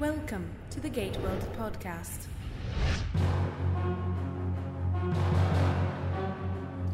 Welcome 0.00 0.48
to 0.70 0.78
the 0.78 0.88
Gate 0.88 1.16
World 1.22 1.44
podcast. 1.58 2.26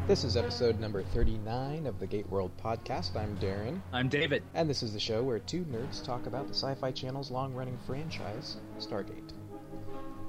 This 0.07 0.23
is 0.23 0.35
episode 0.35 0.79
number 0.79 1.03
39 1.03 1.85
of 1.85 1.99
the 1.99 2.07
Gate 2.07 2.27
World 2.31 2.49
podcast. 2.57 3.15
I'm 3.15 3.37
Darren, 3.37 3.79
I'm 3.93 4.09
David. 4.09 4.41
and 4.55 4.67
this 4.67 4.81
is 4.81 4.91
the 4.91 4.99
show 4.99 5.21
where 5.21 5.37
two 5.37 5.65
nerds 5.65 6.03
talk 6.03 6.25
about 6.25 6.47
the 6.47 6.55
Sci 6.55 6.73
Fi 6.73 6.91
Channel's 6.91 7.29
long 7.29 7.53
running 7.53 7.77
franchise, 7.85 8.57
Stargate. 8.79 9.33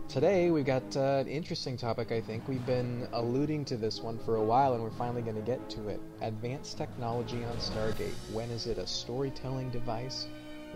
Today, 0.09 0.51
we've 0.51 0.67
got 0.67 0.97
uh, 0.99 1.21
an 1.21 1.29
interesting 1.29 1.79
topic, 1.79 2.13
I 2.13 2.21
think. 2.21 2.47
We've 2.47 2.67
been 2.67 3.09
alluding 3.13 3.65
to 3.67 3.79
this 3.79 4.03
one 4.03 4.19
for 4.19 4.37
a 4.37 4.45
while, 4.45 4.75
and 4.75 4.83
we're 4.83 4.91
finally 4.91 5.23
going 5.23 5.37
to 5.37 5.43
get 5.43 5.71
to 5.71 5.89
it. 5.89 6.01
Advanced 6.21 6.77
technology 6.77 7.43
on 7.43 7.57
Stargate. 7.57 8.13
When 8.33 8.51
is 8.51 8.67
it 8.67 8.77
a 8.77 8.87
storytelling 8.87 9.71
device? 9.71 10.27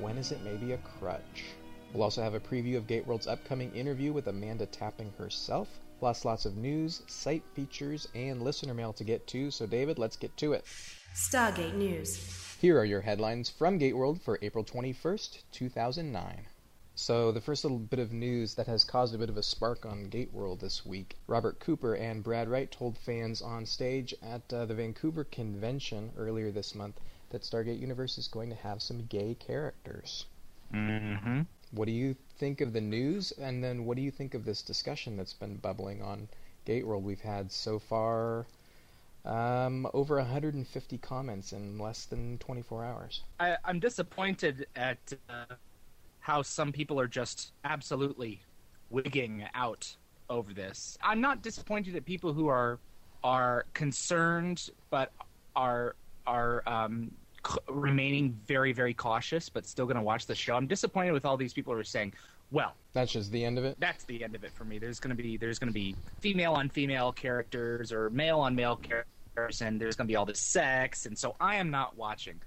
When 0.00 0.16
is 0.16 0.32
it 0.32 0.40
maybe 0.42 0.72
a 0.72 0.78
crutch? 0.78 1.44
We'll 1.92 2.04
also 2.04 2.22
have 2.22 2.34
a 2.34 2.40
preview 2.40 2.76
of 2.76 2.86
Gate 2.86 3.04
World's 3.04 3.26
upcoming 3.26 3.74
interview 3.74 4.12
with 4.12 4.28
Amanda 4.28 4.66
Tapping 4.66 5.12
herself, 5.18 5.68
plus 5.98 6.24
lots 6.24 6.44
of 6.44 6.56
news, 6.56 7.02
site 7.08 7.42
features, 7.54 8.06
and 8.14 8.42
listener 8.42 8.74
mail 8.74 8.92
to 8.92 9.02
get 9.02 9.26
to. 9.28 9.50
So, 9.50 9.66
David, 9.66 9.98
let's 9.98 10.16
get 10.16 10.36
to 10.36 10.52
it. 10.52 10.64
Stargate 11.14 11.74
News. 11.74 12.56
Here 12.60 12.78
are 12.78 12.84
your 12.84 13.00
headlines 13.00 13.50
from 13.50 13.78
Gate 13.78 13.96
World 13.96 14.22
for 14.22 14.38
April 14.40 14.62
21st, 14.64 15.42
2009. 15.50 16.46
So, 16.94 17.32
the 17.32 17.40
first 17.40 17.64
little 17.64 17.78
bit 17.78 17.98
of 17.98 18.12
news 18.12 18.54
that 18.54 18.68
has 18.68 18.84
caused 18.84 19.12
a 19.12 19.18
bit 19.18 19.28
of 19.28 19.36
a 19.36 19.42
spark 19.42 19.84
on 19.84 20.10
Gate 20.10 20.32
World 20.32 20.60
this 20.60 20.86
week 20.86 21.16
Robert 21.26 21.58
Cooper 21.58 21.94
and 21.94 22.22
Brad 22.22 22.48
Wright 22.48 22.70
told 22.70 22.98
fans 22.98 23.42
on 23.42 23.66
stage 23.66 24.14
at 24.22 24.52
uh, 24.52 24.64
the 24.64 24.74
Vancouver 24.74 25.24
convention 25.24 26.12
earlier 26.16 26.52
this 26.52 26.72
month 26.72 27.00
that 27.30 27.42
Stargate 27.42 27.80
Universe 27.80 28.16
is 28.16 28.28
going 28.28 28.50
to 28.50 28.56
have 28.56 28.80
some 28.80 29.06
gay 29.06 29.34
characters. 29.34 30.26
Mm-hmm. 30.72 31.40
What 31.72 31.86
do 31.86 31.92
you 31.92 32.16
think 32.38 32.60
of 32.60 32.72
the 32.72 32.80
news? 32.80 33.32
And 33.32 33.62
then 33.62 33.84
what 33.84 33.96
do 33.96 34.02
you 34.02 34.10
think 34.10 34.34
of 34.34 34.44
this 34.44 34.62
discussion 34.62 35.16
that's 35.16 35.32
been 35.32 35.56
bubbling 35.56 36.02
on 36.02 36.28
Gate 36.64 36.86
World? 36.86 37.04
We've 37.04 37.20
had 37.20 37.52
so 37.52 37.78
far 37.78 38.46
um, 39.24 39.86
over 39.94 40.16
150 40.16 40.98
comments 40.98 41.52
in 41.52 41.78
less 41.78 42.06
than 42.06 42.38
24 42.38 42.84
hours. 42.84 43.22
I, 43.38 43.56
I'm 43.64 43.78
disappointed 43.78 44.66
at 44.74 44.98
uh, 45.28 45.54
how 46.20 46.42
some 46.42 46.72
people 46.72 46.98
are 46.98 47.08
just 47.08 47.52
absolutely 47.64 48.40
wigging 48.88 49.44
out 49.54 49.96
over 50.28 50.52
this. 50.52 50.98
I'm 51.02 51.20
not 51.20 51.42
disappointed 51.42 51.96
at 51.96 52.04
people 52.04 52.32
who 52.32 52.48
are 52.48 52.78
are 53.22 53.66
concerned, 53.74 54.70
but 54.88 55.12
are 55.54 55.96
are 56.26 56.62
um, 56.66 57.10
c- 57.46 57.58
remaining 57.68 58.38
very 58.46 58.72
very 58.72 58.94
cautious, 58.94 59.48
but 59.48 59.66
still 59.66 59.86
going 59.86 59.96
to 59.96 60.02
watch 60.02 60.26
the 60.26 60.34
show. 60.34 60.56
I'm 60.56 60.66
disappointed 60.66 61.12
with 61.12 61.24
all 61.24 61.36
these 61.36 61.52
people 61.52 61.72
who 61.72 61.78
are 61.80 61.84
saying, 61.84 62.14
"Well, 62.50 62.76
That's 62.94 63.12
just 63.12 63.30
the 63.32 63.44
end 63.44 63.58
of 63.58 63.64
it. 63.64 63.76
that's 63.80 64.04
the 64.04 64.22
end 64.24 64.34
of 64.34 64.44
it 64.44 64.52
for 64.54 64.64
me. 64.64 64.78
There's 64.78 65.00
going 65.00 65.16
to 65.16 65.22
be 65.22 65.36
there's 65.36 65.58
going 65.58 65.68
to 65.68 65.74
be 65.74 65.96
female 66.20 66.52
on 66.54 66.68
female 66.68 67.12
characters 67.12 67.92
or 67.92 68.10
male 68.10 68.40
on 68.40 68.54
male 68.54 68.76
characters, 68.76 69.60
and 69.62 69.80
there's 69.80 69.96
going 69.96 70.06
to 70.06 70.12
be 70.12 70.16
all 70.16 70.26
this 70.26 70.40
sex, 70.40 71.06
and 71.06 71.18
so 71.18 71.34
I 71.40 71.56
am 71.56 71.70
not 71.70 71.96
watching. 71.96 72.40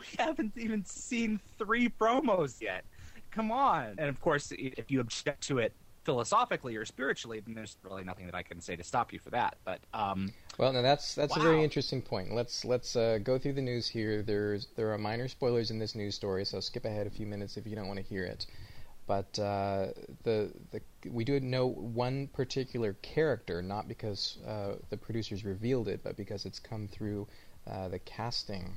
We 0.00 0.06
haven't 0.24 0.52
even 0.56 0.84
seen 0.84 1.40
three 1.58 1.88
promos 1.88 2.60
yet. 2.60 2.84
Come 3.32 3.50
on! 3.50 3.94
And 3.98 4.08
of 4.08 4.20
course, 4.20 4.52
if 4.56 4.90
you 4.90 5.00
object 5.00 5.42
to 5.48 5.58
it 5.58 5.74
philosophically 6.04 6.76
or 6.76 6.84
spiritually, 6.84 7.40
then 7.44 7.54
there's 7.54 7.76
really 7.82 8.04
nothing 8.04 8.26
that 8.26 8.34
I 8.34 8.42
can 8.42 8.60
say 8.60 8.76
to 8.76 8.84
stop 8.84 9.12
you 9.12 9.18
for 9.18 9.30
that. 9.30 9.56
But 9.64 9.80
um, 9.94 10.32
Well, 10.62 10.72
now 10.72 10.82
that's 10.82 11.16
that's 11.16 11.36
a 11.36 11.40
very 11.40 11.64
interesting 11.64 12.00
point. 12.00 12.32
Let's 12.32 12.64
let's 12.64 12.94
uh, 12.94 13.18
go 13.20 13.36
through 13.36 13.54
the 13.54 13.62
news 13.62 13.88
here. 13.88 14.22
There's 14.22 14.68
there 14.76 14.92
are 14.92 14.96
minor 14.96 15.26
spoilers 15.26 15.72
in 15.72 15.80
this 15.80 15.96
news 15.96 16.14
story, 16.14 16.44
so 16.44 16.60
skip 16.60 16.84
ahead 16.84 17.08
a 17.08 17.10
few 17.10 17.26
minutes 17.26 17.56
if 17.56 17.66
you 17.66 17.74
don't 17.74 17.88
want 17.88 17.98
to 17.98 18.04
hear 18.04 18.22
it. 18.22 18.46
But 19.08 19.36
uh, 19.40 19.88
the 20.22 20.52
the 20.70 20.80
we 21.10 21.24
do 21.24 21.40
know 21.40 21.66
one 21.66 22.28
particular 22.28 22.92
character, 23.02 23.60
not 23.60 23.88
because 23.88 24.38
uh, 24.46 24.74
the 24.88 24.96
producers 24.96 25.44
revealed 25.44 25.88
it, 25.88 26.04
but 26.04 26.16
because 26.16 26.46
it's 26.46 26.60
come 26.60 26.86
through 26.86 27.26
uh, 27.66 27.88
the 27.88 27.98
casting 27.98 28.76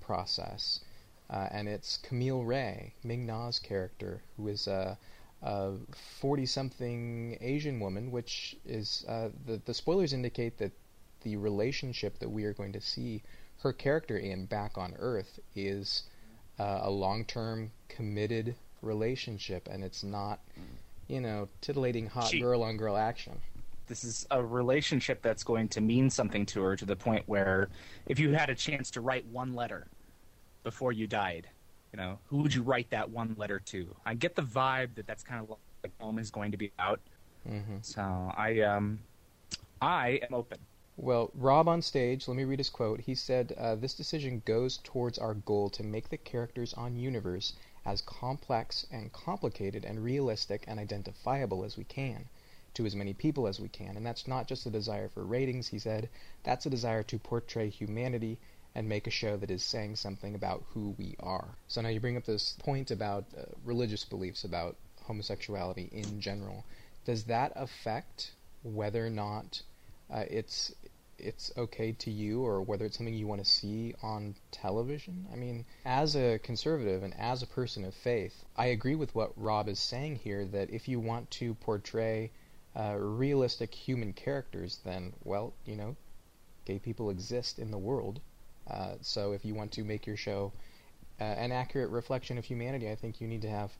process, 0.00 0.80
uh, 1.28 1.48
and 1.50 1.68
it's 1.68 1.98
Camile 1.98 2.42
Wray, 2.42 2.94
Ming 3.04 3.26
Na's 3.26 3.58
character, 3.58 4.22
who 4.38 4.48
is 4.48 4.66
a 4.66 4.96
a 5.42 5.72
forty-something 6.20 7.36
Asian 7.42 7.80
woman, 7.80 8.10
which 8.10 8.56
is 8.64 9.04
uh, 9.06 9.28
the 9.44 9.60
the 9.66 9.74
spoilers 9.74 10.14
indicate 10.14 10.56
that 10.56 10.72
the 11.22 11.36
relationship 11.36 12.18
that 12.18 12.28
we 12.30 12.44
are 12.44 12.52
going 12.52 12.72
to 12.72 12.80
see 12.80 13.22
her 13.62 13.72
character 13.72 14.16
in 14.18 14.46
back 14.46 14.78
on 14.78 14.94
Earth 14.98 15.38
is 15.56 16.04
uh, 16.58 16.80
a 16.82 16.90
long-term 16.90 17.70
committed 17.88 18.54
relationship, 18.82 19.68
and 19.70 19.82
it's 19.82 20.02
not, 20.04 20.38
you 21.08 21.20
know, 21.20 21.48
titillating 21.60 22.06
hot 22.06 22.28
She- 22.28 22.40
girl 22.40 22.62
on 22.62 22.76
girl 22.76 22.96
action. 22.96 23.40
this 23.88 24.04
is 24.04 24.26
a 24.30 24.44
relationship 24.44 25.22
that's 25.22 25.42
going 25.42 25.68
to 25.70 25.80
mean 25.80 26.10
something 26.10 26.44
to 26.46 26.62
her 26.62 26.76
to 26.76 26.84
the 26.84 26.94
point 26.96 27.24
where 27.26 27.68
if 28.06 28.18
you 28.20 28.32
had 28.34 28.50
a 28.50 28.54
chance 28.54 28.90
to 28.92 29.00
write 29.00 29.24
one 29.26 29.54
letter 29.54 29.86
before 30.62 30.92
you 30.92 31.06
died 31.06 31.48
you 31.92 31.96
know 31.96 32.18
who 32.26 32.36
would 32.42 32.52
you 32.52 32.62
write 32.62 32.90
that 32.90 33.08
one 33.08 33.34
letter 33.38 33.58
to? 33.60 33.96
I 34.04 34.12
get 34.12 34.36
the 34.36 34.42
vibe 34.42 34.94
that 34.96 35.06
that's 35.06 35.22
kind 35.22 35.40
of 35.42 35.48
what 35.48 35.58
the 35.80 35.88
poem 35.88 36.18
is 36.18 36.30
going 36.30 36.50
to 36.52 36.58
be 36.58 36.70
about. 36.78 37.00
Hmm 37.48 37.78
so 37.80 38.02
i 38.36 38.60
um 38.60 38.98
i 39.80 40.20
am 40.28 40.34
open 40.34 40.58
Well, 41.00 41.30
Rob 41.32 41.68
on 41.68 41.80
stage, 41.82 42.26
let 42.26 42.36
me 42.36 42.42
read 42.42 42.58
his 42.58 42.70
quote. 42.70 43.02
He 43.02 43.14
said, 43.14 43.52
uh, 43.56 43.76
This 43.76 43.94
decision 43.94 44.42
goes 44.44 44.78
towards 44.78 45.16
our 45.16 45.32
goal 45.32 45.70
to 45.70 45.84
make 45.84 46.08
the 46.08 46.16
characters 46.16 46.74
on 46.74 46.96
Universe 46.96 47.52
as 47.86 48.02
complex 48.02 48.84
and 48.90 49.12
complicated 49.12 49.84
and 49.84 50.02
realistic 50.02 50.64
and 50.66 50.80
identifiable 50.80 51.64
as 51.64 51.76
we 51.76 51.84
can 51.84 52.28
to 52.74 52.84
as 52.84 52.96
many 52.96 53.14
people 53.14 53.46
as 53.46 53.60
we 53.60 53.68
can. 53.68 53.96
And 53.96 54.04
that's 54.04 54.26
not 54.26 54.48
just 54.48 54.66
a 54.66 54.70
desire 54.70 55.08
for 55.08 55.24
ratings, 55.24 55.68
he 55.68 55.78
said. 55.78 56.08
That's 56.42 56.66
a 56.66 56.70
desire 56.70 57.04
to 57.04 57.18
portray 57.20 57.68
humanity 57.68 58.40
and 58.74 58.88
make 58.88 59.06
a 59.06 59.10
show 59.10 59.36
that 59.36 59.52
is 59.52 59.62
saying 59.62 59.94
something 59.94 60.34
about 60.34 60.64
who 60.70 60.96
we 60.98 61.14
are. 61.20 61.56
So 61.68 61.80
now 61.80 61.90
you 61.90 62.00
bring 62.00 62.16
up 62.16 62.24
this 62.24 62.56
point 62.58 62.90
about 62.90 63.24
uh, 63.38 63.42
religious 63.64 64.04
beliefs, 64.04 64.42
about 64.42 64.74
homosexuality 65.04 65.90
in 65.92 66.20
general. 66.20 66.64
Does 67.04 67.22
that 67.24 67.52
affect 67.54 68.32
whether 68.64 69.06
or 69.06 69.10
not 69.10 69.62
uh, 70.10 70.24
it's 70.30 70.72
it's 71.18 71.52
okay 71.56 71.92
to 71.92 72.10
you 72.10 72.42
or 72.44 72.62
whether 72.62 72.84
it's 72.84 72.96
something 72.96 73.14
you 73.14 73.26
want 73.26 73.44
to 73.44 73.50
see 73.50 73.94
on 74.02 74.34
television. 74.50 75.26
I 75.32 75.36
mean, 75.36 75.64
as 75.84 76.16
a 76.16 76.38
conservative 76.38 77.02
and 77.02 77.14
as 77.18 77.42
a 77.42 77.46
person 77.46 77.84
of 77.84 77.94
faith, 77.94 78.44
I 78.56 78.66
agree 78.66 78.94
with 78.94 79.14
what 79.14 79.32
Rob 79.36 79.68
is 79.68 79.80
saying 79.80 80.16
here 80.16 80.44
that 80.46 80.70
if 80.70 80.88
you 80.88 81.00
want 81.00 81.30
to 81.32 81.54
portray 81.54 82.30
uh, 82.76 82.94
realistic 82.96 83.74
human 83.74 84.12
characters, 84.12 84.80
then, 84.84 85.12
well, 85.24 85.52
you 85.64 85.76
know, 85.76 85.96
gay 86.64 86.78
people 86.78 87.10
exist 87.10 87.58
in 87.58 87.70
the 87.70 87.78
world. 87.78 88.20
Uh, 88.70 88.94
so 89.00 89.32
if 89.32 89.44
you 89.44 89.54
want 89.54 89.72
to 89.72 89.84
make 89.84 90.06
your 90.06 90.16
show 90.16 90.52
uh, 91.20 91.24
an 91.24 91.50
accurate 91.50 91.90
reflection 91.90 92.38
of 92.38 92.44
humanity, 92.44 92.90
I 92.90 92.94
think 92.94 93.20
you 93.20 93.26
need 93.26 93.42
to 93.42 93.50
have 93.50 93.72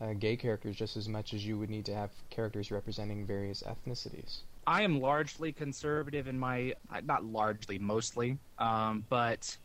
uh, 0.00 0.12
gay 0.12 0.36
characters 0.36 0.76
just 0.76 0.96
as 0.96 1.08
much 1.08 1.34
as 1.34 1.44
you 1.44 1.58
would 1.58 1.70
need 1.70 1.86
to 1.86 1.94
have 1.94 2.10
characters 2.30 2.70
representing 2.70 3.26
various 3.26 3.62
ethnicities. 3.62 4.40
I 4.66 4.82
am 4.82 5.00
largely 5.00 5.52
conservative 5.52 6.26
in 6.28 6.38
my 6.38 6.74
uh, 6.92 7.00
not 7.04 7.24
largely 7.24 7.78
mostly 7.78 8.38
um 8.58 9.04
but 9.08 9.56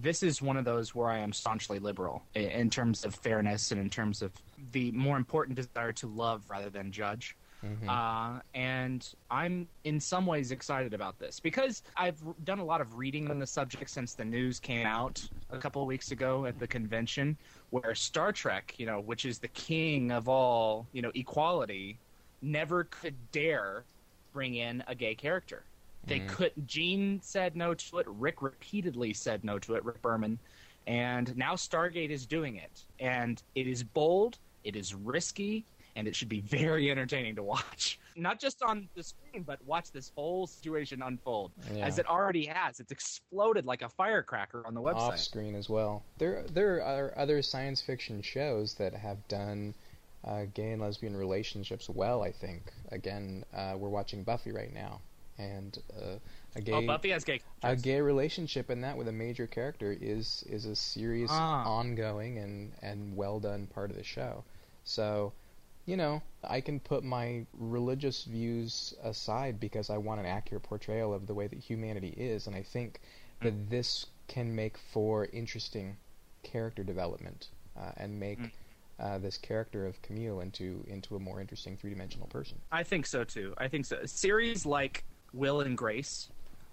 this 0.00 0.22
is 0.22 0.40
one 0.40 0.56
of 0.56 0.64
those 0.64 0.94
where 0.94 1.08
I 1.08 1.18
am 1.18 1.32
staunchly 1.32 1.80
liberal 1.80 2.22
i- 2.36 2.40
in 2.40 2.70
terms 2.70 3.04
of 3.04 3.16
fairness 3.16 3.72
and 3.72 3.80
in 3.80 3.90
terms 3.90 4.22
of 4.22 4.32
the 4.70 4.92
more 4.92 5.16
important 5.16 5.56
desire 5.56 5.90
to 5.94 6.06
love 6.06 6.44
rather 6.48 6.70
than 6.70 6.92
judge. 6.92 7.36
Mhm. 7.64 7.88
Uh, 7.88 8.40
and 8.54 9.12
I'm 9.28 9.66
in 9.82 9.98
some 9.98 10.24
ways 10.24 10.52
excited 10.52 10.94
about 10.94 11.18
this 11.18 11.40
because 11.40 11.82
I've 11.96 12.22
done 12.44 12.60
a 12.60 12.64
lot 12.64 12.80
of 12.80 12.94
reading 12.96 13.28
on 13.28 13.40
the 13.40 13.46
subject 13.46 13.90
since 13.90 14.14
the 14.14 14.24
news 14.24 14.60
came 14.60 14.86
out 14.86 15.28
a 15.50 15.58
couple 15.58 15.82
of 15.82 15.88
weeks 15.88 16.12
ago 16.12 16.44
at 16.46 16.60
the 16.60 16.68
convention, 16.68 17.36
where 17.70 17.92
Star 17.96 18.30
Trek, 18.30 18.76
you 18.78 18.86
know, 18.86 19.00
which 19.00 19.24
is 19.24 19.40
the 19.40 19.48
king 19.48 20.12
of 20.12 20.28
all, 20.28 20.86
you 20.92 21.02
know, 21.02 21.10
equality, 21.16 21.98
never 22.40 22.84
could 22.84 23.16
dare 23.32 23.84
bring 24.38 24.54
in 24.54 24.84
a 24.86 24.94
gay 24.94 25.16
character. 25.16 25.64
They 26.04 26.20
Mhm. 26.20 26.28
could. 26.28 26.52
Gene 26.64 27.20
said 27.22 27.56
no 27.56 27.74
to 27.74 27.98
it. 27.98 28.06
Rick 28.06 28.40
repeatedly 28.40 29.12
said 29.12 29.42
no 29.42 29.58
to 29.58 29.74
it. 29.74 29.84
Rick 29.84 30.00
Berman, 30.00 30.38
and 30.86 31.36
now 31.36 31.54
Stargate 31.56 32.10
is 32.10 32.24
doing 32.24 32.54
it, 32.54 32.84
and 33.00 33.42
it 33.56 33.66
is 33.66 33.82
bold. 33.82 34.38
It 34.62 34.76
is 34.76 34.94
risky 34.94 35.64
and 35.96 36.06
it 36.06 36.14
should 36.14 36.28
be 36.28 36.40
very 36.40 36.88
entertaining 36.88 37.34
to 37.34 37.42
watch. 37.42 37.98
Not 38.14 38.38
just 38.38 38.62
on 38.62 38.88
the 38.94 39.02
screen, 39.02 39.42
but 39.42 39.60
watch 39.64 39.90
this 39.90 40.12
whole 40.14 40.46
situation 40.46 41.02
unfold 41.02 41.50
Yeah. 41.72 41.84
as 41.86 41.98
it 41.98 42.06
already 42.06 42.46
has. 42.46 42.78
It's 42.78 42.92
exploded 42.92 43.66
like 43.66 43.82
a 43.82 43.88
firecracker 43.88 44.64
on 44.64 44.74
the 44.74 44.80
website. 44.80 44.94
off 45.14 45.18
screen 45.18 45.56
as 45.56 45.68
well. 45.68 46.04
There 46.18 46.44
there 46.44 46.80
are 46.80 47.12
other 47.18 47.42
science 47.42 47.82
fiction 47.82 48.22
shows 48.22 48.74
that 48.74 48.94
have 48.94 49.26
done 49.26 49.74
uh, 50.24 50.44
gay 50.54 50.72
and 50.72 50.82
lesbian 50.82 51.16
relationships 51.16 51.88
well. 51.88 52.22
I 52.22 52.32
think. 52.32 52.72
Again, 52.90 53.44
uh, 53.54 53.74
we're 53.76 53.88
watching 53.88 54.24
Buffy 54.24 54.52
right 54.52 54.72
now, 54.72 55.00
and 55.38 55.78
uh, 55.96 56.16
a 56.56 56.60
gay 56.60 56.72
oh, 56.72 56.86
Buffy 56.86 57.10
has 57.10 57.24
gay. 57.24 57.40
a 57.62 57.76
gay 57.76 58.00
relationship 58.00 58.70
in 58.70 58.80
that 58.82 58.96
with 58.96 59.08
a 59.08 59.12
major 59.12 59.46
character 59.46 59.96
is 60.00 60.44
is 60.48 60.64
a 60.64 60.74
serious, 60.76 61.30
Ah. 61.32 61.64
ongoing, 61.64 62.38
and 62.38 62.72
and 62.82 63.16
well 63.16 63.40
done 63.40 63.66
part 63.66 63.90
of 63.90 63.96
the 63.96 64.04
show. 64.04 64.44
So, 64.84 65.32
you 65.86 65.96
know, 65.96 66.22
I 66.42 66.60
can 66.60 66.80
put 66.80 67.04
my 67.04 67.44
religious 67.52 68.24
views 68.24 68.94
aside 69.02 69.60
because 69.60 69.90
I 69.90 69.98
want 69.98 70.20
an 70.20 70.26
accurate 70.26 70.62
portrayal 70.62 71.12
of 71.12 71.26
the 71.26 71.34
way 71.34 71.46
that 71.46 71.58
humanity 71.58 72.14
is, 72.16 72.46
and 72.46 72.56
I 72.56 72.62
think 72.62 73.00
that 73.42 73.54
Mm. 73.54 73.68
this 73.68 74.06
can 74.28 74.54
make 74.54 74.76
for 74.78 75.26
interesting 75.26 75.96
character 76.42 76.82
development 76.82 77.48
uh, 77.76 77.92
and 77.96 78.18
make 78.18 78.38
Mm. 78.38 78.50
Uh, 79.00 79.16
this 79.18 79.36
character 79.38 79.86
of 79.86 80.00
Camile 80.02 80.40
into 80.40 80.84
into 80.88 81.14
a 81.14 81.20
more 81.20 81.40
interesting 81.40 81.76
three 81.76 81.90
dimensional 81.90 82.26
person. 82.26 82.58
I 82.72 82.82
think 82.82 83.06
so 83.06 83.22
too. 83.22 83.54
I 83.56 83.68
think 83.68 83.86
so. 83.86 84.04
Series 84.06 84.66
like 84.66 85.04
Will 85.32 85.60
and 85.60 85.78
Grace 85.78 86.30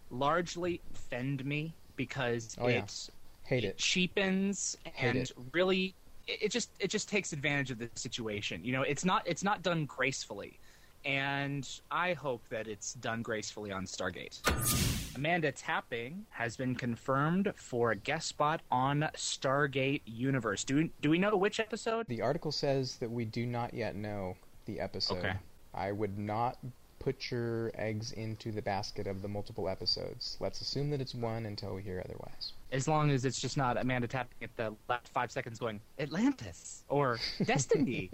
largely 0.10 0.82
offend 0.94 1.46
me 1.46 1.76
because 1.96 2.56
Oh, 2.60 2.68
yeah. 2.68 2.86
Hate 3.44 3.64
it. 3.64 3.78
cheapens 3.78 4.76
Hate 4.86 5.08
and 5.10 5.18
it. 5.20 5.32
really 5.54 5.94
it, 6.28 6.44
it 6.44 6.52
just 6.52 6.72
it 6.80 6.90
just 6.90 7.08
takes 7.10 7.32
advantage 7.32 7.70
of 7.70 7.78
the 7.78 7.90
situation. 7.94 8.66
You 8.66 8.72
know, 8.72 8.82
it's 8.82 9.06
not 9.06 9.22
it's 9.28 9.44
not 9.44 9.62
done 9.62 9.86
gracefully. 9.86 10.60
And 11.06 11.70
I 11.92 12.14
hope 12.14 12.42
that 12.50 12.68
it's 12.68 12.96
done 12.96 13.22
gracefully 13.22 13.72
on 13.72 13.86
Stargate. 13.86 14.42
Amanda 15.16 15.52
Tapping 15.52 16.26
has 16.32 16.58
been 16.58 16.76
confirmed 16.76 17.54
for 17.56 17.92
a 17.92 17.96
guest 17.96 18.28
spot 18.28 18.62
on 18.70 19.08
Stargate 19.16 20.02
Universe. 20.06 20.64
Do 20.66 20.76
we, 20.76 20.92
do 21.02 21.10
we 21.10 21.18
know 21.18 21.38
which 21.38 21.60
episode? 21.60 22.06
The 22.08 22.22
article 22.22 22.52
says 22.52 22.98
that 22.98 23.10
we 23.10 23.24
do 23.24 23.46
not 23.46 23.74
yet 23.74 23.96
know 23.96 24.36
the 24.66 24.80
episode. 24.80 25.20
Okay. 25.20 25.34
I 25.74 25.94
would 25.94 26.18
not 26.18 26.58
put 27.00 27.32
your 27.32 27.72
eggs 27.76 28.12
into 28.14 28.52
the 28.52 28.62
basket 28.62 29.08
of 29.08 29.22
the 29.22 29.28
multiple 29.28 29.70
episodes. 29.70 30.38
Let's 30.42 30.60
assume 30.60 30.90
that 30.90 31.00
it's 31.00 31.16
one 31.16 31.46
until 31.46 31.76
we 31.76 31.82
hear 31.82 32.02
otherwise. 32.04 32.54
As 32.72 32.88
long 32.88 33.10
as 33.12 33.24
it's 33.24 33.40
just 33.40 33.56
not 33.58 33.78
Amanda 33.78 34.08
tapping 34.08 34.38
at 34.42 34.56
the 34.58 34.76
last 34.90 35.08
five 35.14 35.32
seconds 35.32 35.60
going, 35.60 35.80
Atlantis 36.00 36.84
or 36.90 37.20
Destiny. 37.46 38.10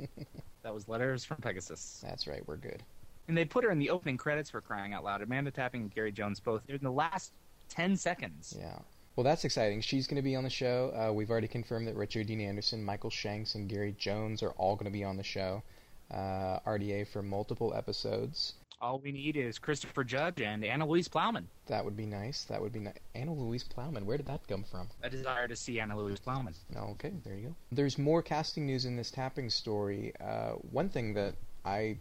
that 0.61 0.73
was 0.73 0.87
letters 0.87 1.23
from 1.23 1.37
Pegasus. 1.37 2.03
That's 2.03 2.27
right, 2.27 2.45
we're 2.47 2.57
good. 2.57 2.83
And 3.27 3.37
they 3.37 3.45
put 3.45 3.63
her 3.63 3.71
in 3.71 3.79
the 3.79 3.89
opening 3.89 4.17
credits 4.17 4.49
for 4.49 4.61
crying 4.61 4.93
out 4.93 5.03
loud. 5.03 5.21
Amanda 5.21 5.51
tapping 5.51 5.81
and 5.81 5.93
Gary 5.93 6.11
Jones 6.11 6.39
both. 6.39 6.61
In 6.67 6.79
the 6.81 6.91
last 6.91 7.33
10 7.69 7.95
seconds. 7.95 8.55
Yeah. 8.59 8.79
Well, 9.15 9.23
that's 9.23 9.45
exciting. 9.45 9.81
She's 9.81 10.07
going 10.07 10.15
to 10.15 10.21
be 10.21 10.35
on 10.35 10.43
the 10.43 10.49
show. 10.49 10.93
Uh, 10.95 11.13
we've 11.13 11.29
already 11.29 11.47
confirmed 11.47 11.87
that 11.87 11.95
Richard 11.95 12.27
Dean 12.27 12.41
Anderson, 12.41 12.83
Michael 12.83 13.09
Shanks, 13.09 13.55
and 13.55 13.67
Gary 13.69 13.95
Jones 13.97 14.41
are 14.41 14.51
all 14.51 14.75
going 14.75 14.85
to 14.85 14.91
be 14.91 15.03
on 15.03 15.17
the 15.17 15.23
show. 15.23 15.63
Uh, 16.09 16.59
RDA 16.65 17.07
for 17.07 17.21
multiple 17.21 17.73
episodes. 17.75 18.53
All 18.81 18.99
we 18.99 19.11
need 19.11 19.37
is 19.37 19.59
Christopher 19.59 20.03
Judge 20.03 20.41
and 20.41 20.65
Anna 20.65 20.87
Louise 20.87 21.07
Plowman. 21.07 21.47
That 21.67 21.85
would 21.85 21.95
be 21.95 22.07
nice. 22.07 22.45
That 22.45 22.59
would 22.59 22.73
be 22.73 22.79
nice. 22.79 22.95
Anna 23.13 23.31
Louise 23.31 23.63
Plowman, 23.63 24.05
where 24.05 24.17
did 24.17 24.25
that 24.25 24.47
come 24.47 24.63
from? 24.63 24.89
A 25.03 25.09
desire 25.09 25.47
to 25.47 25.55
see 25.55 25.79
Anna 25.79 25.95
Louise 25.95 26.19
Plowman. 26.19 26.55
Okay, 26.75 27.13
there 27.23 27.35
you 27.35 27.49
go. 27.49 27.55
There's 27.71 27.99
more 27.99 28.23
casting 28.23 28.65
news 28.65 28.85
in 28.85 28.95
this 28.95 29.11
tapping 29.11 29.51
story. 29.51 30.13
Uh, 30.19 30.53
one 30.71 30.89
thing 30.89 31.13
that 31.13 31.35
I, 31.63 31.97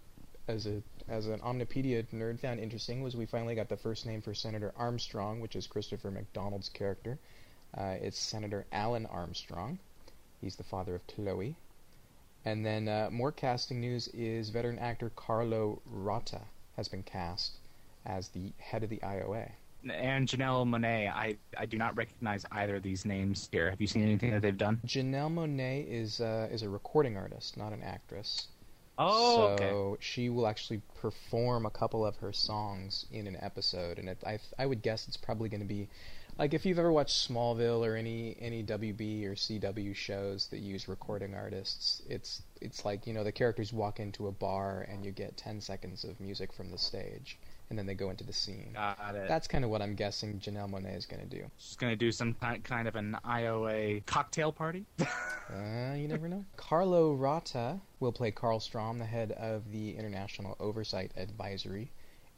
as 0.50 0.66
a 0.66 0.82
as 1.08 1.26
an 1.26 1.40
Omnipedia 1.40 2.04
nerd, 2.12 2.38
found 2.38 2.60
interesting 2.60 3.02
was 3.02 3.16
we 3.16 3.26
finally 3.26 3.54
got 3.54 3.68
the 3.68 3.76
first 3.76 4.06
name 4.06 4.20
for 4.20 4.34
Senator 4.34 4.72
Armstrong, 4.76 5.40
which 5.40 5.56
is 5.56 5.66
Christopher 5.66 6.10
McDonald's 6.10 6.68
character. 6.68 7.18
Uh, 7.76 7.96
it's 8.00 8.18
Senator 8.18 8.66
Alan 8.72 9.06
Armstrong. 9.06 9.78
He's 10.40 10.56
the 10.56 10.64
father 10.64 10.94
of 10.94 11.06
Chloe. 11.06 11.56
And 12.44 12.64
then 12.64 12.88
uh, 12.88 13.08
more 13.10 13.32
casting 13.32 13.80
news 13.80 14.08
is 14.08 14.50
veteran 14.50 14.78
actor 14.78 15.10
Carlo 15.14 15.82
Rota 15.84 16.40
has 16.76 16.88
been 16.88 17.02
cast 17.02 17.58
as 18.06 18.28
the 18.28 18.52
head 18.58 18.82
of 18.82 18.90
the 18.90 18.98
IOA. 18.98 19.50
And 19.92 20.28
Janelle 20.28 20.66
Monáe. 20.66 21.10
I, 21.12 21.36
I 21.56 21.66
do 21.66 21.76
not 21.76 21.96
recognize 21.96 22.44
either 22.52 22.76
of 22.76 22.82
these 22.82 23.04
names 23.04 23.48
here. 23.50 23.70
Have 23.70 23.80
you 23.80 23.86
seen 23.86 24.02
anything 24.02 24.30
that 24.30 24.42
they've 24.42 24.56
done? 24.56 24.80
Janelle 24.86 25.32
Monáe 25.32 25.86
is 25.88 26.20
uh, 26.20 26.48
is 26.50 26.62
a 26.62 26.68
recording 26.68 27.16
artist, 27.16 27.56
not 27.56 27.72
an 27.72 27.82
actress. 27.82 28.48
Oh, 29.02 29.56
so 29.56 29.64
okay. 29.64 29.96
she 30.00 30.28
will 30.28 30.46
actually 30.46 30.82
perform 31.00 31.64
a 31.64 31.70
couple 31.70 32.04
of 32.04 32.16
her 32.16 32.34
songs 32.34 33.06
in 33.10 33.26
an 33.26 33.36
episode, 33.40 33.98
and 33.98 34.10
it, 34.10 34.22
I 34.26 34.38
I 34.58 34.66
would 34.66 34.82
guess 34.82 35.08
it's 35.08 35.16
probably 35.16 35.48
going 35.48 35.62
to 35.62 35.66
be 35.66 35.88
like 36.38 36.52
if 36.52 36.66
you've 36.66 36.78
ever 36.78 36.92
watched 36.92 37.28
Smallville 37.28 37.86
or 37.86 37.96
any 37.96 38.36
any 38.38 38.62
WB 38.62 39.24
or 39.24 39.34
CW 39.36 39.96
shows 39.96 40.48
that 40.48 40.58
use 40.58 40.86
recording 40.86 41.34
artists. 41.34 42.02
It's 42.10 42.42
it's 42.60 42.84
like 42.84 43.06
you 43.06 43.14
know 43.14 43.24
the 43.24 43.32
characters 43.32 43.72
walk 43.72 44.00
into 44.00 44.26
a 44.26 44.32
bar 44.32 44.86
and 44.86 45.02
you 45.02 45.12
get 45.12 45.38
ten 45.38 45.62
seconds 45.62 46.04
of 46.04 46.20
music 46.20 46.52
from 46.52 46.70
the 46.70 46.78
stage, 46.78 47.38
and 47.70 47.78
then 47.78 47.86
they 47.86 47.94
go 47.94 48.10
into 48.10 48.24
the 48.24 48.32
scene. 48.32 48.72
Got 48.74 49.14
it. 49.14 49.28
That's 49.28 49.46
kind 49.46 49.64
of 49.64 49.70
what 49.70 49.80
I'm 49.80 49.94
guessing 49.94 50.40
Janelle 50.40 50.68
Monáe 50.68 50.96
is 50.96 51.06
going 51.06 51.22
to 51.22 51.28
do. 51.28 51.44
She's 51.56 51.76
going 51.76 51.92
to 51.92 51.96
do 51.96 52.10
some 52.10 52.34
ki- 52.34 52.58
kind 52.64 52.88
of 52.88 52.96
an 52.96 53.16
IOA 53.24 54.04
cocktail 54.06 54.52
party. 54.52 54.84
Uh, 55.50 55.94
you 55.96 56.06
never 56.06 56.28
know. 56.28 56.44
Carlo 56.56 57.12
Rota 57.12 57.80
will 57.98 58.12
play 58.12 58.30
Carl 58.30 58.60
Strom, 58.60 59.00
the 59.00 59.04
head 59.04 59.32
of 59.32 59.72
the 59.72 59.96
International 59.96 60.56
Oversight 60.60 61.10
Advisory. 61.16 61.90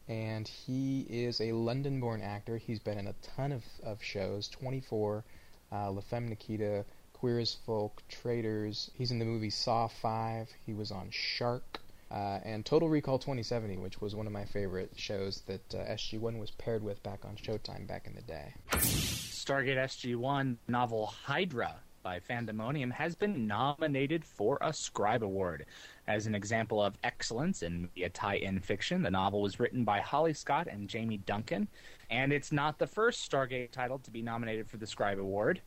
And 0.08 0.48
he 0.48 1.02
is 1.10 1.38
a 1.42 1.52
London 1.52 2.00
born 2.00 2.22
actor. 2.22 2.56
He's 2.56 2.78
been 2.78 2.96
in 2.96 3.06
a 3.08 3.14
ton 3.36 3.52
of, 3.52 3.64
of 3.84 4.02
shows 4.02 4.48
24, 4.48 5.24
uh, 5.70 5.90
La 5.90 6.00
Femme 6.00 6.28
Nikita, 6.28 6.86
Queer 7.12 7.40
as 7.40 7.54
Folk, 7.66 8.02
Traitors. 8.08 8.90
He's 8.94 9.10
in 9.10 9.18
the 9.18 9.26
movie 9.26 9.50
Saw 9.50 9.88
5. 9.88 10.48
He 10.64 10.72
was 10.72 10.90
on 10.90 11.08
Shark. 11.10 11.80
Uh, 12.12 12.40
and 12.44 12.66
Total 12.66 12.90
Recall 12.90 13.18
2070, 13.18 13.78
which 13.78 14.02
was 14.02 14.14
one 14.14 14.26
of 14.26 14.32
my 14.34 14.44
favorite 14.44 14.92
shows 14.94 15.42
that 15.46 15.74
uh, 15.74 15.78
SG1 15.92 16.38
was 16.38 16.50
paired 16.50 16.84
with 16.84 17.02
back 17.02 17.24
on 17.24 17.36
Showtime 17.36 17.86
back 17.86 18.06
in 18.06 18.14
the 18.14 18.20
day. 18.20 18.52
Stargate 18.72 19.78
SG-1 19.78 20.58
novel 20.68 21.06
Hydra 21.06 21.76
by 22.02 22.20
Fandemonium 22.20 22.92
has 22.92 23.14
been 23.14 23.46
nominated 23.46 24.24
for 24.24 24.58
a 24.60 24.72
Scribe 24.72 25.22
Award. 25.22 25.64
As 26.06 26.26
an 26.26 26.34
example 26.34 26.82
of 26.82 26.98
excellence 27.02 27.62
in 27.62 27.82
media 27.82 28.10
tie-in 28.10 28.60
fiction, 28.60 29.02
the 29.02 29.10
novel 29.10 29.40
was 29.40 29.58
written 29.58 29.84
by 29.84 30.00
Holly 30.00 30.34
Scott 30.34 30.66
and 30.70 30.88
Jamie 30.88 31.18
Duncan, 31.18 31.68
and 32.10 32.32
it's 32.32 32.52
not 32.52 32.78
the 32.78 32.86
first 32.86 33.30
Stargate 33.30 33.70
title 33.70 33.98
to 34.00 34.10
be 34.10 34.20
nominated 34.20 34.68
for 34.68 34.76
the 34.76 34.86
Scribe 34.86 35.18
Award. 35.18 35.62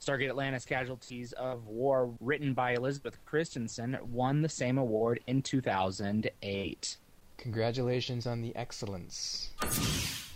Stargate 0.00 0.28
Atlantis 0.28 0.64
Casualties 0.64 1.32
of 1.32 1.66
War, 1.66 2.14
written 2.20 2.54
by 2.54 2.72
Elizabeth 2.72 3.18
Christensen, 3.24 3.98
won 4.02 4.42
the 4.42 4.48
same 4.48 4.78
award 4.78 5.20
in 5.26 5.42
2008. 5.42 6.96
Congratulations 7.38 8.26
on 8.26 8.42
the 8.42 8.54
excellence. 8.54 9.50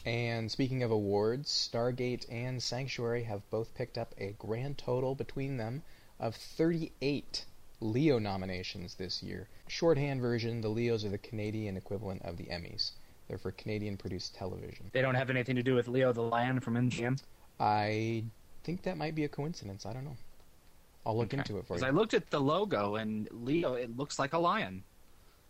And 0.04 0.50
speaking 0.50 0.82
of 0.82 0.90
awards, 0.90 1.50
Stargate 1.50 2.24
and 2.30 2.62
Sanctuary 2.62 3.24
have 3.24 3.48
both 3.50 3.74
picked 3.74 3.98
up 3.98 4.14
a 4.18 4.34
grand 4.38 4.78
total 4.78 5.14
between 5.14 5.56
them 5.56 5.82
of 6.18 6.34
38 6.34 7.44
Leo 7.80 8.18
nominations 8.18 8.94
this 8.94 9.22
year. 9.22 9.48
Shorthand 9.68 10.20
version, 10.20 10.60
the 10.60 10.68
Leos 10.68 11.04
are 11.04 11.10
the 11.10 11.18
Canadian 11.18 11.76
equivalent 11.76 12.22
of 12.22 12.36
the 12.36 12.44
Emmys. 12.44 12.92
They're 13.28 13.38
for 13.38 13.52
Canadian 13.52 13.96
produced 13.96 14.34
television. 14.34 14.90
They 14.92 15.02
don't 15.02 15.14
have 15.14 15.30
anything 15.30 15.56
to 15.56 15.62
do 15.62 15.74
with 15.74 15.86
Leo 15.88 16.12
the 16.12 16.22
Lion 16.22 16.60
from 16.60 16.74
MGM. 16.74 17.20
I 17.58 18.24
think 18.62 18.82
that 18.82 18.96
might 18.96 19.14
be 19.14 19.24
a 19.24 19.28
coincidence. 19.28 19.86
I 19.86 19.92
don't 19.92 20.04
know. 20.04 20.16
I'll 21.06 21.16
look 21.16 21.28
Okay. 21.28 21.38
into 21.38 21.58
it 21.58 21.66
for 21.66 21.74
you. 21.74 21.80
Because. 21.80 21.82
I 21.82 21.90
looked 21.90 22.14
at 22.14 22.30
the 22.30 22.40
logo 22.40 22.96
and 22.96 23.28
Leo, 23.32 23.74
it 23.74 23.96
looks 23.96 24.18
like 24.18 24.32
a 24.32 24.38
lion, 24.38 24.84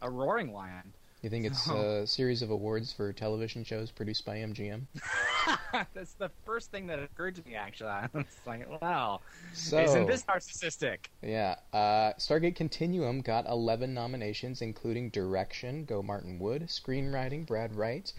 a 0.00 0.08
roaring 0.10 0.52
lion. 0.52 0.92
You 1.22 1.28
think 1.28 1.44
it's 1.44 1.68
a 1.68 2.06
series 2.06 2.40
of 2.40 2.48
awards 2.50 2.94
for 2.94 3.12
television 3.12 3.62
shows 3.62 3.90
produced 3.90 4.24
by 4.24 4.36
MGM? 4.38 4.86
That's 5.92 6.14
the 6.14 6.30
first 6.46 6.70
thing 6.70 6.86
that 6.86 6.98
occurred 6.98 7.34
to 7.36 7.42
me. 7.46 7.56
Actually, 7.56 7.90
I 7.90 8.08
was 8.14 8.24
like, 8.46 8.80
"Wow, 8.80 9.20
So, 9.52 9.78
isn't 9.82 10.06
this 10.06 10.22
narcissistic?" 10.24 11.06
Yeah, 11.20 11.56
uh, 11.74 12.14
Stargate 12.18 12.56
Continuum 12.56 13.20
got 13.20 13.46
11 13.46 13.92
nominations, 13.92 14.62
including 14.62 15.10
direction, 15.10 15.84
Go 15.84 16.02
Martin 16.02 16.38
Wood, 16.38 16.68
screenwriting, 16.68 17.44
Brad 17.44 17.74
Wright, 17.76 18.10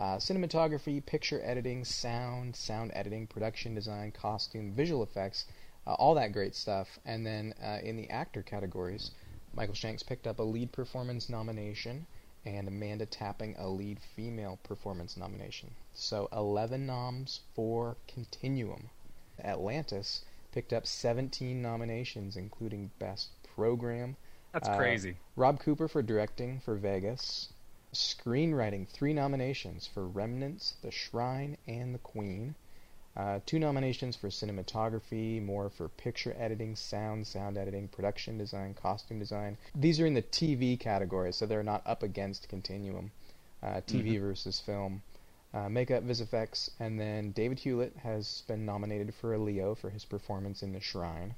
uh, 0.00 0.16
cinematography, 0.16 1.04
picture 1.04 1.42
editing, 1.44 1.84
sound, 1.84 2.56
sound 2.56 2.90
editing, 2.94 3.26
production 3.26 3.74
design, 3.74 4.10
costume, 4.10 4.72
visual 4.72 5.02
effects, 5.02 5.44
uh, 5.86 5.92
all 5.92 6.14
that 6.14 6.32
great 6.32 6.54
stuff. 6.54 6.98
And 7.04 7.26
then 7.26 7.52
uh, 7.62 7.78
in 7.82 7.96
the 7.98 8.08
actor 8.08 8.42
categories, 8.42 9.10
Michael 9.52 9.74
Shanks 9.74 10.02
picked 10.02 10.26
up 10.26 10.38
a 10.38 10.42
lead 10.42 10.72
performance 10.72 11.28
nomination, 11.28 12.06
and 12.46 12.66
Amanda 12.66 13.04
Tapping 13.04 13.54
a 13.58 13.68
lead 13.68 13.98
female 14.16 14.58
performance 14.62 15.18
nomination. 15.18 15.70
So 15.92 16.30
11 16.32 16.86
noms 16.86 17.40
for 17.54 17.96
Continuum. 18.08 18.88
Atlantis 19.44 20.24
picked 20.50 20.72
up 20.72 20.86
17 20.86 21.60
nominations, 21.60 22.36
including 22.38 22.90
Best 22.98 23.28
Program. 23.54 24.16
That's 24.52 24.68
Uh, 24.68 24.76
crazy. 24.78 25.16
Rob 25.36 25.60
Cooper 25.60 25.88
for 25.88 26.00
directing 26.02 26.60
for 26.60 26.74
Vegas. 26.74 27.52
Screenwriting, 27.92 28.88
three 28.88 29.12
nominations 29.12 29.88
for 29.92 30.06
Remnants, 30.06 30.74
The 30.82 30.90
Shrine, 30.90 31.56
and 31.66 31.94
The 31.94 31.98
Queen. 31.98 32.54
Uh, 33.16 33.40
two 33.44 33.58
nominations 33.58 34.14
for 34.14 34.28
cinematography, 34.28 35.42
more 35.44 35.68
for 35.70 35.88
picture 35.88 36.34
editing, 36.38 36.76
sound, 36.76 37.26
sound 37.26 37.58
editing, 37.58 37.88
production 37.88 38.38
design, 38.38 38.74
costume 38.74 39.18
design. 39.18 39.56
These 39.74 39.98
are 40.00 40.06
in 40.06 40.14
the 40.14 40.22
TV 40.22 40.78
category, 40.78 41.32
so 41.32 41.44
they're 41.46 41.64
not 41.64 41.82
up 41.84 42.02
against 42.04 42.48
Continuum. 42.48 43.10
Uh, 43.62 43.80
TV 43.86 44.18
versus 44.20 44.60
film. 44.60 45.02
Uh, 45.52 45.68
makeup, 45.68 46.04
vis 46.04 46.20
effects, 46.20 46.70
and 46.78 46.98
then 46.98 47.32
David 47.32 47.58
Hewlett 47.58 47.96
has 48.04 48.44
been 48.46 48.64
nominated 48.64 49.12
for 49.20 49.34
a 49.34 49.38
Leo 49.38 49.74
for 49.74 49.90
his 49.90 50.04
performance 50.04 50.62
in 50.62 50.72
The 50.72 50.80
Shrine, 50.80 51.34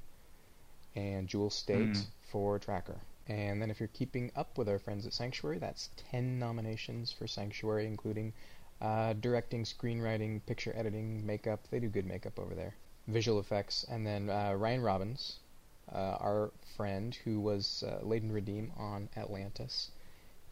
and 0.95 1.27
Jewel 1.27 1.49
Staite 1.49 1.79
Mm. 1.89 2.05
for 2.31 2.59
Tracker. 2.59 3.01
And 3.27 3.61
then 3.61 3.71
if 3.71 3.79
you're 3.79 3.87
keeping 3.87 4.31
up 4.35 4.57
with 4.57 4.67
our 4.67 4.79
friends 4.79 5.05
at 5.05 5.13
Sanctuary, 5.13 5.57
that's 5.57 5.89
10 6.11 6.37
nominations 6.39 7.11
for 7.11 7.25
Sanctuary, 7.25 7.87
including 7.87 8.33
uh, 8.81 9.13
directing, 9.13 9.63
screenwriting, 9.63 10.45
picture 10.45 10.73
editing, 10.75 11.25
makeup. 11.25 11.67
They 11.71 11.79
do 11.79 11.87
good 11.87 12.05
makeup 12.05 12.37
over 12.37 12.53
there. 12.53 12.75
Visual 13.07 13.39
effects. 13.39 13.85
And 13.89 14.05
then 14.05 14.29
uh, 14.29 14.53
Ryan 14.53 14.81
Robbins, 14.81 15.39
uh, 15.91 16.17
our 16.19 16.51
friend 16.75 17.15
who 17.23 17.39
was 17.39 17.83
uh, 17.87 17.99
Ladon 18.03 18.31
Radim 18.31 18.77
on 18.77 19.09
Atlantis. 19.15 19.91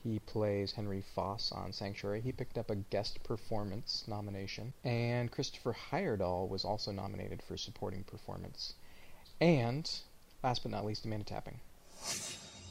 He 0.04 0.20
plays 0.20 0.72
Henry 0.72 1.02
Foss 1.02 1.52
on 1.52 1.74
Sanctuary. 1.74 2.22
He 2.22 2.32
picked 2.32 2.58
up 2.58 2.70
a 2.72 2.76
guest 2.76 3.22
performance 3.24 4.04
nomination. 4.08 4.74
And 4.84 5.32
Christopher 5.32 5.76
Heyerdahl 5.92 6.50
was 6.50 6.66
also 6.66 6.92
nominated 6.92 7.44
for 7.44 7.56
supporting 7.56 8.04
performance. 8.04 8.74
And, 9.40 9.88
last 10.42 10.64
but 10.64 10.72
not 10.72 10.86
least, 10.86 11.06
Amanda 11.06 11.26
Tapping. 11.26 11.60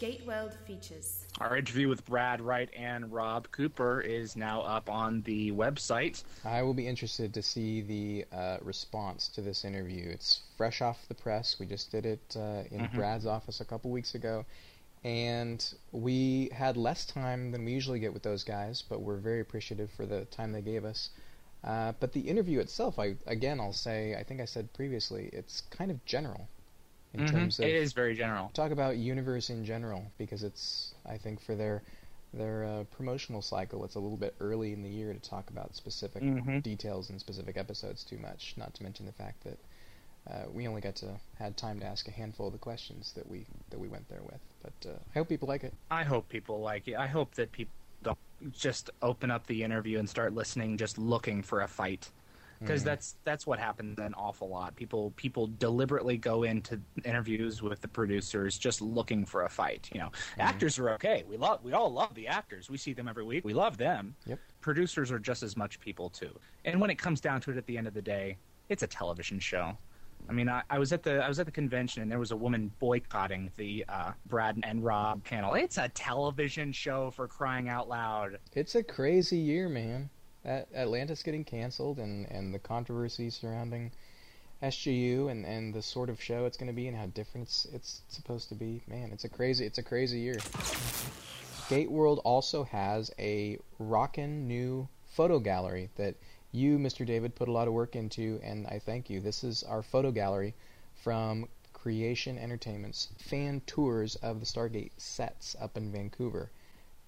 Gate 0.00 0.24
World 0.26 0.56
features. 0.66 1.26
Our 1.40 1.58
interview 1.58 1.86
with 1.86 2.06
Brad 2.06 2.40
Wright 2.40 2.70
and 2.74 3.12
Rob 3.12 3.46
Cooper 3.52 4.00
is 4.00 4.34
now 4.34 4.62
up 4.62 4.88
on 4.88 5.20
the 5.22 5.52
website. 5.52 6.24
I 6.42 6.62
will 6.62 6.72
be 6.72 6.88
interested 6.88 7.34
to 7.34 7.42
see 7.42 7.82
the 7.82 8.24
uh, 8.34 8.56
response 8.62 9.28
to 9.28 9.42
this 9.42 9.62
interview. 9.62 10.08
It's 10.08 10.40
fresh 10.56 10.80
off 10.80 11.06
the 11.08 11.14
press. 11.14 11.58
We 11.60 11.66
just 11.66 11.92
did 11.92 12.06
it 12.06 12.34
uh, 12.34 12.62
in 12.70 12.80
Mhm. 12.88 12.94
Brad's 12.94 13.26
office 13.26 13.60
a 13.60 13.64
couple 13.66 13.90
weeks 13.90 14.14
ago. 14.14 14.46
And 15.04 15.62
we 15.92 16.48
had 16.50 16.78
less 16.78 17.04
time 17.04 17.52
than 17.52 17.66
we 17.66 17.72
usually 17.72 18.00
get 18.00 18.14
with 18.14 18.22
those 18.22 18.42
guys, 18.42 18.82
but 18.82 19.02
we're 19.02 19.18
very 19.18 19.40
appreciative 19.40 19.90
for 19.90 20.06
the 20.06 20.24
time 20.26 20.52
they 20.52 20.62
gave 20.62 20.86
us. 20.86 21.10
Uh, 21.62 21.92
but 22.00 22.14
the 22.14 22.20
interview 22.20 22.58
itself, 22.60 22.98
I 22.98 23.16
again, 23.26 23.60
I'll 23.60 23.74
say, 23.74 24.14
I 24.14 24.22
think 24.22 24.40
I 24.40 24.46
said 24.46 24.72
previously, 24.72 25.28
it's 25.34 25.60
kind 25.68 25.90
of 25.90 26.02
general 26.06 26.48
in 27.14 27.20
Mhm. 27.20 27.30
terms 27.30 27.58
of 27.58 27.66
it 27.66 27.74
is 27.74 27.92
very 27.92 28.14
general. 28.14 28.50
talk 28.54 28.70
about 28.70 28.96
universe 28.96 29.50
in 29.50 29.64
general 29.64 30.10
because 30.18 30.42
it's 30.42 30.94
I 31.06 31.18
think 31.18 31.40
for 31.40 31.54
their 31.54 31.82
their 32.32 32.64
uh, 32.64 32.84
promotional 32.84 33.42
cycle 33.42 33.84
it's 33.84 33.96
a 33.96 34.00
little 34.00 34.16
bit 34.16 34.34
early 34.40 34.72
in 34.72 34.82
the 34.82 34.88
year 34.88 35.12
to 35.12 35.18
talk 35.18 35.50
about 35.50 35.74
specific 35.74 36.22
Mhm. 36.22 36.62
details 36.62 37.10
and 37.10 37.20
specific 37.20 37.56
episodes 37.56 38.04
too 38.04 38.18
much. 38.18 38.54
Not 38.56 38.74
to 38.74 38.82
mention 38.82 39.06
the 39.06 39.12
fact 39.12 39.42
that 39.44 39.58
uh, 40.30 40.44
we 40.52 40.68
only 40.68 40.80
got 40.80 40.94
to 40.96 41.18
had 41.38 41.56
time 41.56 41.80
to 41.80 41.86
ask 41.86 42.06
a 42.06 42.10
handful 42.10 42.46
of 42.46 42.52
the 42.52 42.58
questions 42.58 43.12
that 43.14 43.28
we 43.28 43.46
that 43.70 43.78
we 43.80 43.88
went 43.88 44.08
there 44.08 44.22
with. 44.22 44.40
But 44.62 44.88
uh, 44.88 44.98
I 45.14 45.18
hope 45.18 45.28
people 45.28 45.48
like 45.48 45.64
it. 45.64 45.74
I 45.90 46.04
hope 46.04 46.28
people 46.28 46.60
like 46.60 46.86
it. 46.86 46.94
I 46.96 47.06
hope 47.06 47.34
that 47.34 47.50
people 47.50 47.72
don't 48.02 48.18
just 48.52 48.90
open 49.02 49.30
up 49.30 49.46
the 49.46 49.62
interview 49.64 49.98
and 49.98 50.08
start 50.08 50.34
listening, 50.34 50.76
just 50.76 50.98
looking 50.98 51.42
for 51.42 51.62
a 51.62 51.68
fight, 51.68 52.10
because 52.60 52.82
Mhm. 52.82 52.84
that's 52.84 53.16
that's 53.24 53.46
what 53.46 53.58
happens 53.58 53.98
an 53.98 54.14
awful 54.14 54.48
lot. 54.48 54.76
People 54.76 55.12
people 55.16 55.46
deliberately 55.46 56.16
go 56.16 56.42
into 56.44 56.80
interviews 57.04 57.62
with 57.62 57.80
the 57.80 57.88
producers 57.88 58.58
just 58.58 58.80
looking 58.82 59.24
for 59.24 59.44
a 59.44 59.48
fight. 59.48 59.88
You 59.92 60.00
know, 60.00 60.10
actors 60.38 60.78
are 60.78 60.90
okay. 60.90 61.24
We 61.28 61.36
love 61.36 61.62
we 61.64 61.72
all 61.72 61.90
love 61.92 62.14
the 62.14 62.28
actors. 62.28 62.70
We 62.70 62.76
see 62.76 62.92
them 62.92 63.08
every 63.08 63.24
week. 63.24 63.44
We 63.44 63.54
love 63.54 63.76
them. 63.78 64.14
Yep. 64.26 64.38
Producers 64.60 65.10
are 65.10 65.18
just 65.18 65.42
as 65.42 65.56
much 65.56 65.80
people 65.80 66.10
too. 66.10 66.38
And 66.64 66.80
when 66.80 66.90
it 66.90 66.96
comes 66.98 67.20
down 67.20 67.40
to 67.42 67.50
it, 67.50 67.56
at 67.56 67.66
the 67.66 67.78
end 67.78 67.86
of 67.86 67.94
the 67.94 68.02
day, 68.02 68.36
it's 68.68 68.82
a 68.82 68.86
television 68.86 69.38
show. 69.40 69.76
I 70.28 70.32
mean, 70.32 70.50
I, 70.50 70.62
I 70.68 70.78
was 70.78 70.92
at 70.92 71.02
the 71.02 71.24
I 71.24 71.28
was 71.28 71.40
at 71.40 71.46
the 71.46 71.52
convention 71.52 72.02
and 72.02 72.10
there 72.12 72.18
was 72.18 72.30
a 72.30 72.36
woman 72.36 72.70
boycotting 72.78 73.50
the 73.56 73.86
uh, 73.88 74.12
Brad 74.26 74.60
and 74.64 74.84
Rob 74.84 75.24
panel. 75.24 75.54
It's 75.54 75.78
a 75.78 75.88
television 75.88 76.72
show 76.72 77.10
for 77.10 77.26
crying 77.26 77.70
out 77.70 77.88
loud. 77.88 78.38
It's 78.52 78.74
a 78.74 78.82
crazy 78.82 79.38
year, 79.38 79.70
man. 79.70 80.10
At 80.44 80.68
Atlantis 80.74 81.22
getting 81.22 81.44
canceled 81.44 81.98
and, 81.98 82.26
and 82.30 82.54
the 82.54 82.58
controversy 82.58 83.28
surrounding 83.28 83.92
SGU 84.62 85.30
and, 85.30 85.44
and 85.44 85.74
the 85.74 85.82
sort 85.82 86.08
of 86.08 86.22
show 86.22 86.46
it's 86.46 86.56
going 86.56 86.66
to 86.68 86.74
be 86.74 86.88
and 86.88 86.96
how 86.96 87.06
different 87.06 87.46
it's, 87.46 87.66
it's 87.72 88.02
supposed 88.08 88.48
to 88.48 88.54
be. 88.54 88.82
Man, 88.86 89.10
it's 89.12 89.24
a 89.24 89.28
crazy 89.28 89.66
it's 89.66 89.78
a 89.78 89.82
crazy 89.82 90.20
year. 90.20 90.38
Gate 91.68 91.90
World 91.90 92.20
also 92.24 92.64
has 92.64 93.12
a 93.18 93.58
rockin' 93.78 94.48
new 94.48 94.88
photo 95.06 95.38
gallery 95.38 95.90
that 95.96 96.16
you, 96.52 96.78
Mr. 96.78 97.06
David, 97.06 97.34
put 97.34 97.48
a 97.48 97.52
lot 97.52 97.68
of 97.68 97.74
work 97.74 97.94
into, 97.94 98.40
and 98.42 98.66
I 98.66 98.80
thank 98.80 99.08
you. 99.08 99.20
This 99.20 99.44
is 99.44 99.62
our 99.62 99.82
photo 99.82 100.10
gallery 100.10 100.54
from 100.94 101.48
Creation 101.72 102.38
Entertainment's 102.38 103.08
fan 103.18 103.60
tours 103.66 104.16
of 104.16 104.40
the 104.40 104.46
Stargate 104.46 104.92
sets 104.96 105.54
up 105.60 105.76
in 105.76 105.92
Vancouver 105.92 106.50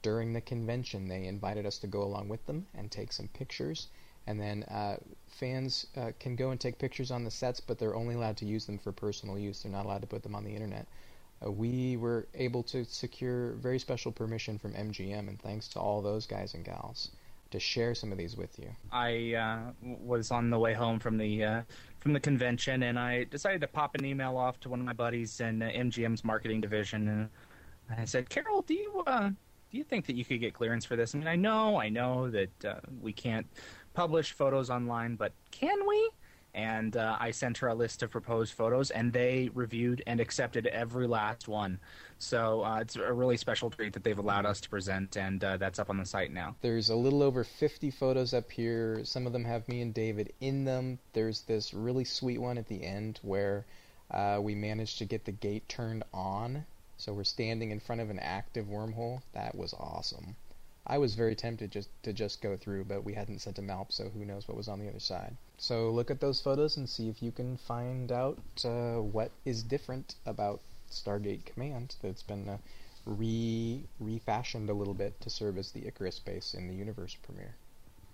during 0.02 0.32
the 0.32 0.40
convention, 0.40 1.08
they 1.08 1.24
invited 1.24 1.64
us 1.64 1.78
to 1.78 1.86
go 1.86 2.02
along 2.02 2.28
with 2.28 2.44
them 2.46 2.66
and 2.74 2.90
take 2.90 3.12
some 3.12 3.28
pictures. 3.28 3.88
And 4.26 4.40
then 4.40 4.62
uh, 4.64 4.96
fans 5.26 5.86
uh, 5.96 6.12
can 6.20 6.36
go 6.36 6.50
and 6.50 6.60
take 6.60 6.78
pictures 6.78 7.10
on 7.10 7.24
the 7.24 7.30
sets, 7.30 7.60
but 7.60 7.78
they're 7.78 7.96
only 7.96 8.14
allowed 8.14 8.36
to 8.38 8.46
use 8.46 8.66
them 8.66 8.78
for 8.78 8.92
personal 8.92 9.38
use. 9.38 9.62
They're 9.62 9.72
not 9.72 9.86
allowed 9.86 10.02
to 10.02 10.06
put 10.06 10.22
them 10.22 10.34
on 10.34 10.44
the 10.44 10.54
internet. 10.54 10.86
Uh, 11.44 11.50
we 11.50 11.96
were 11.96 12.26
able 12.34 12.62
to 12.64 12.84
secure 12.84 13.52
very 13.54 13.78
special 13.78 14.12
permission 14.12 14.58
from 14.58 14.74
MGM, 14.74 15.28
and 15.28 15.40
thanks 15.40 15.66
to 15.68 15.80
all 15.80 16.02
those 16.02 16.26
guys 16.26 16.54
and 16.54 16.64
gals 16.64 17.10
to 17.50 17.60
share 17.60 17.94
some 17.94 18.12
of 18.12 18.18
these 18.18 18.36
with 18.36 18.58
you. 18.58 18.68
I 18.90 19.34
uh, 19.34 19.72
was 19.82 20.30
on 20.30 20.50
the 20.50 20.58
way 20.58 20.72
home 20.72 20.98
from 20.98 21.18
the 21.18 21.44
uh, 21.44 21.62
from 21.98 22.12
the 22.12 22.20
convention, 22.20 22.82
and 22.84 22.98
I 22.98 23.24
decided 23.24 23.60
to 23.60 23.66
pop 23.66 23.94
an 23.94 24.04
email 24.04 24.36
off 24.36 24.58
to 24.60 24.68
one 24.68 24.80
of 24.80 24.86
my 24.86 24.92
buddies 24.92 25.40
in 25.40 25.62
uh, 25.62 25.66
MGM's 25.66 26.24
marketing 26.24 26.60
division, 26.60 27.08
and 27.08 27.28
I 27.96 28.04
said, 28.04 28.30
"Carol, 28.30 28.62
do 28.62 28.74
you 28.74 29.02
uh, 29.06 29.30
do 29.72 29.78
you 29.78 29.84
think 29.84 30.06
that 30.06 30.16
you 30.16 30.24
could 30.24 30.38
get 30.38 30.52
clearance 30.52 30.84
for 30.84 30.96
this? 30.96 31.14
I 31.14 31.18
mean, 31.18 31.26
I 31.26 31.36
know, 31.36 31.80
I 31.80 31.88
know 31.88 32.30
that 32.30 32.64
uh, 32.64 32.74
we 33.00 33.12
can't 33.12 33.46
publish 33.94 34.32
photos 34.32 34.68
online, 34.68 35.16
but 35.16 35.32
can 35.50 35.86
we?" 35.88 36.10
And 36.54 36.98
uh, 36.98 37.16
I 37.18 37.30
sent 37.30 37.56
her 37.58 37.68
a 37.68 37.74
list 37.74 38.02
of 38.02 38.10
proposed 38.10 38.52
photos, 38.52 38.90
and 38.90 39.10
they 39.10 39.48
reviewed 39.54 40.02
and 40.06 40.20
accepted 40.20 40.66
every 40.66 41.06
last 41.06 41.48
one. 41.48 41.80
So 42.18 42.62
uh, 42.62 42.80
it's 42.80 42.96
a 42.96 43.10
really 43.10 43.38
special 43.38 43.70
treat 43.70 43.94
that 43.94 44.04
they've 44.04 44.18
allowed 44.18 44.44
us 44.44 44.60
to 44.60 44.68
present, 44.68 45.16
and 45.16 45.42
uh, 45.42 45.56
that's 45.56 45.78
up 45.78 45.88
on 45.88 45.96
the 45.96 46.04
site 46.04 46.30
now. 46.30 46.54
There's 46.60 46.90
a 46.90 46.94
little 46.94 47.22
over 47.22 47.42
50 47.42 47.90
photos 47.90 48.34
up 48.34 48.52
here. 48.52 49.02
Some 49.02 49.26
of 49.26 49.32
them 49.32 49.46
have 49.46 49.66
me 49.66 49.80
and 49.80 49.94
David 49.94 50.34
in 50.40 50.66
them. 50.66 50.98
There's 51.14 51.40
this 51.40 51.72
really 51.72 52.04
sweet 52.04 52.38
one 52.38 52.58
at 52.58 52.68
the 52.68 52.84
end 52.84 53.18
where 53.22 53.64
uh, 54.10 54.38
we 54.42 54.54
managed 54.54 54.98
to 54.98 55.06
get 55.06 55.24
the 55.24 55.32
gate 55.32 55.66
turned 55.70 56.04
on. 56.12 56.66
So 56.96 57.12
we're 57.12 57.24
standing 57.24 57.70
in 57.70 57.80
front 57.80 58.00
of 58.00 58.10
an 58.10 58.18
active 58.18 58.66
wormhole. 58.66 59.22
That 59.32 59.54
was 59.54 59.74
awesome. 59.74 60.36
I 60.86 60.98
was 60.98 61.14
very 61.14 61.34
tempted 61.36 61.70
just 61.70 61.88
to 62.02 62.12
just 62.12 62.42
go 62.42 62.56
through, 62.56 62.84
but 62.84 63.04
we 63.04 63.14
hadn't 63.14 63.40
sent 63.40 63.58
a 63.58 63.62
map, 63.62 63.92
so 63.92 64.08
who 64.08 64.24
knows 64.24 64.48
what 64.48 64.56
was 64.56 64.68
on 64.68 64.80
the 64.80 64.88
other 64.88 64.98
side. 65.00 65.36
So 65.58 65.90
look 65.90 66.10
at 66.10 66.20
those 66.20 66.40
photos 66.40 66.76
and 66.76 66.88
see 66.88 67.08
if 67.08 67.22
you 67.22 67.30
can 67.30 67.56
find 67.56 68.10
out 68.10 68.38
uh, 68.64 68.96
what 68.96 69.30
is 69.44 69.62
different 69.62 70.16
about 70.26 70.60
Stargate 70.90 71.44
Command 71.44 71.94
that's 72.02 72.22
been 72.22 72.48
uh, 72.48 72.58
re 73.06 73.82
refashioned 74.00 74.70
a 74.70 74.74
little 74.74 74.94
bit 74.94 75.20
to 75.20 75.30
serve 75.30 75.56
as 75.56 75.70
the 75.70 75.86
Icarus 75.86 76.18
base 76.18 76.54
in 76.54 76.66
the 76.66 76.74
universe 76.74 77.16
premiere. 77.22 77.54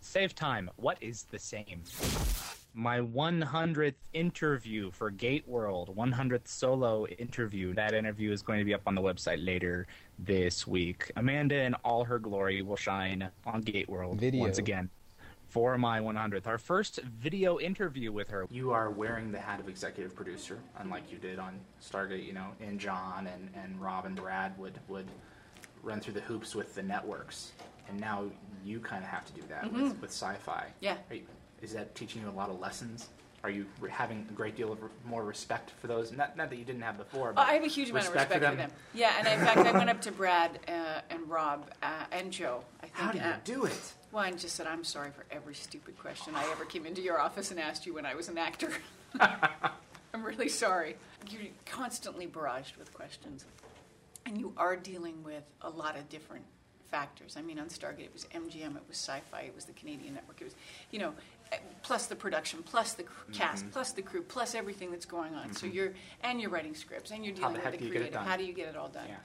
Save 0.00 0.34
time. 0.34 0.70
What 0.76 0.98
is 1.00 1.24
the 1.24 1.38
same? 1.38 1.82
My 2.74 3.00
100th 3.00 3.94
interview 4.12 4.90
for 4.92 5.10
Gate 5.10 5.48
World, 5.48 5.96
100th 5.96 6.46
solo 6.46 7.06
interview. 7.06 7.74
That 7.74 7.92
interview 7.92 8.30
is 8.30 8.42
going 8.42 8.60
to 8.60 8.64
be 8.64 8.74
up 8.74 8.82
on 8.86 8.94
the 8.94 9.00
website 9.00 9.44
later 9.44 9.86
this 10.18 10.66
week. 10.66 11.10
Amanda 11.16 11.56
in 11.56 11.74
all 11.84 12.04
her 12.04 12.18
glory 12.18 12.62
will 12.62 12.76
shine 12.76 13.30
on 13.44 13.62
Gate 13.62 13.88
World 13.88 14.20
Video. 14.20 14.40
once 14.40 14.58
again 14.58 14.90
for 15.48 15.78
my 15.78 15.98
100th. 15.98 16.46
Our 16.46 16.58
first 16.58 17.00
video 17.02 17.58
interview 17.58 18.12
with 18.12 18.28
her. 18.28 18.46
You 18.50 18.70
are 18.72 18.90
wearing 18.90 19.32
the 19.32 19.40
hat 19.40 19.60
of 19.60 19.68
executive 19.68 20.14
producer, 20.14 20.58
unlike 20.78 21.10
you 21.10 21.18
did 21.18 21.38
on 21.38 21.58
Stargate, 21.82 22.24
you 22.24 22.34
know, 22.34 22.48
and 22.60 22.78
John 22.78 23.26
and, 23.26 23.48
and 23.54 23.80
Rob 23.80 24.04
and 24.04 24.14
Brad 24.14 24.56
would, 24.58 24.78
would 24.88 25.06
run 25.82 26.00
through 26.00 26.14
the 26.14 26.20
hoops 26.20 26.54
with 26.54 26.74
the 26.74 26.82
networks. 26.82 27.52
And 27.88 27.98
now 27.98 28.24
you 28.62 28.78
kind 28.78 29.02
of 29.02 29.08
have 29.08 29.24
to 29.26 29.32
do 29.32 29.42
that 29.48 29.72
with, 29.72 29.82
mm-hmm. 29.82 30.00
with 30.00 30.10
sci-fi. 30.10 30.66
Yeah. 30.80 30.98
Are 31.10 31.14
you, 31.14 31.22
is 31.62 31.72
that 31.72 31.94
teaching 31.94 32.22
you 32.22 32.28
a 32.28 32.30
lot 32.30 32.50
of 32.50 32.58
lessons? 32.60 33.08
Are 33.44 33.50
you 33.50 33.66
re- 33.80 33.90
having 33.90 34.26
a 34.28 34.32
great 34.32 34.56
deal 34.56 34.72
of 34.72 34.82
re- 34.82 34.88
more 35.06 35.24
respect 35.24 35.70
for 35.80 35.86
those? 35.86 36.10
Not, 36.10 36.36
not 36.36 36.50
that 36.50 36.56
you 36.56 36.64
didn't 36.64 36.82
have 36.82 36.98
before, 36.98 37.30
Oh, 37.30 37.34
but 37.34 37.48
I 37.48 37.52
have 37.52 37.62
a 37.62 37.68
huge 37.68 37.90
amount 37.90 38.08
of 38.08 38.14
respect 38.14 38.32
for 38.32 38.40
them. 38.40 38.70
Yeah, 38.94 39.12
and 39.16 39.28
in 39.28 39.46
fact, 39.46 39.58
I 39.58 39.72
went 39.72 39.88
up 39.88 40.00
to 40.02 40.12
Brad 40.12 40.58
uh, 40.66 41.00
and 41.10 41.28
Rob 41.28 41.70
uh, 41.82 42.04
and 42.10 42.32
Joe. 42.32 42.64
I 42.80 42.86
think. 42.86 42.94
How 42.94 43.12
do 43.12 43.18
you 43.18 43.24
uh, 43.24 43.36
do 43.44 43.64
it? 43.64 43.92
Well, 44.10 44.24
I 44.24 44.30
just 44.32 44.56
said 44.56 44.66
I'm 44.66 44.82
sorry 44.82 45.10
for 45.10 45.24
every 45.30 45.54
stupid 45.54 45.98
question 45.98 46.34
I 46.34 46.50
ever 46.50 46.64
came 46.64 46.84
into 46.84 47.00
your 47.00 47.20
office 47.20 47.50
and 47.52 47.60
asked 47.60 47.86
you 47.86 47.94
when 47.94 48.06
I 48.06 48.14
was 48.14 48.28
an 48.28 48.38
actor. 48.38 48.72
I'm 49.20 50.24
really 50.24 50.48
sorry. 50.48 50.96
You're 51.30 51.42
constantly 51.64 52.26
barraged 52.26 52.76
with 52.76 52.92
questions, 52.92 53.44
and 54.26 54.36
you 54.38 54.52
are 54.56 54.74
dealing 54.76 55.22
with 55.22 55.44
a 55.62 55.70
lot 55.70 55.96
of 55.96 56.08
different 56.08 56.44
factors. 56.90 57.36
I 57.36 57.42
mean, 57.42 57.58
on 57.58 57.66
Stargate, 57.68 58.04
it 58.06 58.12
was 58.12 58.24
MGM, 58.34 58.76
it 58.76 58.82
was 58.88 58.96
Sci-Fi, 58.96 59.42
it 59.42 59.54
was 59.54 59.66
the 59.66 59.72
Canadian 59.74 60.14
network, 60.14 60.40
it 60.40 60.44
was, 60.44 60.54
you 60.90 60.98
know, 60.98 61.12
plus 61.82 62.06
the 62.06 62.16
production, 62.16 62.62
plus 62.62 62.94
the 62.94 63.04
cast, 63.32 63.64
Mm-hmm. 63.64 63.72
plus 63.72 63.92
the 63.92 64.02
crew, 64.02 64.22
plus 64.22 64.54
everything 64.54 64.90
that's 64.90 65.06
going 65.06 65.34
on. 65.34 65.52
So 65.54 65.66
you're 65.66 65.92
and 66.22 66.40
you're 66.40 66.50
writing 66.50 66.74
scripts, 66.74 67.10
and 67.10 67.24
you're 67.24 67.34
dealing 67.34 67.54
with 67.54 67.64
the 67.64 67.78
do 67.78 67.84
you 67.84 67.92
get 67.92 68.02
it 68.02 68.10
creative. 68.12 68.28
How 68.28 68.36
do 68.36 68.44
you 68.44 68.52
get 68.52 68.68
it 68.68 68.76
all 68.76 68.88
done? 68.88 69.06
Yeah. 69.08 69.16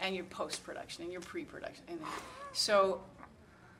And 0.00 0.14
your 0.14 0.24
post-production 0.24 1.04
and 1.04 1.12
your 1.12 1.22
pre-production, 1.22 1.84
and 1.88 2.00
so 2.52 3.00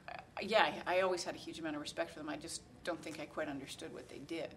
uh, 0.09 0.13
yeah, 0.41 0.73
I 0.87 0.99
I 0.99 1.01
always 1.01 1.25
had 1.25 1.35
a 1.35 1.39
huge 1.39 1.59
amount 1.59 1.77
of 1.77 1.83
respect 1.83 2.11
for 2.13 2.19
them. 2.21 2.29
I 2.29 2.37
just 2.37 2.63
don't 2.85 3.01
think 3.03 3.21
I 3.21 3.27
quite 3.27 3.49
understood 3.49 3.93
what 3.93 4.09
they 4.09 4.19
did, 4.19 4.55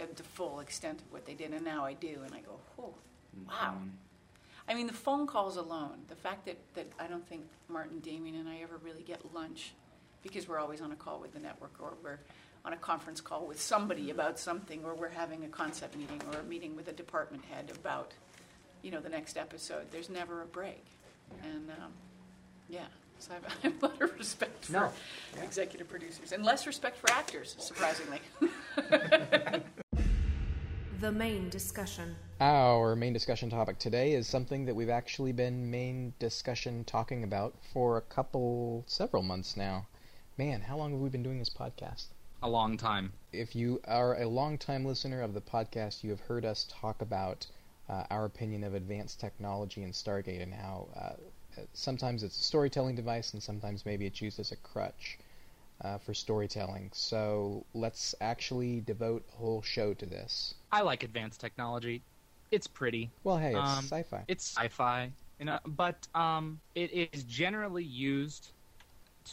at 0.00 0.16
the 0.16 0.22
full 0.22 0.60
extent 0.60 1.00
of 1.00 1.12
what 1.12 1.24
they 1.26 1.34
did, 1.34 1.52
and 1.52 1.64
now 1.64 1.84
I 1.84 1.94
do, 1.94 2.20
and 2.24 2.34
I 2.34 2.40
go, 2.40 2.58
oh, 2.78 2.94
wow. 3.48 3.74
I 4.68 4.74
mean, 4.74 4.86
the 4.86 4.92
phone 4.92 5.26
calls 5.26 5.56
alone, 5.56 6.00
the 6.08 6.14
fact 6.16 6.44
that, 6.44 6.58
that 6.74 6.86
I 7.00 7.06
don't 7.06 7.26
think 7.26 7.44
Martin, 7.68 8.00
Damien, 8.00 8.34
and 8.34 8.48
I 8.48 8.58
ever 8.62 8.76
really 8.84 9.02
get 9.02 9.34
lunch 9.34 9.72
because 10.22 10.48
we're 10.48 10.58
always 10.58 10.80
on 10.80 10.92
a 10.92 10.96
call 10.96 11.20
with 11.20 11.32
the 11.32 11.38
network 11.40 11.72
or 11.80 11.94
we're 12.02 12.18
on 12.64 12.72
a 12.72 12.76
conference 12.76 13.20
call 13.20 13.46
with 13.46 13.60
somebody 13.60 14.10
about 14.10 14.38
something 14.38 14.84
or 14.84 14.94
we're 14.94 15.08
having 15.08 15.44
a 15.44 15.48
concept 15.48 15.96
meeting 15.96 16.20
or 16.32 16.40
a 16.40 16.42
meeting 16.44 16.76
with 16.76 16.88
a 16.88 16.92
department 16.92 17.44
head 17.44 17.70
about, 17.74 18.12
you 18.82 18.90
know, 18.90 19.00
the 19.00 19.08
next 19.08 19.36
episode. 19.36 19.86
There's 19.90 20.10
never 20.10 20.42
a 20.42 20.46
break. 20.46 20.84
And 21.44 21.70
um, 21.70 21.92
yeah, 22.68 22.86
so 23.18 23.32
I 23.32 23.34
have, 23.34 23.44
I 23.64 23.66
have 23.68 23.82
a 23.82 23.86
lot 23.86 24.02
of 24.02 24.18
respect 24.18 24.64
for 24.66 24.72
No. 24.72 24.92
executive 25.42 25.88
producers 25.88 26.32
and 26.32 26.44
less 26.44 26.66
respect 26.66 26.98
for 26.98 27.10
actors, 27.10 27.54
surprisingly. 27.58 28.20
The 31.00 31.12
main 31.12 31.48
discussion. 31.48 32.16
Our 32.40 32.96
main 32.96 33.12
discussion 33.12 33.50
topic 33.50 33.78
today 33.78 34.14
is 34.14 34.26
something 34.26 34.64
that 34.64 34.74
we've 34.74 34.88
actually 34.88 35.30
been 35.30 35.70
main 35.70 36.12
discussion 36.18 36.82
talking 36.82 37.22
about 37.22 37.54
for 37.72 37.96
a 37.98 38.00
couple, 38.00 38.82
several 38.88 39.22
months 39.22 39.56
now. 39.56 39.86
Man, 40.38 40.62
how 40.62 40.76
long 40.78 40.92
have 40.92 41.00
we 41.00 41.10
been 41.10 41.22
doing 41.22 41.38
this 41.40 41.50
podcast? 41.50 42.06
A 42.42 42.48
long 42.48 42.76
time. 42.78 43.12
If 43.32 43.56
you 43.56 43.80
are 43.84 44.18
a 44.20 44.26
long-time 44.28 44.84
listener 44.84 45.20
of 45.20 45.34
the 45.34 45.40
podcast, 45.40 46.04
you 46.04 46.10
have 46.10 46.20
heard 46.20 46.44
us 46.46 46.66
talk 46.70 47.02
about 47.02 47.46
uh, 47.88 48.04
our 48.10 48.24
opinion 48.24 48.64
of 48.64 48.74
advanced 48.74 49.20
technology 49.20 49.82
in 49.82 49.90
Stargate 49.90 50.42
and 50.42 50.54
how 50.54 50.88
uh, 50.96 51.62
sometimes 51.74 52.22
it's 52.22 52.38
a 52.40 52.42
storytelling 52.44 52.94
device 52.96 53.32
and 53.34 53.42
sometimes 53.42 53.84
maybe 53.84 54.06
it's 54.06 54.22
used 54.22 54.38
as 54.38 54.52
a 54.52 54.56
crutch 54.56 55.18
uh, 55.82 55.98
for 55.98 56.14
storytelling. 56.14 56.90
So 56.92 57.66
let's 57.74 58.14
actually 58.20 58.80
devote 58.80 59.24
a 59.34 59.36
whole 59.36 59.62
show 59.62 59.92
to 59.94 60.06
this. 60.06 60.54
I 60.70 60.82
like 60.82 61.02
advanced 61.02 61.40
technology. 61.40 62.04
It's 62.50 62.66
pretty. 62.66 63.10
Well, 63.24 63.38
hey, 63.38 63.54
it's 63.56 63.72
Um, 63.72 63.84
sci-fi. 63.84 64.24
It's 64.28 64.44
sci-fi, 64.56 65.12
you 65.38 65.46
know, 65.46 65.58
but 65.66 66.06
um, 66.14 66.60
it 66.74 66.92
is 66.92 67.24
generally 67.24 67.84
used 67.84 68.52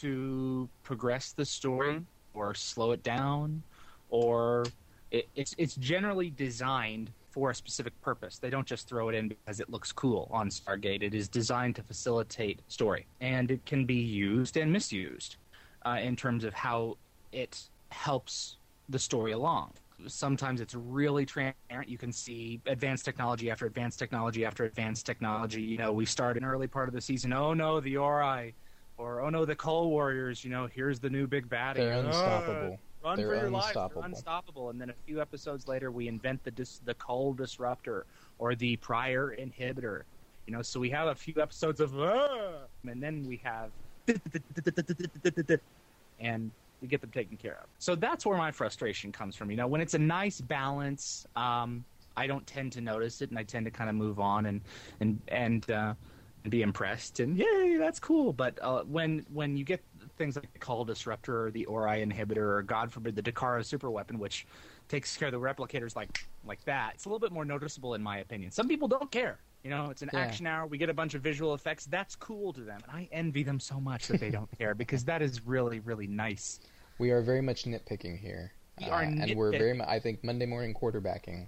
to 0.01 0.69
progress 0.83 1.33
the 1.33 1.45
story 1.45 2.01
or 2.33 2.53
slow 2.53 2.91
it 2.91 3.03
down, 3.03 3.63
or 4.09 4.65
it, 5.11 5.29
it's 5.35 5.55
it's 5.57 5.75
generally 5.75 6.29
designed 6.29 7.13
for 7.31 7.49
a 7.49 7.55
specific 7.55 7.93
purpose. 8.01 8.39
They 8.39 8.49
don't 8.49 8.67
just 8.67 8.87
throw 8.87 9.09
it 9.09 9.15
in 9.15 9.27
because 9.27 9.59
it 9.59 9.69
looks 9.69 9.91
cool 9.91 10.29
on 10.31 10.49
Stargate. 10.49 11.03
It 11.03 11.13
is 11.13 11.27
designed 11.27 11.75
to 11.75 11.83
facilitate 11.83 12.61
story, 12.67 13.07
and 13.19 13.51
it 13.51 13.65
can 13.65 13.85
be 13.85 13.95
used 13.95 14.57
and 14.57 14.71
misused 14.71 15.37
uh, 15.85 15.97
in 16.01 16.15
terms 16.15 16.43
of 16.43 16.53
how 16.53 16.97
it 17.31 17.61
helps 17.91 18.57
the 18.89 18.99
story 18.99 19.31
along. 19.31 19.73
Sometimes 20.07 20.59
it's 20.59 20.75
really 20.75 21.25
transparent. 21.25 21.87
You 21.87 21.97
can 21.97 22.11
see 22.11 22.61
advanced 22.65 23.05
technology 23.05 23.49
after 23.49 23.65
advanced 23.65 23.97
technology 23.97 24.45
after 24.45 24.65
advanced 24.65 25.05
technology. 25.05 25.61
You 25.61 25.77
know, 25.77 25.93
we 25.93 26.05
start 26.05 26.37
in 26.37 26.43
early 26.43 26.67
part 26.67 26.89
of 26.89 26.93
the 26.93 27.01
season. 27.01 27.31
Oh 27.33 27.53
no, 27.53 27.79
the 27.79 27.97
Ori, 27.97 28.55
or 28.97 29.21
oh 29.21 29.29
no, 29.29 29.45
the 29.45 29.55
Kull 29.55 29.89
Warriors. 29.89 30.43
You 30.43 30.49
know, 30.51 30.67
here's 30.67 30.99
the 30.99 31.09
new 31.09 31.27
big 31.27 31.47
baddie. 31.49 31.75
They're 31.75 31.93
Ah, 31.93 32.07
unstoppable. 32.07 32.79
run 33.03 33.17
They're 33.17 33.27
for 33.27 33.33
your. 33.35 33.49
They're 33.51 34.03
unstoppable. 34.03 34.69
And 34.69 34.79
then 34.81 34.89
a 34.89 34.95
few 35.05 35.21
episodes 35.21 35.67
later, 35.67 35.91
we 35.91 36.07
invent 36.07 36.43
the 36.43 36.51
dis- 36.51 36.79
the 36.79 36.95
Kull 36.95 37.33
Disruptor 37.33 38.07
or 38.37 38.55
the 38.55 38.77
Prior 38.77 39.35
Inhibitor. 39.35 40.03
You 40.47 40.53
know, 40.53 40.61
so 40.61 40.79
we 40.79 40.89
have 40.91 41.07
a 41.07 41.15
few 41.15 41.41
episodes 41.41 41.79
of 41.79 41.97
ah, 41.99 42.67
and 42.85 43.01
then 43.01 43.23
we 43.25 43.37
have 43.37 43.73
and 46.19 46.51
we 46.81 46.87
get 46.87 47.01
them 47.01 47.11
taken 47.11 47.37
care 47.37 47.57
of. 47.61 47.69
So 47.79 47.95
that's 47.95 48.25
where 48.25 48.37
my 48.37 48.51
frustration 48.51 49.11
comes 49.11 49.35
from. 49.35 49.49
You 49.49 49.57
know, 49.57 49.67
when 49.67 49.81
it's 49.81 49.93
a 49.93 49.99
nice 49.99 50.41
balance, 50.41 51.25
um, 51.35 51.85
I 52.15 52.27
don't 52.27 52.45
tend 52.47 52.73
to 52.73 52.81
notice 52.81 53.21
it, 53.21 53.29
and 53.29 53.39
I 53.39 53.43
tend 53.43 53.65
to 53.65 53.71
kind 53.71 53.89
of 53.89 53.95
move 53.95 54.19
on 54.19 54.45
and 54.45 54.61
and 54.99 55.21
and 55.27 55.69
uh, 55.69 55.95
and 56.45 56.51
be 56.51 56.61
impressed 56.61 57.19
and 57.19 57.37
yay, 57.37 57.75
that's 57.77 57.99
cool. 57.99 58.31
But 58.31 58.59
uh, 58.61 58.83
when 58.83 59.25
when 59.33 59.57
you 59.57 59.65
get 59.65 59.83
things 60.17 60.35
like 60.35 60.51
the 60.53 60.59
Kull 60.59 60.85
Disruptor 60.85 61.47
or 61.47 61.51
the 61.51 61.65
Ori 61.65 62.05
Inhibitor 62.05 62.37
or 62.37 62.61
God 62.61 62.91
forbid 62.91 63.15
the 63.15 63.23
Dakara 63.23 63.65
Super 63.65 63.89
Weapon, 63.89 64.19
which 64.19 64.45
takes 64.87 65.17
care 65.17 65.27
of 65.29 65.31
the 65.33 65.39
replicators 65.39 65.95
like 65.95 66.27
like 66.45 66.63
that, 66.65 66.91
it's 66.93 67.05
a 67.05 67.09
little 67.09 67.19
bit 67.19 67.31
more 67.31 67.45
noticeable 67.45 67.95
in 67.95 68.01
my 68.03 68.19
opinion. 68.19 68.51
Some 68.51 68.67
people 68.67 68.87
don't 68.87 69.09
care. 69.11 69.39
You 69.63 69.71
know, 69.71 69.89
it's 69.89 70.03
an 70.03 70.11
Yeah. 70.13 70.19
action 70.19 70.45
hour. 70.45 70.67
We 70.67 70.77
get 70.77 70.89
a 70.89 70.93
bunch 70.93 71.15
of 71.15 71.23
visual 71.23 71.55
effects. 71.55 71.85
That's 71.87 72.15
cool 72.15 72.53
to 72.53 72.61
them, 72.61 72.79
and 72.87 72.95
I 72.95 73.09
envy 73.11 73.41
them 73.41 73.59
so 73.59 73.79
much 73.79 74.07
that 74.09 74.19
they 74.19 74.29
don't 74.29 74.49
care 74.59 74.75
because 74.75 75.03
that 75.05 75.23
is 75.23 75.45
really, 75.45 75.79
really 75.79 76.05
nice. 76.05 76.59
We 76.99 77.09
are 77.09 77.23
very 77.23 77.41
much 77.41 77.63
nitpicking 77.63 78.19
here. 78.19 78.53
We 78.79 78.85
are 78.91 79.01
and 79.01 79.35
we're 79.35 79.51
very 79.51 79.81
I 79.81 79.99
think 79.99 80.23
Monday 80.23 80.45
morning 80.45 80.75
quarterbacking 80.75 81.47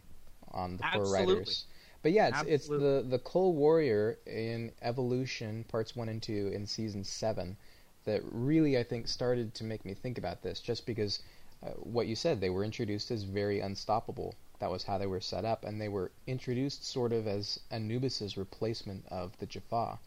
on 0.52 0.78
the 0.78 0.84
poor 0.91 1.04
writers. 1.12 1.65
But 2.03 2.12
yeah, 2.12 2.27
it's 2.29 2.38
it's 2.47 2.67
the 2.67 3.05
the 3.07 3.19
Kull 3.19 3.53
Warrior 3.53 4.17
in 4.25 4.71
Evolution 4.81 5.63
parts 5.65 5.95
1 5.95 6.10
and 6.10 6.21
2 6.21 6.47
in 6.53 6.65
season 6.65 7.03
7 7.03 7.57
that 8.05 8.21
really 8.31 8.77
I 8.77 8.83
think 8.83 9.07
started 9.07 9.53
to 9.55 9.63
make 9.63 9.83
me 9.86 9.93
think 9.93 10.17
about 10.17 10.41
this 10.41 10.60
just 10.62 10.86
because 10.86 11.19
uh, 11.63 11.71
what 11.71 12.07
you 12.07 12.15
said 12.15 12.39
they 12.39 12.49
were 12.49 12.63
introduced 12.63 13.12
as 13.12 13.23
very 13.23 13.60
unstoppable. 13.60 14.36
That 14.60 14.71
was 14.71 14.83
how 14.83 14.97
they 14.97 15.07
were 15.07 15.21
set 15.21 15.45
up 15.45 15.65
and 15.65 15.79
they 15.81 15.89
were 15.89 16.12
introduced 16.25 16.86
sort 16.86 17.12
of 17.13 17.27
as 17.27 17.60
Anubis's 17.71 18.38
replacement 18.38 19.05
of 19.10 19.38
the 19.39 19.45
Jaffa 19.45 19.99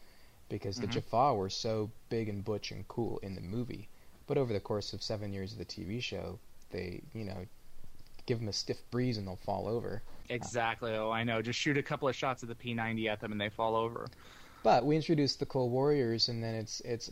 because 0.49 0.79
the 0.79 0.87
Mhm. 0.87 0.91
Jaffa 0.91 1.33
were 1.35 1.49
so 1.49 1.89
big 2.09 2.27
and 2.29 2.43
butch 2.43 2.71
and 2.71 2.87
cool 2.87 3.19
in 3.19 3.35
the 3.35 3.41
movie. 3.41 3.87
But 4.27 4.37
over 4.37 4.53
the 4.53 4.59
course 4.59 4.93
of 4.93 5.03
seven 5.03 5.33
years 5.33 5.51
of 5.53 5.57
the 5.57 5.65
TV 5.65 6.01
show, 6.01 6.39
they, 6.71 7.01
you 7.13 7.25
know, 7.25 7.45
give 8.25 8.39
them 8.39 8.47
a 8.49 8.53
stiff 8.53 8.81
breeze 8.91 9.17
and 9.17 9.27
they'll 9.27 9.35
fall 9.35 9.67
over. 9.67 10.01
Exactly. 10.31 10.93
Oh, 10.93 11.11
I 11.11 11.23
know. 11.23 11.41
Just 11.41 11.59
shoot 11.59 11.77
a 11.77 11.83
couple 11.83 12.07
of 12.07 12.15
shots 12.15 12.41
of 12.41 12.49
the 12.49 12.55
P90 12.55 13.07
at 13.07 13.19
them 13.19 13.31
and 13.31 13.39
they 13.39 13.49
fall 13.49 13.75
over. 13.75 14.07
But 14.63 14.85
we 14.85 14.95
introduce 14.95 15.35
the 15.35 15.45
Kull 15.45 15.69
Warriors, 15.69 16.29
and 16.29 16.43
then 16.43 16.55
it's 16.55 16.81
it's 16.81 17.09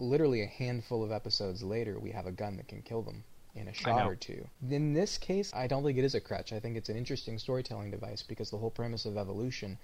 literally 0.00 0.42
a 0.42 0.46
handful 0.46 1.02
of 1.02 1.10
episodes 1.10 1.62
later 1.62 1.98
we 1.98 2.10
have 2.10 2.26
a 2.26 2.32
gun 2.32 2.56
that 2.56 2.68
can 2.68 2.82
kill 2.82 3.02
them 3.02 3.24
in 3.54 3.68
a 3.68 3.72
shot 3.72 4.06
or 4.06 4.14
two. 4.14 4.46
In 4.68 4.92
this 4.92 5.16
case, 5.16 5.52
I 5.54 5.66
don't 5.66 5.82
think 5.82 5.98
it 5.98 6.04
is 6.04 6.14
a 6.14 6.20
crutch. 6.20 6.52
I 6.52 6.60
think 6.60 6.76
it's 6.76 6.88
an 6.88 6.96
interesting 6.96 7.38
storytelling 7.38 7.90
device 7.90 8.22
because 8.22 8.50
the 8.50 8.58
whole 8.58 8.70
premise 8.70 9.06
of 9.06 9.16
evolution 9.16 9.78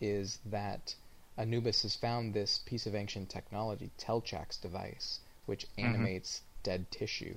is 0.00 0.38
that 0.46 0.94
Anubis 1.36 1.82
has 1.82 1.94
found 1.94 2.32
this 2.32 2.60
piece 2.66 2.86
of 2.86 2.94
ancient 2.94 3.28
technology, 3.28 3.90
Tel'chak's 3.98 4.56
device, 4.56 5.20
which 5.46 5.66
animates 5.76 6.42
dead 6.62 6.90
tissue, 6.90 7.36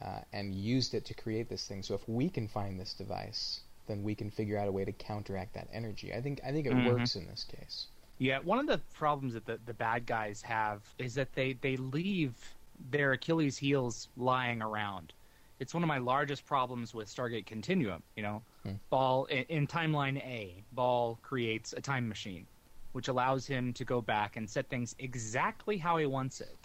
uh, 0.00 0.20
and 0.32 0.54
used 0.54 0.94
it 0.94 1.04
to 1.06 1.14
create 1.14 1.48
this 1.48 1.66
thing. 1.66 1.82
So 1.82 1.94
if 1.94 2.08
we 2.08 2.28
can 2.30 2.48
find 2.48 2.78
this 2.78 2.94
device, 2.94 3.60
then 3.90 4.02
we 4.04 4.14
can 4.14 4.30
figure 4.30 4.56
out 4.56 4.68
a 4.68 4.72
way 4.72 4.84
to 4.84 4.92
counteract 4.92 5.54
that 5.54 5.68
energy. 5.72 6.14
I 6.14 6.20
think 6.20 6.40
I 6.44 6.52
think 6.52 6.66
it 6.66 6.72
Mhm. 6.72 6.86
works 6.86 7.16
in 7.16 7.26
this 7.26 7.44
case. 7.44 7.88
Yeah, 8.18 8.38
one 8.38 8.58
of 8.58 8.66
the 8.66 8.78
problems 8.94 9.34
that 9.34 9.46
the, 9.46 9.58
the 9.64 9.74
bad 9.74 10.06
guys 10.06 10.42
have 10.42 10.82
is 10.98 11.14
that 11.14 11.32
they, 11.32 11.54
they 11.54 11.76
leave 11.76 12.34
their 12.90 13.12
Achilles 13.12 13.56
heels 13.58 14.08
lying 14.16 14.60
around. 14.62 15.12
It's 15.58 15.74
one 15.74 15.82
of 15.82 15.88
my 15.88 15.98
largest 15.98 16.44
problems 16.46 16.94
with 16.94 17.08
Stargate 17.08 17.46
Continuum. 17.46 18.02
You 18.16 18.22
know, 18.22 18.42
Hmm. 18.62 18.72
Ba'al 18.92 19.28
in, 19.30 19.44
in 19.48 19.66
timeline 19.66 20.18
A, 20.18 20.62
Ba'al 20.76 21.20
creates 21.22 21.72
a 21.72 21.80
time 21.80 22.08
machine, 22.08 22.46
which 22.92 23.08
allows 23.08 23.46
him 23.46 23.72
to 23.72 23.84
go 23.86 24.02
back 24.02 24.36
and 24.36 24.48
set 24.48 24.68
things 24.68 24.94
exactly 24.98 25.78
how 25.78 25.96
he 25.96 26.04
wants 26.06 26.40
it. 26.42 26.56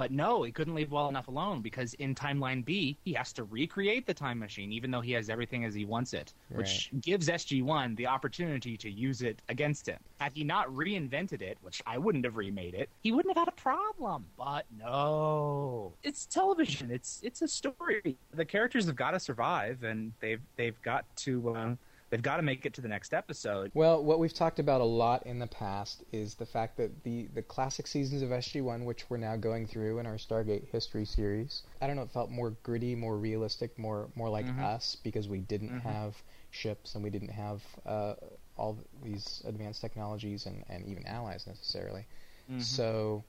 But 0.00 0.12
no, 0.12 0.44
he 0.44 0.50
couldn't 0.50 0.74
leave 0.74 0.90
well 0.90 1.10
enough 1.10 1.28
alone 1.28 1.60
because 1.60 1.92
in 1.92 2.14
timeline 2.14 2.64
B, 2.64 2.96
he 3.04 3.12
has 3.12 3.34
to 3.34 3.44
recreate 3.44 4.06
the 4.06 4.14
time 4.14 4.38
machine, 4.38 4.72
even 4.72 4.90
though 4.90 5.02
he 5.02 5.12
has 5.12 5.28
everything 5.28 5.66
as 5.66 5.74
he 5.74 5.84
wants 5.84 6.14
it, 6.14 6.32
which 6.48 6.90
gives 7.02 7.28
SG1 7.28 7.96
the 7.96 8.06
opportunity 8.06 8.78
to 8.78 8.90
use 8.90 9.20
it 9.20 9.42
against 9.50 9.86
him. 9.86 9.98
Had 10.18 10.32
he 10.32 10.42
not 10.42 10.68
reinvented 10.68 11.42
it, 11.42 11.58
which 11.60 11.82
I 11.86 11.98
wouldn't 11.98 12.24
have 12.24 12.38
remade 12.38 12.72
it, 12.72 12.88
he 13.02 13.12
wouldn't 13.12 13.36
have 13.36 13.46
had 13.46 13.52
a 13.52 13.60
problem. 13.60 14.24
But 14.38 14.64
no, 14.74 15.92
it's 16.02 16.24
television. 16.24 16.90
It's 16.90 17.20
it's 17.22 17.42
a 17.42 17.48
story. 17.48 18.16
The 18.32 18.46
characters 18.46 18.86
have 18.86 18.96
got 18.96 19.10
to 19.10 19.20
survive, 19.20 19.82
and 19.82 20.14
they've 20.20 20.40
they've 20.56 20.80
got 20.80 21.04
to 21.16 21.54
uh, 21.54 21.74
they've 22.10 22.22
got 22.22 22.36
to 22.36 22.42
make 22.42 22.66
it 22.66 22.74
to 22.74 22.80
the 22.80 22.88
next 22.88 23.14
episode. 23.14 23.70
Well, 23.74 24.02
what 24.04 24.18
we've 24.18 24.34
talked 24.34 24.58
about 24.58 24.80
a 24.80 24.84
lot 24.84 25.24
in 25.26 25.38
the 25.38 25.46
past 25.46 26.02
is 26.12 26.34
the 26.34 26.44
fact 26.46 26.76
that 26.76 27.02
the, 27.04 27.28
the 27.34 27.42
classic 27.42 27.86
seasons 27.86 28.22
of 28.22 28.30
SG1, 28.30 28.84
which 28.84 29.08
we're 29.08 29.16
now 29.16 29.36
going 29.36 29.66
through 29.66 29.98
in 30.00 30.06
our 30.06 30.16
Stargate 30.16 30.68
history 30.70 31.04
series, 31.04 31.62
I 31.80 31.86
don't 31.86 31.96
know, 31.96 32.02
it 32.02 32.10
felt 32.10 32.30
more 32.30 32.50
gritty, 32.62 32.94
more 32.94 33.16
realistic, 33.16 33.78
more 33.78 34.10
more 34.14 34.28
like 34.28 34.46
Mhm. 34.46 34.62
us 34.62 34.96
because 34.96 35.28
we 35.28 35.40
didn't 35.40 35.70
Mhm. 35.70 35.82
have 35.82 36.22
ships 36.50 36.94
and 36.94 37.04
we 37.04 37.10
didn't 37.10 37.30
have 37.30 37.62
uh, 37.86 38.14
all 38.56 38.78
these 39.02 39.42
advanced 39.46 39.80
technologies 39.80 40.46
and, 40.46 40.64
and 40.68 40.84
even 40.86 41.06
allies 41.06 41.46
necessarily. 41.46 42.06
Mhm. 42.50 42.60
So 42.60 43.24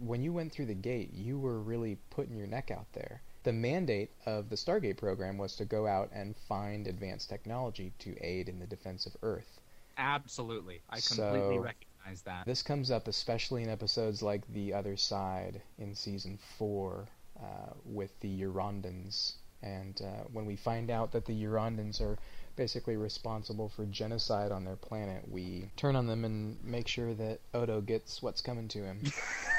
when 0.00 0.22
you 0.22 0.32
went 0.32 0.52
through 0.52 0.66
the 0.66 0.74
gate, 0.74 1.12
you 1.12 1.38
were 1.38 1.60
really 1.60 1.98
putting 2.10 2.36
your 2.36 2.46
neck 2.46 2.70
out 2.70 2.86
there. 2.92 3.20
The 3.42 3.52
mandate 3.52 4.10
of 4.24 4.48
the 4.48 4.56
Stargate 4.56 4.96
program 4.96 5.38
was 5.38 5.54
to 5.56 5.64
go 5.64 5.86
out 5.86 6.10
and 6.12 6.36
find 6.48 6.86
advanced 6.86 7.28
technology 7.28 7.92
to 8.00 8.16
aid 8.20 8.48
in 8.48 8.58
the 8.58 8.66
defense 8.66 9.06
of 9.06 9.16
Earth. 9.22 9.60
Absolutely, 9.98 10.82
I 10.90 11.00
completely 11.00 11.56
So- 11.56 11.62
recognize 11.62 12.22
that. 12.24 12.44
This 12.46 12.62
comes 12.62 12.90
up 12.90 13.08
especially 13.08 13.62
in 13.62 13.68
episodes 13.70 14.22
like 14.22 14.46
The 14.52 14.74
Other 14.74 14.96
Side 14.96 15.62
in 15.78 15.94
season 15.94 16.38
four 16.58 17.08
uh, 17.40 17.72
with 17.84 18.18
the 18.20 18.42
Eurondans. 18.42 19.34
And 19.62 20.00
uh, 20.02 20.24
when 20.32 20.46
we 20.46 20.56
find 20.56 20.90
out 20.90 21.12
that 21.12 21.24
the 21.24 21.44
Eurondans 21.44 22.00
are 22.00 22.18
basically 22.56 22.96
responsible 22.96 23.68
for 23.68 23.84
genocide 23.86 24.50
on 24.50 24.64
their 24.64 24.76
planet, 24.76 25.22
we 25.30 25.70
turn 25.76 25.94
on 25.96 26.06
them 26.06 26.24
and 26.24 26.56
make 26.64 26.88
sure 26.88 27.14
that 27.14 27.38
Odo 27.54 27.80
gets 27.80 28.22
what's 28.22 28.40
coming 28.40 28.68
to 28.68 28.78
him. 28.78 29.00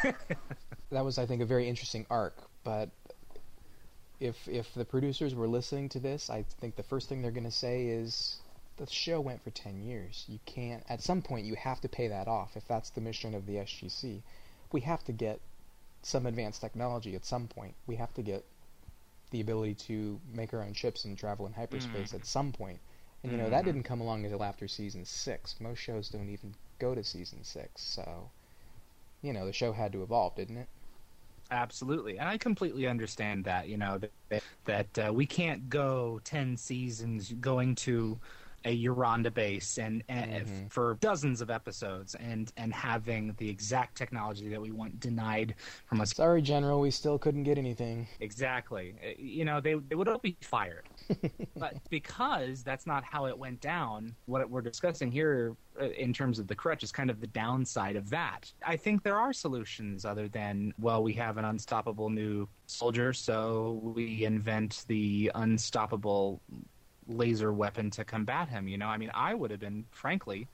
that 0.92 1.06
was, 1.06 1.18
I 1.18 1.26
think, 1.26 1.42
a 1.42 1.46
very 1.46 1.68
interesting 1.70 2.06
arc. 2.10 2.36
But 2.64 2.90
if 4.20 4.48
if 4.48 4.74
the 4.74 4.86
producers 4.86 5.36
were 5.36 5.48
listening 5.48 5.90
to 5.90 6.00
this, 6.00 6.30
I 6.30 6.44
think 6.60 6.76
the 6.76 6.84
first 6.84 7.08
thing 7.08 7.22
they're 7.22 7.32
going 7.32 7.44
to 7.44 7.52
say 7.52 7.86
is 7.86 8.38
the 8.78 8.88
show 8.88 9.20
went 9.22 9.44
for 9.44 9.52
10 9.52 9.82
years. 9.82 10.26
You 10.28 10.40
can't 10.46 10.84
at 10.90 11.02
some 11.02 11.22
point 11.22 11.46
you 11.46 11.56
have 11.56 11.82
to 11.82 11.90
pay 11.90 12.08
that 12.08 12.28
off 12.28 12.58
if 12.58 12.68
that's 12.68 12.90
the 12.92 13.02
mission 13.02 13.34
of 13.36 13.46
the 13.46 13.56
SGC. 13.56 14.22
We 14.72 14.82
have 14.82 15.04
to 15.06 15.12
get 15.12 15.40
some 16.02 16.26
advanced 16.26 16.62
technology 16.62 17.16
at 17.16 17.26
some 17.26 17.48
point. 17.48 17.76
We 17.86 17.96
have 17.96 18.14
to 18.16 18.22
get 18.22 18.44
the 19.32 19.42
ability 19.42 19.76
to 19.76 20.20
make 20.34 20.54
our 20.54 20.62
own 20.64 20.74
ships 20.74 21.06
and 21.06 21.18
travel 21.18 21.46
in 21.48 21.54
hyperspace 21.54 22.12
Mm. 22.12 22.16
at 22.16 22.26
some 22.26 22.52
point. 22.52 22.80
And 23.22 23.32
you 23.32 23.38
know 23.38 23.52
that 23.52 23.64
Mhm. 23.64 23.66
didn't 23.66 23.84
come 23.84 24.02
along 24.02 24.26
until 24.26 24.44
after 24.44 24.68
season 24.68 25.06
6. 25.06 25.60
Most 25.60 25.78
shows 25.78 26.10
don't 26.10 26.30
even 26.30 26.56
go 26.80 26.96
to 26.96 27.04
season 27.04 27.44
6. 27.44 27.84
So 27.84 28.34
you 29.22 29.34
know, 29.34 29.46
the 29.46 29.54
show 29.54 29.74
had 29.74 29.94
to 29.94 30.04
evolve, 30.04 30.36
didn't 30.36 30.58
it? 30.58 30.70
Absolutely, 31.50 32.20
and 32.20 32.28
I 32.28 32.38
completely 32.38 32.88
understand 32.88 33.46
that. 33.46 33.70
You 33.70 33.78
know 33.78 34.00
that 34.30 34.44
that 34.66 35.00
uh, 35.00 35.14
we 35.14 35.26
can't 35.26 35.70
go 35.70 36.20
ten 36.20 36.58
seasons 36.58 37.32
going 37.34 37.76
to 37.76 38.20
a 38.68 38.84
Euronda 38.84 39.34
base 39.34 39.78
and, 39.78 40.04
and 40.10 40.46
Mhm. 40.46 40.72
for 40.72 40.98
dozens 41.00 41.40
of 41.42 41.50
episodes 41.50 42.16
and 42.16 42.52
and 42.58 42.74
having 42.74 43.34
the 43.38 43.50
exact 43.50 43.96
technology 43.98 44.50
that 44.50 44.62
we 44.62 44.72
want 44.72 45.00
denied 45.00 45.56
from 45.86 46.02
us. 46.02 46.14
Sorry, 46.14 46.42
General, 46.42 46.80
we 46.82 46.92
still 46.92 47.18
couldn't 47.18 47.44
get 47.44 47.58
anything. 47.58 48.08
Exactly, 48.20 48.96
Uh, 49.04 49.08
you 49.18 49.46
know 49.46 49.62
they 49.62 49.76
they 49.76 49.96
would 49.96 50.08
all 50.10 50.20
be 50.20 50.38
fired. 50.42 50.86
but 51.56 51.76
because 51.90 52.64
that's 52.64 52.86
not 52.86 53.04
how 53.04 53.26
it 53.26 53.38
went 53.38 53.62
down, 53.62 54.16
what 54.26 54.48
we're 54.50 54.62
discussing 54.62 55.12
here 55.12 55.56
uh, 55.82 55.86
in 55.92 56.12
terms 56.12 56.38
of 56.40 56.48
the 56.48 56.56
crutch 56.56 56.84
is 56.84 56.92
kind 56.92 57.10
of 57.10 57.22
the 57.22 57.28
downside 57.28 57.96
of 57.96 58.10
that. 58.10 58.52
I 58.66 58.76
think 58.76 59.04
there 59.04 59.18
are 59.18 59.32
solutions 59.32 60.06
other 60.06 60.28
than, 60.28 60.74
well, 60.80 61.02
we 61.04 61.14
have 61.14 61.38
an 61.38 61.46
unstoppable 61.46 62.10
new 62.10 62.48
soldier, 62.66 63.14
so 63.14 63.80
we 63.96 64.26
invent 64.26 64.84
the 64.88 65.32
unstoppable 65.36 66.42
laser 67.08 67.54
weapon 67.54 67.90
to 67.92 68.04
combat 68.06 68.50
him. 68.50 68.68
You 68.68 68.78
know, 68.78 68.88
I 68.88 68.98
mean, 68.98 69.12
I 69.14 69.34
would 69.34 69.52
have 69.52 69.60
been, 69.60 69.86
frankly, 69.92 70.48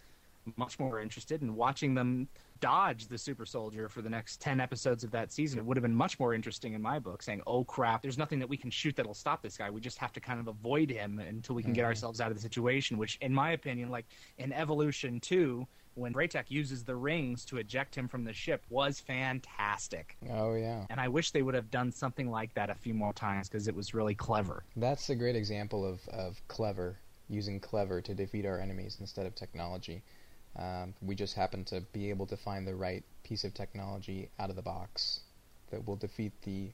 much 0.58 0.78
more 0.78 1.00
interested 1.00 1.42
in 1.42 1.56
watching 1.56 1.94
them 1.94 2.28
dodge 2.60 3.08
the 3.08 3.18
super 3.18 3.46
soldier 3.46 3.88
for 3.88 4.02
the 4.02 4.10
next 4.10 4.42
10 4.42 4.60
episodes 4.60 5.04
of 5.04 5.12
that 5.12 5.32
season. 5.32 5.58
It 5.58 5.66
would 5.66 5.78
have 5.78 5.82
been 5.82 5.96
much 5.96 6.20
more 6.20 6.34
interesting 6.34 6.74
in 6.74 6.82
my 6.82 7.00
book 7.00 7.24
saying, 7.24 7.42
oh 7.48 7.64
crap, 7.64 8.02
there's 8.02 8.18
nothing 8.18 8.40
that 8.40 8.50
we 8.50 8.58
can 8.58 8.70
shoot 8.70 8.96
that'll 8.96 9.14
stop 9.14 9.42
this 9.42 9.58
guy. 9.58 9.70
We 9.70 9.80
just 9.80 9.98
have 10.00 10.12
to 10.14 10.20
kind 10.20 10.40
of 10.42 10.48
avoid 10.48 10.90
him 10.90 11.20
until 11.20 11.56
we 11.56 11.64
can 11.64 11.72
get 11.72 11.84
Mhm. 11.84 11.88
ourselves 11.88 12.20
out 12.20 12.30
of 12.30 12.36
the 12.36 12.42
situation, 12.42 12.98
which, 12.98 13.18
in 13.22 13.34
my 13.34 13.52
opinion, 13.52 13.90
like 13.90 14.06
in 14.38 14.52
Evolution 14.52 15.20
2, 15.22 15.66
when 15.96 16.14
Bra'tac 16.14 16.46
uses 16.50 16.84
the 16.84 16.96
rings 16.96 17.46
to 17.46 17.58
eject 17.58 17.96
him 17.96 18.08
from 18.08 18.24
the 18.24 18.34
ship 18.34 18.64
was 18.70 19.00
fantastic. 19.00 20.18
Oh 20.30 20.54
yeah. 20.56 20.86
And 20.90 21.00
I 21.00 21.08
wish 21.08 21.32
they 21.32 21.42
would 21.42 21.56
have 21.56 21.70
done 21.72 21.92
something 21.92 22.30
like 22.30 22.54
that 22.56 22.70
a 22.70 22.76
few 22.76 22.94
more 22.94 23.14
times 23.14 23.50
because 23.50 23.68
it 23.68 23.76
was 23.76 23.94
really 23.94 24.16
clever. 24.16 24.64
That's 24.76 25.10
a 25.10 25.16
great 25.16 25.36
example 25.36 25.86
of, 25.86 26.08
of 26.10 26.42
clever, 26.48 26.98
using 27.30 27.60
clever 27.60 28.02
to 28.02 28.14
defeat 28.14 28.46
our 28.46 28.60
enemies 28.60 28.98
instead 29.00 29.26
of 29.26 29.36
technology. 29.36 30.04
Um, 30.56 30.94
we 31.02 31.16
just 31.16 31.36
happen 31.36 31.64
to 31.66 31.82
be 31.94 32.10
able 32.10 32.28
to 32.28 32.38
find 32.38 32.68
the 32.68 32.76
right 32.76 33.04
piece 33.24 33.44
of 33.44 33.54
technology 33.54 34.30
out 34.40 34.50
of 34.50 34.56
the 34.56 34.62
box 34.62 35.22
that 35.72 35.88
will 35.88 35.96
defeat 35.96 36.34
the 36.44 36.72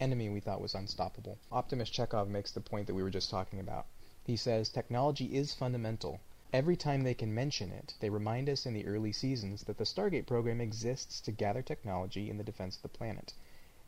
enemy 0.00 0.28
we 0.28 0.40
thought 0.40 0.60
was 0.60 0.74
unstoppable. 0.74 1.38
Optimus 1.52 1.90
Chekhov 1.90 2.28
makes 2.28 2.52
the 2.52 2.60
point 2.60 2.86
that 2.86 2.94
we 2.94 3.02
were 3.02 3.10
just 3.10 3.30
talking 3.30 3.60
about. 3.60 3.86
He 4.24 4.36
says 4.36 4.68
technology 4.68 5.36
is 5.36 5.54
fundamental. 5.54 6.20
Every 6.50 6.76
time 6.76 7.02
they 7.02 7.12
can 7.12 7.34
mention 7.34 7.72
it, 7.72 7.92
they 8.00 8.08
remind 8.08 8.48
us 8.48 8.64
in 8.64 8.72
the 8.72 8.86
early 8.86 9.12
seasons 9.12 9.64
that 9.64 9.76
the 9.76 9.84
Stargate 9.84 10.26
program 10.26 10.62
exists 10.62 11.20
to 11.20 11.30
gather 11.30 11.60
technology 11.60 12.30
in 12.30 12.38
the 12.38 12.44
defense 12.44 12.76
of 12.76 12.82
the 12.82 12.88
planet. 12.88 13.34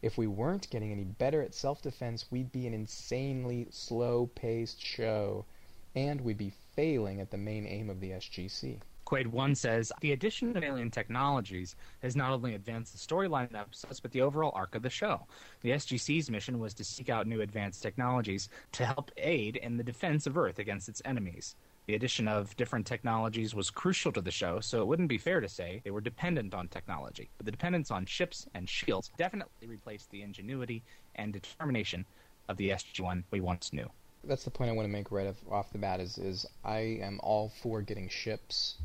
If 0.03 0.19
we 0.19 0.27
weren't 0.27 0.69
getting 0.69 0.93
any 0.93 1.05
better 1.05 1.41
at 1.41 1.55
self 1.55 1.81
defense, 1.81 2.31
we'd 2.31 2.53
be 2.53 2.67
an 2.67 2.75
insanely 2.75 3.69
slow 3.71 4.27
paced 4.27 4.79
show, 4.79 5.47
and 5.95 6.21
we'd 6.21 6.37
be 6.37 6.53
failing 6.77 7.19
at 7.19 7.31
the 7.31 7.39
main 7.39 7.67
aim 7.67 7.89
of 7.89 7.99
the 8.01 8.11
SGC. 8.11 8.81
Quaid 9.07 9.29
1 9.29 9.55
says 9.55 9.91
The 10.03 10.13
addition 10.13 10.55
of 10.55 10.63
alien 10.63 10.91
technologies 10.91 11.77
has 12.03 12.15
not 12.15 12.31
only 12.31 12.55
advanced 12.55 12.93
the 12.93 12.99
storyline 12.99 13.49
in 13.49 13.57
episodes, 13.57 14.01
but 14.01 14.13
the 14.13 14.21
overall 14.21 14.53
arc 14.55 14.75
of 14.75 14.83
the 14.83 14.91
show. 14.91 15.27
The 15.63 15.71
SGC's 15.71 16.31
mission 16.31 16.59
was 16.59 16.75
to 16.75 16.85
seek 16.85 17.09
out 17.09 17.27
new 17.27 17.41
advanced 17.41 17.83
technologies 17.83 18.51
to 18.73 18.85
help 18.85 19.11
aid 19.17 19.57
in 19.57 19.79
the 19.79 19.83
defense 19.83 20.27
of 20.27 20.37
Earth 20.37 20.59
against 20.59 20.91
its 20.91 21.01
enemies. 21.07 21.57
The 21.91 21.97
addition 21.97 22.29
of 22.29 22.57
different 22.57 22.87
technologies 22.87 23.53
was 23.53 23.69
crucial 23.69 24.13
to 24.13 24.21
the 24.21 24.31
show, 24.31 24.61
so 24.61 24.81
it 24.81 24.87
wouldn't 24.87 25.09
be 25.09 25.19
fair 25.19 25.41
to 25.41 25.49
say 25.49 25.81
they 25.83 25.91
were 25.91 26.01
dependent 26.01 26.55
on 26.55 26.69
technology. 26.69 27.31
But 27.37 27.47
the 27.47 27.51
dependence 27.51 27.91
on 27.91 28.07
ships 28.07 28.47
and 28.55 28.69
shields 28.69 29.11
definitely 29.19 29.67
replaced 29.67 30.09
the 30.13 30.23
ingenuity 30.23 30.85
and 31.17 31.33
determination 31.33 32.07
of 32.49 32.59
the 32.59 32.71
SG 32.71 33.01
1 33.01 33.25
we 33.33 33.41
once 33.41 33.73
knew. 33.73 33.91
That's 34.23 34.45
the 34.45 34.53
point 34.53 34.71
I 34.71 34.73
want 34.73 34.87
to 34.87 34.93
make 34.93 35.11
right 35.11 35.35
off, 35.51 35.73
the 35.73 35.79
bat 35.79 35.99
is, 35.99 36.17
is 36.17 36.47
I 36.65 37.01
am 37.03 37.19
all 37.25 37.49
for 37.61 37.83
getting 37.83 38.09
ships 38.09 38.77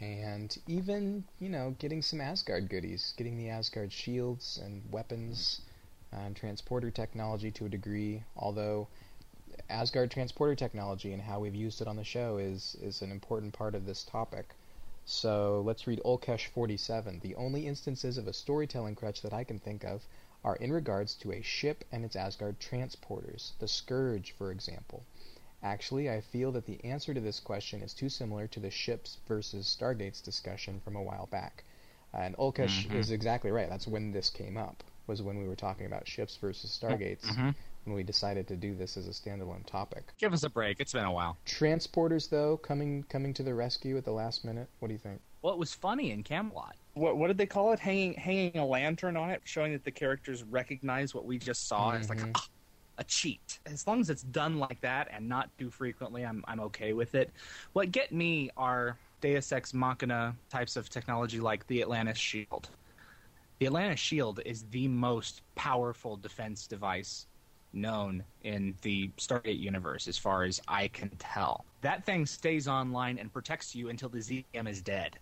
and 0.00 0.58
even, 0.66 1.22
you 1.38 1.50
know, 1.50 1.76
getting 1.78 2.02
some 2.02 2.20
Asgard 2.20 2.68
goodies, 2.68 3.14
getting 3.16 3.36
the 3.36 3.50
Asgard 3.50 3.92
shields 3.92 4.58
and 4.60 4.82
weapons 4.90 5.60
and 6.10 6.34
transporter 6.34 6.90
technology 6.90 7.52
to 7.52 7.66
a 7.66 7.68
degree, 7.68 8.24
although 8.36 8.88
Asgard 9.68 10.10
transporter 10.10 10.54
technology 10.54 11.12
and 11.12 11.22
how 11.22 11.40
we've 11.40 11.54
used 11.54 11.80
it 11.80 11.88
on 11.88 11.96
the 11.96 12.04
show 12.04 12.38
is 12.38 12.76
is 12.80 13.02
an 13.02 13.10
important 13.10 13.52
part 13.52 13.74
of 13.74 13.86
this 13.86 14.04
topic. 14.04 14.54
So 15.04 15.62
let's 15.64 15.86
read 15.86 16.00
Olkesh 16.04 16.46
47. 16.46 17.20
The 17.20 17.34
only 17.34 17.66
instances 17.66 18.16
of 18.18 18.28
a 18.28 18.32
storytelling 18.32 18.94
crutch 18.94 19.22
that 19.22 19.32
I 19.32 19.44
can 19.44 19.58
think 19.58 19.84
of 19.84 20.06
are 20.44 20.56
in 20.56 20.72
regards 20.72 21.14
to 21.16 21.32
a 21.32 21.42
ship 21.42 21.84
and 21.92 22.04
its 22.04 22.16
Asgard 22.16 22.58
transporters, 22.60 23.52
the 23.58 23.68
Scourge, 23.68 24.32
for 24.32 24.50
example. 24.52 25.04
Actually, 25.62 26.08
I 26.08 26.20
feel 26.20 26.52
that 26.52 26.64
the 26.64 26.82
answer 26.84 27.12
to 27.12 27.20
this 27.20 27.40
question 27.40 27.82
is 27.82 27.92
too 27.92 28.08
similar 28.08 28.46
to 28.48 28.60
the 28.60 28.70
ships 28.70 29.18
versus 29.26 29.66
Stargates 29.66 30.22
discussion 30.22 30.80
from 30.80 30.96
a 30.96 31.02
while 31.02 31.26
back. 31.26 31.64
And 32.14 32.34
Olkesh 32.36 32.86
Mhm. 32.86 32.94
is 32.94 33.10
exactly 33.10 33.50
right. 33.50 33.68
That's 33.68 33.86
when 33.86 34.10
this 34.12 34.30
came 34.30 34.56
up, 34.56 34.82
was 35.06 35.22
when 35.22 35.38
we 35.38 35.46
were 35.46 35.56
talking 35.56 35.86
about 35.86 36.08
ships 36.08 36.36
versus 36.36 36.70
Stargates, 36.70 37.26
Mhm. 37.26 37.54
When 37.84 37.94
we 37.94 38.02
decided 38.02 38.46
to 38.48 38.56
do 38.56 38.74
this 38.74 38.96
as 38.96 39.06
a 39.08 39.10
standalone 39.10 39.64
topic. 39.66 40.12
Give 40.18 40.32
us 40.32 40.42
a 40.42 40.50
break. 40.50 40.80
It's 40.80 40.92
been 40.92 41.04
a 41.04 41.12
while. 41.12 41.38
Transporters, 41.46 42.28
though, 42.28 42.56
coming 42.58 43.04
coming 43.08 43.32
to 43.34 43.42
the 43.42 43.54
rescue 43.54 43.96
at 43.96 44.04
the 44.04 44.12
last 44.12 44.44
minute. 44.44 44.68
What 44.78 44.88
do 44.88 44.94
you 44.94 44.98
think? 44.98 45.20
Well, 45.42 45.52
it 45.54 45.58
was 45.58 45.72
funny 45.74 46.10
in 46.10 46.22
Camelot. 46.22 46.76
What 46.94 47.16
what 47.16 47.28
did 47.28 47.38
they 47.38 47.46
call 47.46 47.72
it? 47.72 47.78
Hanging 47.78 48.14
hanging 48.14 48.58
a 48.58 48.66
lantern 48.66 49.16
on 49.16 49.30
it, 49.30 49.40
showing 49.44 49.72
that 49.72 49.84
the 49.84 49.90
characters 49.90 50.42
recognize 50.44 51.14
what 51.14 51.24
we 51.24 51.38
just 51.38 51.66
saw. 51.68 51.92
It's 51.92 52.08
like 52.10 52.18
Mhm. 52.18 52.32
ah, 52.34 52.46
a 52.98 53.04
cheat. 53.04 53.60
As 53.64 53.86
long 53.86 54.00
as 54.00 54.10
it's 54.10 54.22
done 54.22 54.58
like 54.58 54.80
that 54.82 55.08
and 55.10 55.28
not 55.28 55.48
too 55.58 55.70
frequently, 55.70 56.24
I'm 56.26 56.44
I'm 56.46 56.60
okay 56.60 56.92
with 56.92 57.14
it. 57.14 57.30
What 57.72 57.90
get 57.92 58.12
me 58.12 58.50
are 58.56 58.98
Deus 59.22 59.52
Ex 59.52 59.72
Machina 59.72 60.36
types 60.50 60.76
of 60.76 60.88
technology 60.90 61.40
like 61.40 61.66
the 61.66 61.80
Atlantis 61.82 62.18
Shield. 62.18 62.68
The 63.58 63.66
Atlantis 63.66 64.00
Shield 64.00 64.40
is 64.46 64.64
the 64.70 64.88
most 64.88 65.42
powerful 65.54 66.16
defense 66.16 66.66
device 66.66 67.26
known 67.72 68.22
in 68.42 68.74
the 68.82 69.10
Stargate 69.18 69.60
universe, 69.60 70.08
as 70.08 70.18
far 70.18 70.44
as 70.44 70.60
I 70.68 70.88
can 70.88 71.10
tell. 71.18 71.64
That 71.82 72.04
thing 72.04 72.26
stays 72.26 72.68
online 72.68 73.18
and 73.18 73.32
protects 73.32 73.74
you 73.74 73.88
until 73.88 74.08
the 74.08 74.18
ZM 74.18 74.68
is 74.68 74.82
dead. 74.82 75.18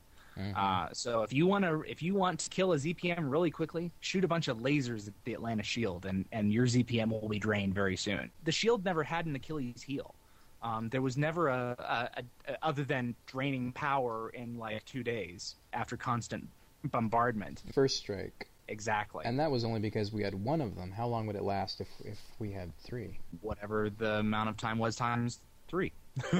Uh, 0.54 0.88
so 0.92 1.22
if 1.22 1.32
you 1.32 1.46
want 1.46 1.64
to, 1.64 1.82
if 1.88 2.00
you 2.00 2.14
want 2.14 2.38
to 2.38 2.50
kill 2.50 2.72
a 2.72 2.76
ZPM 2.76 3.30
really 3.30 3.50
quickly, 3.50 3.90
shoot 4.00 4.22
a 4.22 4.28
bunch 4.28 4.48
of 4.48 4.58
lasers 4.58 5.08
at 5.08 5.14
the 5.24 5.34
Atlantis 5.34 5.66
Shield, 5.66 6.06
and 6.06 6.24
and 6.32 6.52
your 6.52 6.66
ZPM 6.66 7.08
will 7.10 7.28
be 7.28 7.38
drained 7.38 7.74
very 7.74 7.96
soon. 7.96 8.30
The 8.44 8.52
Shield 8.52 8.84
never 8.84 9.02
had 9.02 9.26
an 9.26 9.34
Achilles 9.34 9.82
heel. 9.82 10.14
Um, 10.62 10.88
there 10.88 11.02
was 11.02 11.16
never 11.16 11.48
a, 11.48 11.76
a, 11.78 12.20
a, 12.20 12.52
a 12.52 12.58
other 12.62 12.84
than 12.84 13.14
draining 13.26 13.72
power 13.72 14.30
in 14.30 14.58
like 14.58 14.84
two 14.84 15.02
days 15.02 15.56
after 15.72 15.96
constant 15.96 16.48
bombardment. 16.84 17.62
First 17.72 17.96
strike, 17.98 18.48
Exactly. 18.68 19.24
and 19.24 19.38
that 19.40 19.50
was 19.50 19.64
only 19.64 19.80
because 19.80 20.12
we 20.12 20.22
had 20.22 20.34
one 20.34 20.60
of 20.60 20.76
them. 20.76 20.90
How 20.90 21.06
long 21.06 21.26
would 21.26 21.36
it 21.36 21.42
last 21.42 21.80
if 21.80 21.88
if 22.04 22.18
we 22.38 22.52
had 22.52 22.76
three? 22.78 23.18
whatever 23.40 23.90
the 23.90 24.14
amount 24.16 24.48
of 24.48 24.56
time 24.56 24.78
was 24.78 24.96
times 24.96 25.40
three. 25.68 25.92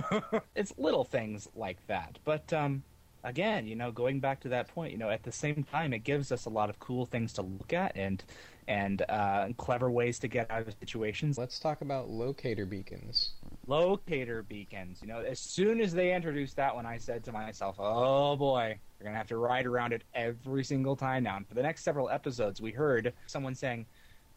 it's 0.57 0.73
little 0.77 1.05
things 1.05 1.49
like 1.55 1.79
that. 1.87 2.19
But 2.25 2.53
um, 2.53 2.83
again, 3.25 3.67
you 3.67 3.77
know, 3.77 3.91
going 3.91 4.21
back 4.21 4.41
to 4.41 4.49
that 4.51 4.69
point, 4.69 4.93
you 4.93 4.99
know, 4.99 5.11
at 5.11 5.23
the 5.23 5.33
same 5.33 5.65
time, 5.71 5.93
it 5.93 6.01
gives 6.01 6.33
us 6.33 6.47
a 6.47 6.51
lot 6.51 6.71
of 6.71 6.79
cool 6.79 7.07
things 7.07 7.33
to 7.35 7.43
look 7.43 7.73
at 7.73 7.97
and 7.97 8.23
and 8.67 9.03
uh, 9.09 9.49
clever 9.57 9.91
ways 9.91 10.19
to 10.19 10.29
get 10.29 10.51
out 10.51 10.69
of 10.69 10.75
situations. 10.81 11.39
Let's 11.39 11.59
talk 11.59 11.81
about 11.81 12.11
locator 12.11 12.67
beacons. 12.67 13.31
Locator 13.69 14.43
beacons. 14.45 15.01
You 15.03 15.09
know, 15.09 15.21
as 15.21 15.39
soon 15.39 15.81
as 15.81 15.93
they 15.93 16.15
introduced 16.15 16.57
that 16.57 16.75
one, 16.75 16.87
I 16.87 16.97
said 16.97 17.23
to 17.25 17.33
myself, 17.33 17.77
"Oh 17.79 18.35
boy, 18.35 18.79
we're 18.99 19.05
gonna 19.05 19.19
have 19.19 19.29
to 19.29 19.37
ride 19.37 19.67
around 19.67 19.93
it 19.93 20.05
every 20.15 20.65
single 20.65 20.97
time 20.97 21.23
now." 21.23 21.37
And 21.37 21.47
for 21.47 21.55
the 21.55 21.63
next 21.63 21.83
several 21.83 22.09
episodes, 22.09 22.63
we 22.63 22.73
heard 22.73 23.13
someone 23.27 23.55
saying, 23.55 23.85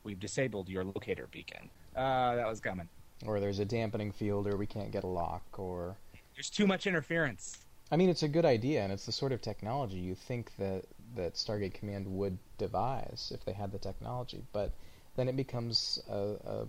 "We've 0.03 0.19
disabled 0.19 0.67
your 0.67 0.83
locator 0.83 1.27
beacon." 1.31 1.69
Uh, 1.95 2.35
that 2.35 2.47
was 2.47 2.59
coming. 2.59 2.89
or 3.25 3.39
there's 3.39 3.59
a 3.59 3.65
dampening 3.65 4.11
field, 4.11 4.47
or 4.47 4.57
we 4.57 4.65
can't 4.65 4.91
get 4.91 5.03
a 5.03 5.07
lock, 5.07 5.59
or 5.59 5.95
There's 6.33 6.49
too 6.49 6.65
much 6.65 6.87
interference. 6.87 7.65
I 7.91 7.97
mean, 7.97 8.09
it's 8.09 8.23
a 8.23 8.27
good 8.27 8.45
idea, 8.45 8.81
and 8.81 8.91
it's 8.91 9.05
the 9.05 9.11
sort 9.11 9.31
of 9.31 9.41
technology 9.41 9.99
you 9.99 10.15
think 10.15 10.55
that 10.57 10.85
that 11.15 11.35
Stargate 11.35 11.73
Command 11.73 12.07
would 12.07 12.37
devise 12.57 13.31
if 13.33 13.45
they 13.45 13.53
had 13.53 13.71
the 13.71 13.77
technology, 13.79 14.43
but 14.53 14.71
then 15.15 15.27
it 15.29 15.35
becomes 15.35 16.01
a, 16.09 16.35
a 16.45 16.67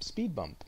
speed 0.00 0.34
bump 0.34 0.64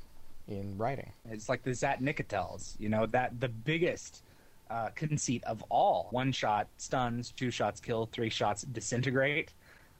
in 0.48 0.76
writing. 0.76 1.12
It's 1.30 1.48
like 1.48 1.62
the 1.62 1.70
Zat'nik'tels, 1.70 2.74
you 2.78 2.88
know, 2.88 3.06
that 3.06 3.40
the 3.40 3.48
biggest 3.48 4.22
uh, 4.70 4.88
conceit 4.94 5.44
of 5.44 5.62
all. 5.70 6.08
One 6.10 6.32
shot 6.32 6.68
stuns, 6.78 7.32
two 7.32 7.50
shots 7.50 7.80
kill, 7.80 8.06
three 8.06 8.30
shots 8.30 8.62
disintegrate. 8.62 9.52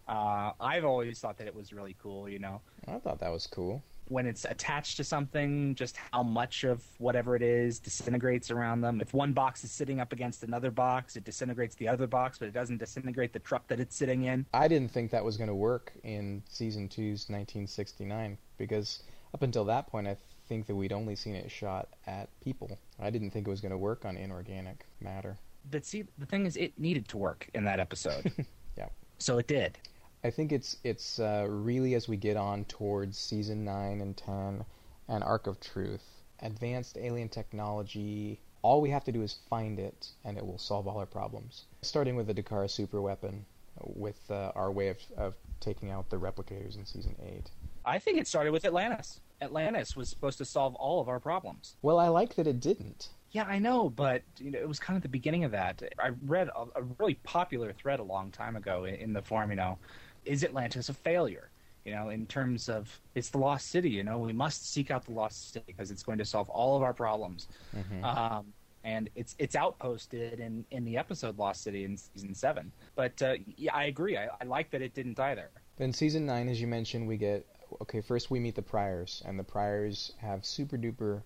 Uh, 0.09 0.52
I've 0.61 0.85
always 0.85 1.20
thought 1.20 1.38
that 1.38 1.46
it 1.46 1.55
was 1.55 1.72
really 1.72 1.94
cool, 2.02 2.28
you 2.28 2.38
know, 2.38 2.61
I 2.88 2.98
thought 2.98 3.20
that 3.20 3.31
was 3.31 3.46
cool. 3.46 3.83
when 4.09 4.26
it's 4.26 4.44
attached 4.44 4.96
to 4.96 5.05
something, 5.05 5.74
just 5.76 5.96
how 6.11 6.22
much 6.24 6.64
of 6.64 6.83
whatever 6.98 7.37
it 7.37 7.42
is 7.42 7.78
disintegrates 7.78 8.50
around 8.50 8.81
them. 8.81 9.00
If 9.00 9.14
one 9.14 9.33
box 9.33 9.62
is 9.62 9.70
sitting 9.70 10.00
up 10.00 10.12
against 10.12 10.42
another 10.42 10.70
box, 10.72 11.16
it 11.16 11.24
disintegrates 11.24 11.76
the 11.76 11.87
other 11.87 12.07
box, 12.09 12.38
but 12.38 12.48
it 12.48 12.52
doesn't 12.52 12.78
disintegrate 12.78 13.33
the 13.33 13.38
truck 13.38 13.66
that 13.68 13.78
it's 13.78 13.94
sitting 13.94 14.24
in. 14.24 14.44
I 14.52 14.66
didn't 14.68 14.90
think 14.90 15.11
that 15.12 15.24
was 15.24 15.37
going 15.37 15.48
to 15.48 15.55
work 15.55 15.92
in 16.02 16.42
season 16.48 16.88
two's 16.88 17.28
1969 17.28 18.37
because 18.59 19.05
up 19.35 19.42
until 19.42 19.64
that 19.64 19.87
point, 19.87 20.07
I 20.07 20.16
think 20.49 20.66
that 20.66 20.75
we'd 20.75 20.92
only 20.92 21.16
seen 21.16 21.35
it 21.35 21.51
shot 21.51 21.88
at 22.07 22.29
people. 22.40 22.79
I 23.01 23.11
didn't 23.11 23.31
think 23.31 23.47
it 23.47 23.51
was 23.51 23.61
going 23.61 23.73
to 23.73 23.79
work 23.79 24.05
on 24.05 24.16
inorganic 24.16 24.87
matter. 25.01 25.38
But 25.71 25.87
see, 25.87 26.05
the 26.18 26.27
thing 26.27 26.47
is, 26.47 26.57
it 26.57 26.79
needed 26.79 27.09
to 27.09 27.16
work 27.16 27.49
in 27.55 27.64
that 27.64 27.81
episode. 27.81 28.33
Yeah. 28.75 28.88
So 29.18 29.37
it 29.37 29.47
did. 29.47 29.77
I 30.25 30.31
think 30.31 30.51
it's 30.51 30.79
it's 30.83 31.18
uh, 31.18 31.47
really 31.47 31.95
as 31.95 32.09
we 32.09 32.16
get 32.16 32.38
on 32.38 32.64
towards 32.64 33.18
season 33.18 33.66
nine 33.66 34.01
and 34.01 34.16
ten 34.16 34.64
and 35.09 35.23
Ark 35.23 35.47
of 35.47 35.61
Truth, 35.61 36.05
advanced 36.40 36.97
alien 36.97 37.29
technology. 37.29 38.40
All 38.62 38.81
we 38.81 38.88
have 38.88 39.05
to 39.05 39.12
do 39.12 39.23
is 39.23 39.37
find 39.51 39.79
it, 39.79 40.09
and 40.25 40.38
it 40.38 40.47
will 40.47 40.57
solve 40.57 40.88
all 40.88 40.99
our 40.99 41.07
problems. 41.07 41.64
Starting 41.83 42.16
with 42.16 42.29
the 42.29 42.35
Dakara 42.35 42.71
super 42.71 43.03
weapon, 43.03 43.45
with 43.83 44.31
uh, 44.31 44.53
our 44.55 44.73
way 44.73 44.88
of, 44.88 44.99
of 45.16 45.35
taking 45.61 45.90
out 45.90 46.09
the 46.09 46.16
replicators 46.16 46.77
in 46.77 46.87
season 46.87 47.14
eight. 47.27 47.51
I 47.85 47.99
think 47.99 48.18
it 48.18 48.27
started 48.27 48.53
with 48.53 48.64
Atlantis. 48.64 49.21
Atlantis 49.40 49.97
was 49.97 50.09
supposed 50.09 50.38
to 50.38 50.45
solve 50.45 50.75
all 50.77 51.01
of 51.01 51.09
our 51.09 51.18
problems. 51.18 51.77
Well, 51.83 51.99
I 51.99 52.09
like 52.09 52.35
that 52.37 52.47
it 52.47 52.61
didn't. 52.61 53.09
Yeah, 53.33 53.45
I 53.45 53.59
know, 53.59 53.88
but 53.88 54.23
you 54.38 54.51
know, 54.51 54.59
it 54.59 54.68
was 54.68 54.79
kind 54.79 54.97
of 54.97 55.03
the 55.03 55.09
beginning 55.09 55.45
of 55.45 55.51
that. 55.53 55.83
I 55.99 56.11
read 56.27 56.49
a, 56.49 56.66
a 56.77 56.83
really 56.99 57.14
popular 57.25 57.73
thread 57.73 57.99
a 57.99 58.03
long 58.05 58.31
time 58.31 58.57
ago 58.57 58.85
in, 58.85 58.95
in 58.97 59.12
the 59.12 59.23
forum. 59.23 59.51
You 59.51 59.57
know, 59.57 59.79
is 60.25 60.45
Atlantis 60.45 60.88
a 60.88 60.95
failure? 60.95 61.51
You 61.85 61.92
know, 61.92 62.11
in 62.11 62.27
terms 62.27 62.68
of 62.68 63.01
it's 63.14 63.31
the 63.31 63.38
lost 63.38 63.68
city. 63.71 63.90
You 63.90 64.05
know, 64.05 64.18
we 64.18 64.33
must 64.33 64.71
seek 64.71 64.90
out 64.90 65.05
the 65.07 65.12
lost 65.12 65.53
city 65.53 65.64
because 65.66 65.90
it's 65.90 66.03
going 66.03 66.18
to 66.18 66.25
solve 66.25 66.49
all 66.51 66.77
of 66.77 66.83
our 66.83 66.92
problems. 66.92 67.49
Mhm. 67.75 68.05
Um, 68.05 68.53
and 68.85 69.09
it's 69.14 69.35
it's 69.38 69.57
outposted 69.57 70.38
in 70.40 70.64
in 70.71 70.85
the 70.85 70.97
episode 70.99 71.38
Lost 71.38 71.62
City 71.62 71.85
in 71.85 71.97
season 71.97 72.35
seven. 72.35 72.73
But 72.95 73.21
uh, 73.23 73.35
yeah, 73.57 73.75
I 73.75 73.85
agree. 73.85 74.16
I, 74.16 74.29
I 74.40 74.45
like 74.45 74.71
that 74.71 74.83
it 74.83 74.95
didn't 74.95 75.18
either. 75.18 75.51
Then 75.77 75.92
season 75.92 76.27
nine, 76.27 76.49
as 76.49 76.61
you 76.61 76.66
mentioned, 76.66 77.07
we 77.09 77.16
get 77.16 77.47
okay. 77.81 78.01
First, 78.01 78.31
we 78.31 78.39
meet 78.41 78.55
the 78.55 78.63
Priors, 78.63 79.23
and 79.25 79.39
the 79.39 79.45
Priors 79.45 80.13
have 80.19 80.45
super 80.45 80.77
duper 80.77 81.23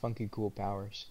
funky 0.00 0.28
cool 0.30 0.50
powers. 0.50 1.06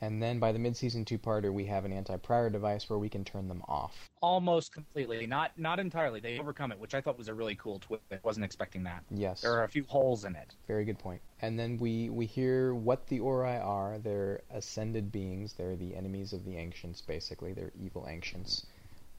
And 0.00 0.20
then 0.20 0.40
by 0.40 0.50
the 0.50 0.58
mid-season 0.58 1.04
two-parter, 1.04 1.52
we 1.52 1.64
have 1.66 1.84
an 1.84 1.92
anti-prior 1.92 2.50
device 2.50 2.90
where 2.90 2.98
we 2.98 3.08
can 3.08 3.24
turn 3.24 3.46
them 3.46 3.62
off. 3.68 4.10
Almost 4.20 4.72
completely, 4.72 5.28
not 5.28 5.56
not 5.56 5.78
entirely. 5.78 6.18
They 6.18 6.40
overcome 6.40 6.72
it, 6.72 6.80
which 6.80 6.92
I 6.92 7.00
thought 7.00 7.16
was 7.16 7.28
a 7.28 7.34
really 7.34 7.54
cool 7.54 7.78
twist. 7.78 8.02
I 8.10 8.18
wasn't 8.24 8.44
expecting 8.44 8.82
that. 8.82 9.04
Yes, 9.12 9.42
There 9.42 9.52
are 9.52 9.62
a 9.62 9.68
few 9.68 9.84
holes 9.84 10.24
in 10.24 10.34
it. 10.34 10.56
very 10.66 10.84
good 10.84 10.98
point. 10.98 11.20
And 11.40 11.56
then 11.56 11.78
we 11.78 12.10
we 12.10 12.26
hear 12.26 12.74
what 12.74 13.06
the 13.06 13.20
Ori 13.20 13.56
are. 13.58 13.98
They're 13.98 14.40
ascended 14.50 15.12
beings. 15.12 15.52
They're 15.52 15.76
the 15.76 15.94
enemies 15.94 16.32
of 16.32 16.44
the 16.44 16.56
ancients, 16.56 17.00
basically. 17.00 17.52
They're 17.52 17.72
evil 17.80 18.08
ancients, 18.08 18.66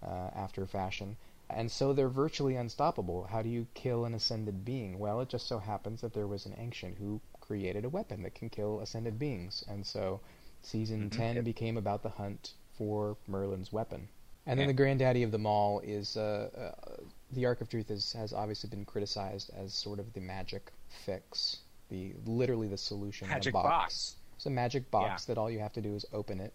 uh, 0.05 0.31
after 0.35 0.65
fashion. 0.65 1.15
And 1.55 1.71
so 1.71 1.93
they're 1.93 2.09
virtually 2.09 2.55
unstoppable. 2.55 3.25
How 3.25 3.41
do 3.41 3.49
you 3.49 3.67
kill 3.73 4.05
an 4.05 4.13
ascended 4.13 4.65
being? 4.65 4.99
Well, 4.99 5.21
it 5.21 5.29
just 5.29 5.47
so 5.47 5.59
happens 5.59 6.01
that 6.01 6.13
there 6.13 6.27
was 6.27 6.45
an 6.45 6.55
ancient 6.57 6.97
who 6.97 7.21
created 7.41 7.85
a 7.85 7.89
weapon 7.89 8.23
that 8.23 8.35
can 8.35 8.49
kill 8.49 8.79
ascended 8.79 9.19
beings. 9.19 9.63
And 9.67 9.85
so 9.85 10.21
season 10.61 11.09
Mhm. 11.09 11.11
10 11.17 11.35
Yep. 11.37 11.45
became 11.45 11.77
about 11.77 12.03
the 12.03 12.09
hunt 12.09 12.53
for 12.77 13.17
Merlin's 13.27 13.71
weapon. 13.71 14.09
And 14.45 14.59
then 14.59 14.67
the 14.67 14.73
granddaddy 14.73 15.23
of 15.23 15.31
them 15.31 15.45
all 15.45 15.79
is 15.81 16.17
uh, 16.17 16.49
uh, 16.75 17.03
the 17.31 17.45
Ark 17.45 17.61
of 17.61 17.69
Truth 17.69 17.91
is, 17.91 18.11
has 18.13 18.33
obviously 18.33 18.69
been 18.69 18.83
criticized 18.83 19.49
as 19.53 19.73
sort 19.73 19.99
of 19.99 20.11
the 20.13 20.19
magic 20.19 20.71
fix, 21.05 21.57
the 21.89 22.13
literally 22.25 22.67
the 22.67 22.77
solution. 22.77 23.27
Magic 23.29 23.53
box. 23.53 23.67
box. 23.69 24.15
It's 24.35 24.45
a 24.45 24.49
magic 24.49 24.91
box 24.91 25.25
that 25.25 25.37
all 25.37 25.49
you 25.49 25.59
have 25.59 25.71
to 25.73 25.81
do 25.81 25.95
is 25.95 26.05
open 26.11 26.39
it 26.41 26.53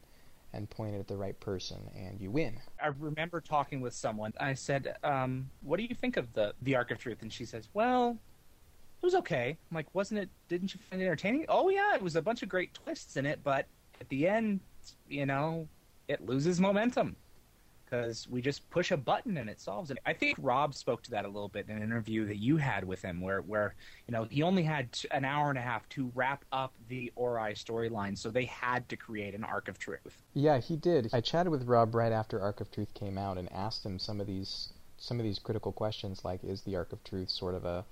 and 0.53 0.69
point 0.69 0.95
it 0.95 0.99
at 0.99 1.09
the 1.09 1.17
right 1.17 1.39
person, 1.41 1.79
and 1.95 2.21
you 2.21 2.31
win. 2.31 2.61
I 2.83 2.89
remember 2.89 3.41
talking 3.41 3.81
with 3.81 3.95
someone. 3.95 4.33
I 4.41 4.55
said, 4.55 4.97
um, 5.05 5.51
"What 5.63 5.79
do 5.79 5.85
you 5.85 5.95
think 5.95 6.17
of 6.17 6.33
the 6.33 6.55
the 6.63 6.77
Ark 6.77 6.91
of 6.91 6.99
Truth?" 6.99 7.23
And 7.23 7.33
she 7.33 7.45
says, 7.45 7.69
"Well, 7.75 8.19
it 9.03 9.07
was 9.07 9.15
okay." 9.17 9.59
I'm 9.71 9.75
like, 9.75 9.95
"Wasn't 9.95 10.21
it? 10.21 10.31
Didn't 10.49 10.75
you 10.75 10.81
find 10.89 11.03
it 11.03 11.05
entertaining?" 11.05 11.45
Oh 11.49 11.69
yeah, 11.69 11.95
it 11.95 12.03
was 12.03 12.17
a 12.17 12.23
bunch 12.23 12.43
of 12.43 12.49
great 12.49 12.75
twists 12.75 13.17
in 13.17 13.27
it, 13.27 13.41
but 13.45 13.67
at 14.01 14.09
the 14.09 14.27
end, 14.29 14.61
you 15.09 15.27
know, 15.27 15.69
it 16.09 16.25
loses 16.25 16.61
momentum 16.61 17.17
because 17.89 18.29
we 18.29 18.41
just 18.41 18.69
push 18.71 18.91
a 18.91 18.97
button 18.97 19.37
and 19.39 19.49
it 19.49 19.61
solves 19.61 19.91
it. 19.91 19.99
I 20.05 20.13
think 20.13 20.37
Rob 20.41 20.75
spoke 20.75 21.03
to 21.05 21.11
that 21.13 21.25
a 21.25 21.29
little 21.29 21.49
bit 21.49 21.67
in 21.69 21.77
an 21.77 21.83
interview 21.83 22.27
that 22.27 22.37
you 22.37 22.57
had 22.57 22.85
with 22.85 23.03
him, 23.03 23.21
where 23.21 23.41
where 23.43 23.75
you 24.07 24.13
know 24.13 24.25
he 24.25 24.43
only 24.43 24.63
had 24.63 24.93
t- 24.93 25.09
an 25.11 25.25
hour 25.25 25.49
and 25.49 25.59
a 25.59 25.63
half 25.63 25.89
to 25.91 26.11
wrap 26.15 26.45
up 26.53 26.73
the 26.89 27.13
Ori 27.17 27.55
storyline, 27.55 28.17
so 28.17 28.31
they 28.31 28.45
had 28.45 28.89
to 28.89 28.97
create 28.97 29.35
an 29.35 29.45
Ark 29.45 29.69
of 29.69 29.79
Truth. 29.79 30.23
Yeah, 30.35 30.59
he 30.59 30.77
did. 30.77 31.09
I 31.13 31.21
chatted 31.21 31.51
with 31.51 31.65
Rob 31.65 31.95
right 31.95 32.13
after 32.13 32.41
Ark 32.41 32.61
of 32.61 32.71
Truth 32.71 32.95
came 32.95 33.19
out 33.19 33.39
and 33.39 33.51
asked 33.53 33.85
him 33.85 33.99
some 33.99 34.21
of 34.21 34.27
these 34.27 34.73
some 34.99 35.19
of 35.19 35.25
these 35.25 35.39
critical 35.39 35.73
questions, 35.73 36.25
like 36.25 36.45
is 36.45 36.63
the 36.63 36.77
Ark 36.77 36.93
of 36.93 37.03
Truth 37.05 37.31
sort 37.31 37.55
of 37.55 37.65
a 37.65 37.85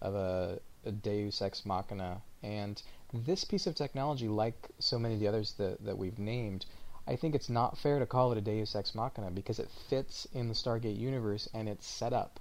of 0.00 0.14
a, 0.14 0.60
a 0.84 0.92
Deus 0.92 1.42
ex 1.42 1.64
machina? 1.64 2.22
And 2.42 2.80
this 3.12 3.44
piece 3.44 3.66
of 3.66 3.74
technology, 3.74 4.28
like 4.28 4.68
so 4.78 4.98
many 4.98 5.14
of 5.14 5.20
the 5.20 5.28
others 5.28 5.54
that 5.58 5.84
that 5.84 5.96
we've 5.96 6.18
named, 6.18 6.66
I 7.08 7.16
think 7.16 7.34
it's 7.34 7.48
not 7.48 7.78
fair 7.78 7.98
to 7.98 8.04
call 8.04 8.32
it 8.32 8.38
a 8.38 8.42
Deus 8.42 8.76
ex 8.76 8.94
machina 8.94 9.30
because 9.30 9.58
it 9.58 9.70
fits 9.70 10.26
in 10.34 10.48
the 10.48 10.54
Stargate 10.54 10.98
universe 10.98 11.48
and 11.54 11.66
it's 11.66 11.86
set 11.86 12.12
up. 12.12 12.38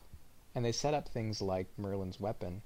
And 0.53 0.65
they 0.65 0.73
set 0.73 0.93
up 0.93 1.07
things 1.07 1.41
like 1.41 1.67
Merlin's 1.77 2.19
weapon, 2.19 2.61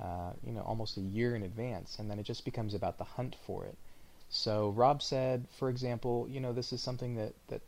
uh, 0.00 0.32
you 0.42 0.52
know, 0.52 0.62
almost 0.62 0.96
a 0.96 1.02
year 1.02 1.36
in 1.36 1.42
advance, 1.42 1.98
and 1.98 2.10
then 2.10 2.18
it 2.18 2.22
just 2.22 2.46
becomes 2.46 2.72
about 2.72 2.96
the 2.96 3.04
hunt 3.04 3.36
for 3.44 3.66
it. 3.66 3.76
So 4.30 4.70
Rob 4.70 5.02
said, 5.02 5.46
for 5.50 5.68
example, 5.68 6.26
you 6.26 6.40
know, 6.40 6.54
this 6.54 6.72
is 6.72 6.80
something 6.80 7.16
that, 7.16 7.34
that 7.48 7.60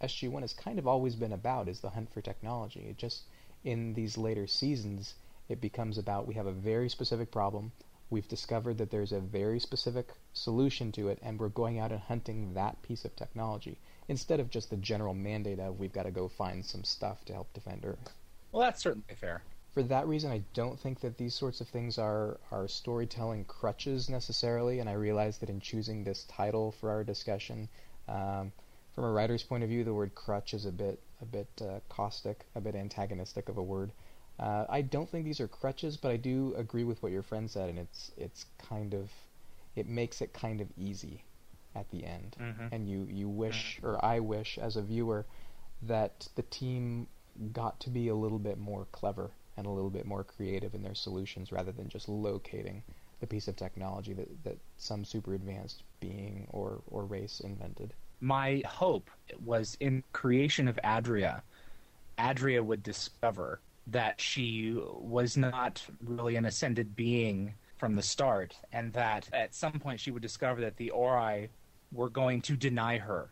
SG1 0.00 0.40
has 0.40 0.54
kind 0.54 0.78
of 0.78 0.86
always 0.86 1.14
been 1.14 1.32
about 1.34 1.68
is 1.68 1.80
the 1.80 1.90
hunt 1.90 2.10
for 2.14 2.22
technology. 2.22 2.86
It 2.88 2.96
just 2.96 3.24
in 3.62 3.92
these 3.92 4.16
later 4.16 4.46
seasons 4.46 5.14
it 5.50 5.60
becomes 5.60 5.98
about 5.98 6.26
we 6.26 6.34
have 6.34 6.46
a 6.46 6.52
very 6.52 6.88
specific 6.88 7.30
problem. 7.30 7.72
We've 8.12 8.28
discovered 8.28 8.76
that 8.78 8.90
there's 8.90 9.12
a 9.12 9.20
very 9.20 9.58
specific 9.58 10.06
solution 10.34 10.92
to 10.92 11.08
it 11.08 11.18
and 11.22 11.40
we're 11.40 11.48
going 11.48 11.78
out 11.78 11.92
and 11.92 12.00
hunting 12.00 12.54
that 12.54 12.82
piece 12.82 13.04
of 13.06 13.16
technology 13.16 13.78
instead 14.08 14.38
of 14.40 14.50
just 14.50 14.68
the 14.70 14.76
general 14.76 15.14
mandate 15.14 15.58
of 15.58 15.78
we've 15.78 15.92
got 15.92 16.04
to 16.04 16.10
go 16.10 16.28
find 16.28 16.64
some 16.64 16.84
stuff 16.84 17.24
to 17.26 17.32
help 17.32 17.52
defend 17.54 17.84
Earth 17.84 18.12
Well, 18.52 18.62
that's 18.62 18.82
certainly 18.82 19.14
fair. 19.14 19.42
for 19.72 19.82
that 19.84 20.06
reason, 20.06 20.30
I 20.30 20.42
don't 20.52 20.78
think 20.78 21.00
that 21.00 21.16
these 21.16 21.34
sorts 21.34 21.60
of 21.62 21.68
things 21.68 21.98
are, 21.98 22.38
are 22.50 22.68
storytelling 22.68 23.46
crutches 23.46 24.10
necessarily. 24.10 24.80
And 24.80 24.88
I 24.90 24.92
realize 24.94 25.38
that 25.38 25.48
in 25.48 25.60
choosing 25.60 26.04
this 26.04 26.24
title 26.24 26.72
for 26.72 26.90
our 26.90 27.04
discussion, 27.04 27.68
um, 28.08 28.52
from 28.94 29.04
a 29.04 29.10
writer's 29.10 29.42
point 29.42 29.62
of 29.64 29.70
view, 29.70 29.84
the 29.84 29.94
word 29.94 30.14
crutch 30.14 30.52
is 30.52 30.66
a 30.66 30.72
bit 30.72 31.00
a 31.22 31.24
bit 31.24 31.48
uh, 31.62 31.80
caustic, 31.88 32.44
a 32.54 32.60
bit 32.60 32.74
antagonistic 32.74 33.48
of 33.48 33.56
a 33.56 33.62
word. 33.62 33.90
Uh, 34.42 34.66
I 34.68 34.82
don't 34.82 35.08
think 35.08 35.24
these 35.24 35.40
are 35.40 35.46
crutches, 35.46 35.96
but 35.96 36.10
I 36.10 36.16
do 36.16 36.52
agree 36.56 36.82
with 36.82 37.00
what 37.00 37.12
your 37.12 37.22
friend 37.22 37.48
said, 37.48 37.70
and 37.70 37.78
it's 37.78 38.10
it's 38.16 38.46
kind 38.58 38.92
of 38.92 39.08
it 39.76 39.86
makes 39.88 40.20
it 40.20 40.32
kind 40.32 40.60
of 40.60 40.68
easy 40.76 41.22
at 41.76 41.88
the 41.90 42.04
end, 42.04 42.36
Mhm. 42.40 42.68
and 42.72 42.88
you 42.88 43.04
you 43.04 43.28
wish 43.28 43.78
or 43.84 44.04
I 44.04 44.18
wish 44.18 44.58
as 44.58 44.76
a 44.76 44.82
viewer 44.82 45.26
that 45.82 46.28
the 46.34 46.42
team 46.42 47.06
got 47.52 47.78
to 47.80 47.90
be 47.90 48.08
a 48.08 48.14
little 48.16 48.38
bit 48.40 48.58
more 48.58 48.86
clever 48.86 49.30
and 49.56 49.66
a 49.66 49.70
little 49.70 49.90
bit 49.90 50.06
more 50.06 50.24
creative 50.24 50.74
in 50.74 50.82
their 50.82 50.94
solutions 50.94 51.52
rather 51.52 51.70
than 51.72 51.88
just 51.88 52.08
locating 52.08 52.82
the 53.20 53.26
piece 53.26 53.46
of 53.48 53.54
technology 53.56 54.12
that, 54.12 54.44
that 54.44 54.58
some 54.76 55.04
super 55.04 55.34
advanced 55.34 55.84
being 56.00 56.46
or, 56.50 56.82
or 56.88 57.04
race 57.04 57.40
invented. 57.40 57.94
My 58.20 58.62
hope 58.66 59.08
was 59.44 59.76
in 59.80 60.02
creation 60.12 60.66
of 60.68 60.78
Adria, 60.84 61.42
Adria 62.18 62.62
would 62.62 62.82
discover 62.82 63.60
that 63.88 64.20
she 64.20 64.76
was 64.76 65.36
not 65.36 65.84
really 66.04 66.36
an 66.36 66.44
ascended 66.44 66.94
being 66.94 67.54
from 67.76 67.96
the 67.96 68.02
start, 68.02 68.56
and 68.72 68.92
that 68.92 69.28
at 69.32 69.54
some 69.54 69.80
point 69.80 69.98
she 69.98 70.10
would 70.10 70.22
discover 70.22 70.60
that 70.60 70.76
the 70.76 70.90
Ori 70.90 71.50
were 71.90 72.08
going 72.08 72.40
to 72.42 72.56
deny 72.56 72.98
her 72.98 73.28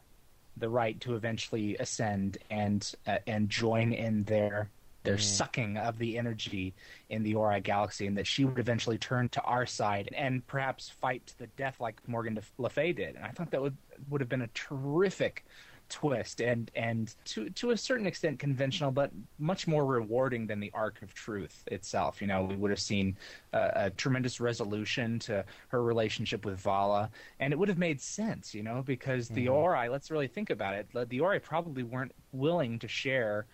the 0.57 0.69
right 0.69 1.01
to 1.01 1.15
eventually 1.15 1.77
ascend 1.79 2.39
and 2.51 2.93
uh, 3.07 3.19
and 3.27 3.49
join 3.49 3.93
in 3.93 4.25
their 4.25 4.71
their 5.03 5.17
sucking 5.17 5.79
of 5.79 5.97
the 5.97 6.19
energy 6.19 6.75
in 7.09 7.23
the 7.23 7.35
Ori 7.35 7.61
galaxy, 7.61 8.07
and 8.07 8.19
that 8.19 8.27
she 8.27 8.45
would 8.45 8.59
eventually 8.59 8.99
turn 8.99 9.29
to 9.31 9.41
our 9.43 9.65
side 9.65 10.11
and 10.15 10.47
perhaps 10.47 10.91
fight 10.91 11.27
to 11.27 11.39
the 11.39 11.47
death 11.47 11.81
like 11.81 12.07
Morgan 12.07 12.39
Le 12.59 12.69
Fay 12.69 12.93
did. 12.93 13.17
And 13.17 13.25
I 13.25 13.29
thought 13.31 13.51
that 13.53 13.63
would 13.63 13.77
would 14.09 14.21
have 14.21 14.29
been 14.29 14.43
a 14.43 14.49
terrific 14.49 15.45
twist 15.91 16.41
and 16.41 16.71
and 16.75 17.15
to 17.25 17.51
to 17.51 17.71
a 17.73 17.77
certain 17.77 18.07
extent 18.07 18.39
conventional 18.39 18.91
but 18.91 19.11
much 19.39 19.67
more 19.67 19.85
rewarding 19.85 20.47
than 20.47 20.61
the 20.61 20.71
ark 20.73 21.03
of 21.03 21.13
truth 21.13 21.65
itself 21.67 22.23
you 22.23 22.27
know 22.29 22.45
we 22.45 22.57
would 22.57 22.71
have 22.71 22.81
seen 22.81 23.17
a, 23.53 23.71
a 23.75 23.91
tremendous 23.91 24.41
resolution 24.41 25.19
to 25.19 25.45
her 25.69 25.83
relationship 25.83 26.45
with 26.45 26.59
Vala 26.61 27.11
and 27.41 27.53
it 27.53 27.59
would 27.59 27.69
have 27.69 27.79
made 27.79 28.01
sense 28.01 28.55
you 28.55 28.63
know 28.63 28.83
because 28.83 29.29
the 29.29 29.47
Mhm. 29.47 29.53
Ori 29.53 29.89
let's 29.89 30.11
really 30.11 30.29
think 30.29 30.49
about 30.51 30.75
it 30.75 30.89
the 31.09 31.21
Ori 31.21 31.41
probably 31.41 31.83
weren't 31.83 32.13
willing 32.33 32.79
to 32.79 32.89
share 32.89 33.47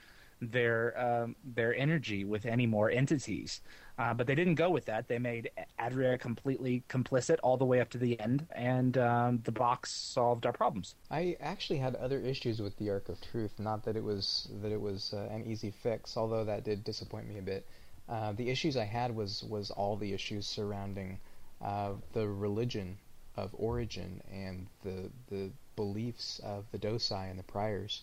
their 0.43 0.99
um, 1.01 1.35
their 1.43 1.75
energy 1.75 2.25
with 2.25 2.45
any 2.45 2.67
more 2.67 2.91
entities. 2.91 3.63
Uh, 3.99 4.13
but 4.13 4.27
they 4.27 4.35
didn't 4.35 4.57
go 4.57 4.69
with 4.69 4.85
that. 4.85 5.09
They 5.09 5.19
made 5.19 5.51
Adria 5.79 6.19
completely 6.19 6.85
complicit 6.89 7.39
all 7.43 7.57
the 7.57 7.65
way 7.65 7.81
up 7.81 7.89
to 7.91 7.99
the 7.99 8.21
end, 8.21 8.47
and 8.53 8.99
um, 8.99 9.41
the 9.45 9.53
box 9.53 9.91
solved 9.91 10.45
our 10.45 10.53
problems. 10.53 10.95
I 11.11 11.37
actually 11.41 11.79
had 11.79 11.95
other 11.95 12.21
issues 12.21 12.61
with 12.61 12.77
the 12.77 12.91
Ark 12.91 13.09
of 13.09 13.21
Truth. 13.23 13.59
Not 13.59 13.85
that 13.85 13.97
it 13.97 14.05
was 14.05 14.49
that 14.63 14.71
it 14.71 14.81
was 14.81 15.15
uh, 15.15 15.29
an 15.33 15.47
easy 15.47 15.71
fix, 15.83 16.17
although 16.17 16.45
that 16.45 16.65
did 16.65 16.85
disappoint 16.85 17.27
me 17.27 17.39
a 17.39 17.43
bit. 17.43 17.67
Uh, 18.09 18.33
the 18.33 18.51
issues 18.51 18.77
I 18.77 18.85
had 18.85 19.15
was 19.17 19.43
was 19.45 19.71
all 19.71 19.97
the 19.97 20.13
issues 20.13 20.47
surrounding 20.47 21.19
uh, 21.63 21.93
the 22.13 22.29
religion 22.29 22.99
of 23.37 23.51
origin 23.55 24.21
and 24.31 24.67
the 24.83 25.11
the 25.29 25.51
beliefs 25.75 26.39
of 26.45 26.65
the 26.71 26.79
Doci 26.79 27.31
and 27.31 27.39
the 27.39 27.45
Priors. 27.45 28.03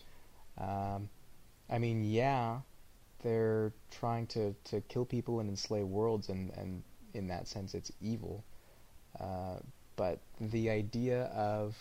Um, 0.58 1.10
I 1.70 1.80
mean, 1.80 2.04
yeah, 2.04 2.60
they're 3.24 3.74
trying 3.92 4.28
to, 4.28 4.54
to 4.66 4.82
kill 4.82 5.06
people 5.06 5.40
and 5.40 5.50
enslave 5.50 5.88
worlds, 5.88 6.30
and, 6.30 6.52
and 6.52 6.84
in 7.14 7.28
that 7.28 7.48
sense, 7.48 7.74
it's 7.74 7.92
evil. 8.02 8.44
Uh, 9.20 9.58
but 9.96 10.20
the 10.40 10.70
idea 10.70 11.24
of 11.26 11.76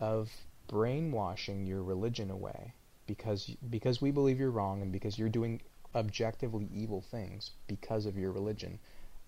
of 0.00 0.30
brainwashing 0.66 1.66
your 1.66 1.82
religion 1.82 2.30
away 2.30 2.72
because 3.06 3.50
because 3.70 4.00
we 4.00 4.10
believe 4.10 4.38
you're 4.38 4.50
wrong 4.50 4.82
and 4.82 4.92
because 4.92 5.18
you're 5.18 5.28
doing 5.28 5.60
objectively 5.94 6.68
evil 6.72 7.00
things 7.10 7.50
because 7.68 8.06
of 8.06 8.16
your 8.16 8.32
religion, 8.32 8.78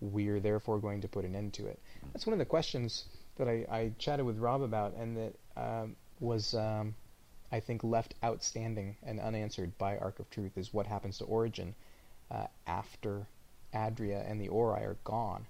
we're 0.00 0.40
therefore 0.40 0.78
going 0.78 1.00
to 1.00 1.09
put 1.09 1.24
an 1.24 1.35
end 1.35 1.52
to 1.54 1.66
it. 1.66 1.78
That's 2.12 2.26
one 2.26 2.32
of 2.32 2.38
the 2.38 2.44
questions 2.44 3.04
that 3.37 3.48
I, 3.48 3.66
I 3.70 3.92
chatted 3.98 4.26
with 4.26 4.38
Rob 4.38 4.62
about, 4.62 4.94
and 4.94 5.16
that 5.16 5.35
um, 5.56 5.96
was 6.20 6.54
um, 6.54 6.94
I 7.52 7.61
think 7.61 7.85
left 7.85 8.14
outstanding 8.24 8.96
and 9.04 9.20
unanswered 9.20 9.76
by 9.78 9.96
Ark 9.98 10.18
of 10.18 10.28
Truth 10.30 10.56
is 10.56 10.72
what 10.74 10.87
happens 10.87 11.18
to 11.18 11.24
Origin 11.24 11.74
uh, 12.30 12.46
after 12.66 13.26
Adria 13.74 14.24
and 14.26 14.40
the 14.40 14.48
Ori 14.48 14.82
are 14.82 14.96
gone. 15.04 15.46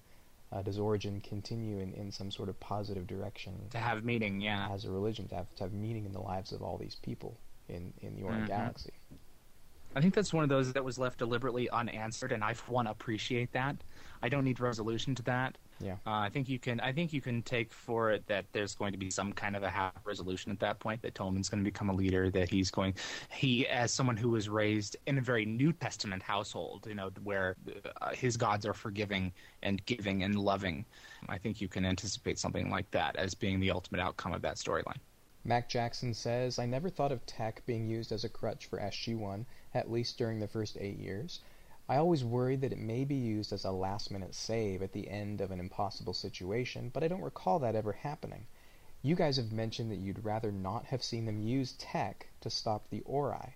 Uh, 0.52 0.62
does 0.62 0.78
Origin 0.78 1.20
continue 1.20 1.80
in, 1.80 1.92
in 1.94 2.12
some 2.12 2.30
sort 2.30 2.48
of 2.48 2.58
positive 2.60 3.06
direction 3.06 3.54
To 3.70 3.78
have 3.78 4.04
meaning, 4.04 4.40
yeah. 4.40 4.68
as 4.70 4.84
a 4.84 4.90
religion, 4.90 5.26
to 5.28 5.34
have, 5.34 5.54
to 5.56 5.64
have 5.64 5.72
meaning 5.72 6.04
in 6.04 6.12
the 6.12 6.20
lives 6.20 6.52
of 6.52 6.62
all 6.62 6.78
these 6.78 6.94
people 6.96 7.36
in, 7.68 7.92
in 8.00 8.14
the 8.14 8.22
Ori 8.22 8.36
Mhm. 8.36 8.46
galaxy? 8.46 8.90
I 9.96 10.00
think 10.02 10.14
that's 10.14 10.32
one 10.32 10.42
of 10.44 10.50
those 10.50 10.72
that 10.74 10.84
was 10.84 10.98
left 10.98 11.18
deliberately 11.18 11.70
unanswered, 11.70 12.30
and 12.30 12.44
I 12.44 12.52
for 12.52 12.70
one 12.72 12.86
appreciate 12.86 13.52
that. 13.52 13.76
I 14.22 14.28
don't 14.28 14.44
need 14.44 14.60
resolution 14.60 15.14
to 15.14 15.22
that. 15.22 15.56
Yeah. 15.80 15.96
Uh, 16.06 16.10
I 16.10 16.30
think 16.30 16.48
you 16.48 16.58
can. 16.58 16.80
I 16.80 16.92
think 16.92 17.12
you 17.12 17.20
can 17.20 17.42
take 17.42 17.72
for 17.72 18.10
it 18.10 18.26
that 18.28 18.46
there's 18.52 18.74
going 18.74 18.92
to 18.92 18.98
be 18.98 19.10
some 19.10 19.32
kind 19.32 19.54
of 19.54 19.62
a 19.62 19.68
half 19.68 19.92
resolution 20.04 20.50
at 20.50 20.58
that 20.60 20.78
point. 20.78 21.02
That 21.02 21.14
Tomin's 21.14 21.48
going 21.48 21.62
to 21.62 21.70
become 21.70 21.90
a 21.90 21.92
leader. 21.92 22.30
That 22.30 22.48
he's 22.48 22.70
going. 22.70 22.94
He, 23.30 23.66
as 23.66 23.92
someone 23.92 24.16
who 24.16 24.30
was 24.30 24.48
raised 24.48 24.96
in 25.06 25.18
a 25.18 25.20
very 25.20 25.44
New 25.44 25.72
Testament 25.72 26.22
household, 26.22 26.86
you 26.88 26.94
know, 26.94 27.10
where 27.24 27.56
uh, 28.00 28.10
his 28.10 28.36
gods 28.36 28.64
are 28.64 28.74
forgiving 28.74 29.32
and 29.62 29.84
giving 29.86 30.22
and 30.22 30.34
loving. 30.34 30.84
I 31.28 31.38
think 31.38 31.60
you 31.60 31.68
can 31.68 31.84
anticipate 31.84 32.38
something 32.38 32.70
like 32.70 32.90
that 32.92 33.16
as 33.16 33.34
being 33.34 33.60
the 33.60 33.70
ultimate 33.70 34.00
outcome 34.00 34.32
of 34.32 34.42
that 34.42 34.56
storyline. 34.56 34.98
Mac 35.44 35.68
Jackson 35.68 36.12
says, 36.12 36.58
I 36.58 36.66
never 36.66 36.88
thought 36.88 37.12
of 37.12 37.24
tech 37.24 37.64
being 37.66 37.86
used 37.86 38.10
as 38.10 38.24
a 38.24 38.28
crutch 38.28 38.66
for 38.66 38.80
SG1, 38.80 39.44
at 39.74 39.90
least 39.90 40.18
during 40.18 40.40
the 40.40 40.48
first 40.48 40.76
eight 40.80 40.98
years. 40.98 41.40
I 41.88 41.96
always 41.96 42.24
worried 42.24 42.60
that 42.62 42.72
it 42.72 42.78
may 42.78 43.04
be 43.04 43.14
used 43.14 43.52
as 43.52 43.64
a 43.64 43.70
last 43.70 44.10
minute 44.10 44.34
save 44.34 44.82
at 44.82 44.92
the 44.92 45.08
end 45.08 45.40
of 45.40 45.50
an 45.50 45.60
impossible 45.60 46.14
situation, 46.14 46.90
but 46.92 47.04
I 47.04 47.08
don't 47.08 47.22
recall 47.22 47.58
that 47.60 47.74
ever 47.74 47.92
happening. 47.92 48.46
You 49.02 49.14
guys 49.14 49.36
have 49.36 49.52
mentioned 49.52 49.90
that 49.90 49.98
you'd 49.98 50.24
rather 50.24 50.50
not 50.50 50.86
have 50.86 51.02
seen 51.02 51.26
them 51.26 51.40
use 51.40 51.74
tech 51.78 52.26
to 52.40 52.50
stop 52.50 52.88
the 52.90 53.02
Ori. 53.02 53.54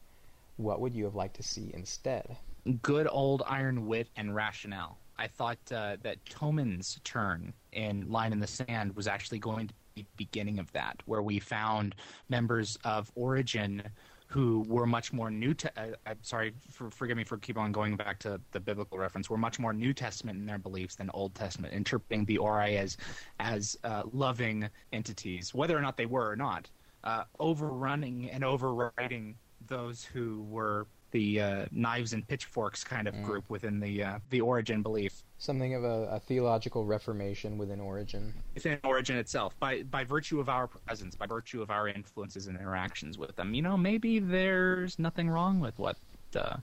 What 0.57 0.81
would 0.81 0.95
you 0.95 1.05
have 1.05 1.15
liked 1.15 1.37
to 1.37 1.43
see 1.43 1.71
instead? 1.75 2.37
good 2.83 3.09
old 3.11 3.43
iron 3.47 3.87
wit 3.87 4.09
and 4.17 4.35
rationale. 4.35 4.99
I 5.19 5.27
thought 5.27 5.59
uh, 5.73 5.97
that 6.03 6.25
Tomin's 6.25 6.99
turn 7.05 7.53
in 7.73 8.11
Line 8.11 8.33
in 8.33 8.41
the 8.41 8.47
Sand 8.47 8.97
was 8.97 9.07
actually 9.07 9.39
going 9.39 9.69
to 9.69 9.75
be 9.95 10.03
the 10.03 10.09
beginning 10.17 10.59
of 10.59 10.73
that, 10.73 11.03
where 11.05 11.23
we 11.23 11.39
found 11.39 11.95
members 12.29 12.79
of 12.85 13.11
Origin 13.15 13.83
who 14.31 14.65
were 14.69 14.87
much 14.87 15.13
more 15.13 15.29
new 15.29 15.53
to. 15.53 15.71
Uh, 15.77 15.89
I'm 16.07 16.23
sorry, 16.23 16.53
for, 16.71 16.89
forgive 16.89 17.17
me 17.17 17.25
for 17.25 17.37
keep 17.37 17.59
on 17.59 17.73
going 17.73 17.97
back 17.97 18.21
to 18.21 18.41
the 18.53 18.61
biblical 18.61 18.97
reference. 18.97 19.29
Were 19.29 19.37
much 19.37 19.59
more 19.59 19.73
New 19.73 19.93
Testament 19.93 20.39
in 20.39 20.47
their 20.47 20.59
beliefs 20.59 20.95
than 20.95 21.11
Old 21.13 21.35
Testament, 21.35 21.75
interpreting 21.75 22.25
the 22.25 22.39
Ori 22.39 22.79
as 22.79 22.97
as 23.41 23.77
uh, 23.83 24.05
loving 24.13 24.69
entities, 24.93 25.53
whether 25.53 25.77
or 25.77 25.81
not 25.81 25.97
they 25.97 26.07
were 26.07 26.31
or 26.31 26.37
not, 26.37 26.71
uh, 27.03 27.25
overrunning 27.41 28.31
and 28.31 28.45
overriding 28.45 29.35
those 29.67 30.05
who 30.05 30.43
were 30.49 30.87
the 31.13 31.41
uh, 31.41 31.67
knives 31.71 32.13
and 32.13 32.27
pitchforks 32.27 32.85
kind 32.85 33.09
of 33.09 33.15
Mm. 33.15 33.25
group 33.25 33.45
within 33.51 33.81
the 33.81 34.03
uh, 34.05 34.19
the 34.31 34.41
origin 34.41 34.83
belief 34.83 35.23
Something 35.39 35.75
of 35.75 35.85
a, 35.85 36.07
a 36.17 36.21
theological 36.21 36.85
reformation 36.85 37.57
within 37.59 37.81
Origin. 37.81 38.35
within 38.55 38.79
origin 38.85 39.17
itself 39.17 39.59
by 39.59 39.83
by 39.85 40.05
virtue 40.05 40.39
of 40.41 40.49
our 40.49 40.69
presence 40.69 41.15
by 41.17 41.27
virtue 41.27 41.63
of 41.63 41.71
our 41.71 41.89
influences 41.89 42.47
and 42.47 42.57
interactions 42.59 43.17
with 43.19 43.35
them 43.37 43.55
you 43.55 43.63
know 43.63 43.77
maybe 43.77 44.19
there's 44.19 44.99
nothing 44.99 45.29
wrong 45.31 45.59
with 45.61 45.79
what 45.79 45.97
uh, 46.37 46.57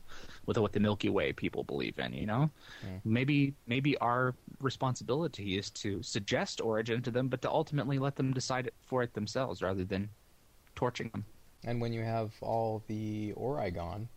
with 0.46 0.58
what 0.58 0.72
the 0.72 0.80
Milky 0.80 1.10
Way 1.10 1.34
people 1.34 1.64
believe 1.64 1.98
in 2.00 2.14
you 2.14 2.26
know 2.26 2.50
Mm. 2.86 3.02
maybe 3.04 3.54
maybe 3.66 3.98
our 3.98 4.36
responsibility 4.62 5.58
is 5.58 5.72
to 5.72 6.02
suggest 6.04 6.62
origin 6.62 7.02
to 7.02 7.12
them 7.12 7.28
but 7.28 7.42
to 7.42 7.50
ultimately 7.50 7.98
let 8.00 8.16
them 8.16 8.32
decide 8.32 8.68
it 8.68 8.76
for 8.82 9.02
it 9.04 9.14
themselves 9.14 9.62
rather 9.62 9.84
than 9.84 10.10
torching 10.76 11.10
them 11.10 11.26
And 11.66 11.82
when 11.82 11.92
you 11.92 12.04
have 12.04 12.32
all 12.42 12.84
the 12.88 13.34
Ori 13.34 13.72
gone, 13.72 14.08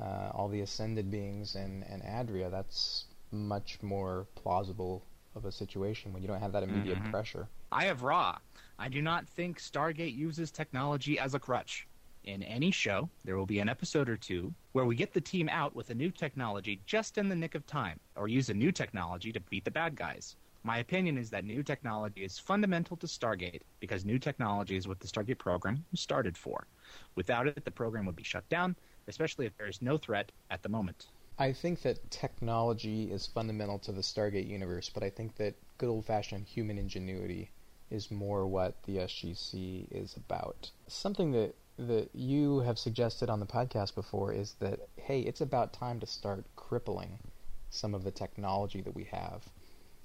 uh, 0.00 0.30
all 0.32 0.48
the 0.48 0.60
ascended 0.60 1.10
beings 1.10 1.54
and, 1.54 1.84
and 1.88 2.02
Adria, 2.02 2.50
that's 2.50 3.06
much 3.30 3.82
more 3.82 4.26
plausible 4.34 5.04
of 5.34 5.44
a 5.44 5.52
situation 5.52 6.12
when 6.12 6.22
you 6.22 6.28
don't 6.28 6.40
have 6.40 6.52
that 6.52 6.62
immediate 6.62 6.98
Mhm. 6.98 7.10
pressure. 7.10 7.48
I 7.72 7.84
have 7.86 8.02
Raw. 8.02 8.38
I 8.78 8.88
do 8.88 9.02
not 9.02 9.28
think 9.28 9.58
Stargate 9.58 10.14
uses 10.14 10.50
technology 10.52 11.18
as 11.18 11.34
a 11.34 11.40
crutch. 11.40 11.88
In 12.22 12.42
any 12.42 12.70
show, 12.70 13.10
there 13.24 13.36
will 13.36 13.46
be 13.46 13.58
an 13.58 13.68
episode 13.68 14.08
or 14.08 14.16
two 14.16 14.54
where 14.72 14.84
we 14.86 14.94
get 14.96 15.12
the 15.12 15.20
team 15.20 15.48
out 15.48 15.74
with 15.74 15.90
a 15.90 15.94
new 15.94 16.10
technology 16.10 16.80
just 16.86 17.18
in 17.18 17.28
the 17.28 17.34
nick 17.36 17.54
of 17.54 17.66
time, 17.66 18.00
or 18.16 18.28
use 18.28 18.48
a 18.48 18.54
new 18.54 18.72
technology 18.72 19.32
to 19.32 19.40
beat 19.40 19.64
the 19.64 19.70
bad 19.70 19.94
guys. 19.96 20.36
My 20.62 20.78
opinion 20.78 21.18
is 21.18 21.28
that 21.30 21.44
new 21.44 21.62
technology 21.62 22.24
is 22.24 22.38
fundamental 22.38 22.96
to 22.96 23.06
Stargate 23.06 23.60
because 23.80 24.04
new 24.06 24.18
technology 24.18 24.76
is 24.76 24.88
what 24.88 25.00
the 25.00 25.06
Stargate 25.06 25.38
program 25.38 25.84
was 25.90 26.00
started 26.00 26.38
for. 26.38 26.66
Without 27.16 27.46
it, 27.46 27.64
the 27.64 27.70
program 27.70 28.06
would 28.06 28.16
be 28.16 28.22
shut 28.22 28.48
down, 28.48 28.74
especially 29.08 29.46
if 29.46 29.56
there 29.56 29.68
is 29.68 29.82
no 29.82 29.96
threat 29.96 30.32
at 30.50 30.62
the 30.62 30.68
moment. 30.68 31.06
I 31.38 31.52
think 31.52 31.82
that 31.82 32.10
technology 32.10 33.10
is 33.10 33.26
fundamental 33.26 33.78
to 33.80 33.92
the 33.92 34.02
Stargate 34.02 34.48
universe, 34.48 34.90
but 34.92 35.02
I 35.02 35.10
think 35.10 35.36
that 35.36 35.54
good 35.78 35.88
old 35.88 36.06
fashioned 36.06 36.46
human 36.46 36.78
ingenuity 36.78 37.50
is 37.90 38.10
more 38.10 38.46
what 38.46 38.82
the 38.84 38.98
SGC 38.98 39.88
is 39.90 40.16
about. 40.16 40.70
Something 40.86 41.32
that 41.32 41.54
that 41.76 42.08
you 42.14 42.60
have 42.60 42.78
suggested 42.78 43.28
on 43.28 43.40
the 43.40 43.46
podcast 43.46 43.96
before 43.96 44.32
is 44.32 44.54
that 44.60 44.78
hey, 44.96 45.20
it's 45.20 45.40
about 45.40 45.72
time 45.72 45.98
to 46.00 46.06
start 46.06 46.44
crippling 46.54 47.18
some 47.70 47.94
of 47.94 48.04
the 48.04 48.12
technology 48.12 48.80
that 48.80 48.94
we 48.94 49.04
have, 49.04 49.42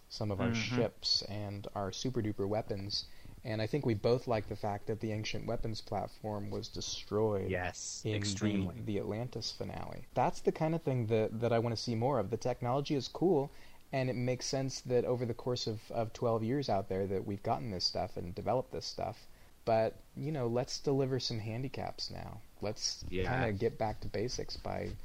some 0.09 0.31
of 0.31 0.41
our 0.41 0.49
Mhm. 0.49 0.53
ships 0.55 1.21
and 1.29 1.67
our 1.75 1.91
super 1.91 2.23
duper 2.23 2.47
weapons. 2.47 3.05
And 3.43 3.61
I 3.61 3.67
think 3.67 3.85
we 3.85 3.93
both 3.95 4.27
like 4.27 4.47
the 4.47 4.55
fact 4.55 4.87
that 4.87 5.01
the 5.01 5.11
ancient 5.11 5.45
weapons 5.45 5.81
platform 5.81 6.49
was 6.49 6.69
destroyed 6.69 7.53
Yes, 7.53 8.05
in 8.05 8.13
extremely. 8.13 8.75
the, 8.75 8.81
the 8.85 8.97
Atlantis 8.97 9.51
finale. 9.51 10.07
That's 10.13 10.39
the 10.41 10.51
kind 10.53 10.73
of 10.75 10.83
thing 10.83 11.07
that, 11.07 11.39
that 11.41 11.51
I 11.51 11.59
want 11.59 11.75
to 11.75 11.81
see 11.81 11.95
more 11.95 12.19
of. 12.19 12.29
The 12.29 12.37
technology 12.37 12.95
is 12.95 13.07
cool, 13.09 13.51
and 13.91 14.09
it 14.09 14.15
makes 14.15 14.45
sense 14.45 14.79
that 14.81 15.03
over 15.05 15.25
the 15.25 15.33
course 15.33 15.67
of, 15.67 15.91
of 15.91 16.13
12 16.13 16.43
years 16.43 16.69
out 16.69 16.87
there 16.89 17.05
that 17.07 17.25
we've 17.25 17.43
gotten 17.43 17.71
this 17.71 17.85
stuff 17.85 18.15
and 18.17 18.33
developed 18.33 18.71
this 18.71 18.85
stuff. 18.85 19.27
But, 19.65 20.01
you 20.15 20.31
know, 20.31 20.47
let's 20.47 20.79
deliver 20.79 21.19
some 21.19 21.39
handicaps 21.39 22.09
now. 22.09 22.41
Let's 22.61 23.03
Yeah. 23.09 23.23
kind 23.23 23.43
of 23.43 23.59
get 23.59 23.77
back 23.77 23.99
to 24.01 24.07
basics 24.07 24.55
by 24.57 24.95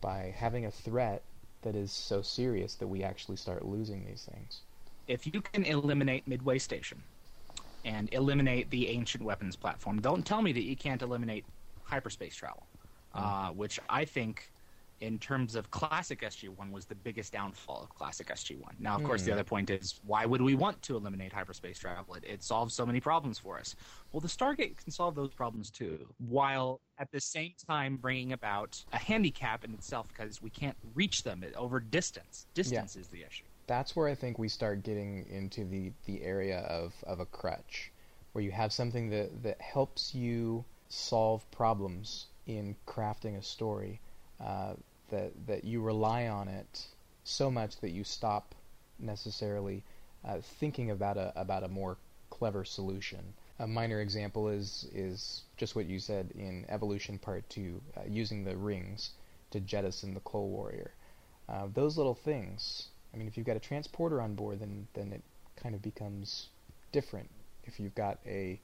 by 0.00 0.34
having 0.36 0.64
a 0.66 0.70
threat 0.70 1.22
that 1.62 1.74
is 1.76 1.92
so 1.92 2.22
serious 2.22 2.74
that 2.76 2.88
we 2.88 3.02
actually 3.02 3.36
start 3.36 3.64
losing 3.64 4.04
these 4.04 4.24
things. 4.24 4.62
if 5.06 5.26
you 5.26 5.40
can 5.40 5.64
eliminate 5.64 6.26
Midway 6.26 6.58
Station 6.58 7.02
and 7.84 8.08
eliminate 8.12 8.70
the 8.70 8.88
ancient 8.88 9.24
weapons 9.24 9.56
platform, 9.56 10.00
don't 10.00 10.24
tell 10.24 10.42
me 10.42 10.52
that 10.52 10.62
you 10.62 10.76
can't 10.76 11.02
eliminate 11.02 11.44
hyperspace 11.84 12.34
travel, 12.34 12.66
uh, 13.14 13.50
which 13.50 13.78
I 13.88 14.04
think 14.04 14.50
in 15.02 15.18
terms 15.18 15.56
of 15.56 15.68
classic 15.72 16.20
SG1 16.20 16.70
was 16.70 16.86
the 16.86 16.94
biggest 16.94 17.32
downfall 17.32 17.82
of 17.82 17.92
classic 17.92 18.28
SG1. 18.28 18.78
Now, 18.78 18.94
of 18.94 19.02
course, 19.02 19.22
the 19.24 19.32
other 19.32 19.42
point 19.42 19.68
is 19.68 19.98
why 20.06 20.24
would 20.24 20.40
we 20.40 20.54
want 20.54 20.80
to 20.82 20.96
eliminate 20.96 21.32
hyperspace 21.32 21.80
travel? 21.80 22.14
It, 22.14 22.22
it 22.24 22.44
solves 22.44 22.72
so 22.72 22.86
many 22.86 23.00
problems 23.00 23.36
for 23.36 23.58
us. 23.58 23.74
Well, 24.12 24.20
the 24.20 24.28
Stargate 24.28 24.76
can 24.76 24.92
solve 24.92 25.16
those 25.16 25.32
problems 25.34 25.70
too, 25.72 26.06
while 26.28 26.80
at 26.98 27.10
the 27.10 27.20
same 27.20 27.52
time 27.66 27.96
bringing 27.96 28.32
about 28.32 28.82
a 28.92 28.98
handicap 28.98 29.64
in 29.64 29.74
itself 29.74 30.06
because 30.06 30.40
we 30.40 30.50
can't 30.50 30.76
reach 30.94 31.24
them 31.24 31.42
over 31.56 31.80
distance. 31.80 32.46
Distance 32.54 32.94
is 32.94 33.08
the 33.08 33.24
issue. 33.24 33.44
That's 33.66 33.94
where 33.94 34.08
I 34.08 34.14
think 34.14 34.38
we 34.38 34.48
start 34.48 34.82
getting 34.82 35.26
into 35.30 35.64
the, 35.64 35.92
the 36.06 36.22
area 36.22 36.60
of, 36.60 36.94
of 37.04 37.20
a 37.20 37.26
crutch, 37.26 37.90
where 38.32 38.44
you 38.44 38.50
have 38.50 38.72
something 38.72 39.10
that, 39.10 39.42
that 39.42 39.60
helps 39.60 40.14
you 40.14 40.64
solve 40.88 41.48
problems 41.50 42.26
in 42.46 42.76
crafting 42.86 43.38
a 43.38 43.42
story, 43.42 44.00
uh, 44.40 44.74
that, 45.10 45.32
that 45.46 45.64
you 45.64 45.80
rely 45.80 46.28
on 46.28 46.48
it 46.48 46.86
so 47.24 47.50
much 47.50 47.80
that 47.80 47.90
you 47.90 48.02
stop 48.04 48.54
necessarily 48.98 49.82
uh, 50.24 50.38
thinking 50.40 50.90
about 50.90 51.16
a, 51.16 51.32
about 51.36 51.62
a 51.62 51.68
more 51.68 51.96
clever 52.30 52.64
solution. 52.64 53.34
A 53.58 53.66
minor 53.66 54.00
example 54.00 54.48
is, 54.48 54.88
is 54.92 55.42
just 55.56 55.76
what 55.76 55.86
you 55.86 55.98
said 55.98 56.30
in 56.34 56.64
Evolution 56.68 57.18
Part 57.18 57.48
2, 57.50 57.80
uh, 57.96 58.00
using 58.08 58.44
the 58.44 58.56
rings 58.56 59.10
to 59.50 59.60
jettison 59.60 60.14
the 60.14 60.20
Kull 60.20 60.48
Warrior. 60.48 60.92
Uh, 61.48 61.68
those 61.72 61.96
little 61.96 62.14
things. 62.14 62.88
I 63.12 63.16
mean, 63.16 63.28
if 63.28 63.36
you've 63.36 63.46
got 63.46 63.56
a 63.56 63.60
transporter 63.60 64.20
on 64.20 64.34
board, 64.34 64.60
then 64.60 64.86
then 64.94 65.12
it 65.12 65.22
kind 65.56 65.74
of 65.74 65.82
becomes 65.82 66.48
different. 66.92 67.28
If 67.64 67.78
you've 67.78 67.94
got 67.94 68.18
a 68.26 68.60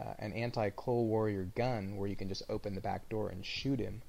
uh, 0.00 0.14
an 0.18 0.32
anti-Kull 0.32 1.06
Warrior 1.06 1.48
gun 1.54 1.96
where 1.96 2.08
you 2.08 2.16
can 2.16 2.28
just 2.28 2.42
open 2.48 2.74
the 2.74 2.80
back 2.80 3.08
door 3.08 3.28
and 3.28 3.44
shoot 3.44 3.78
him, 3.78 4.02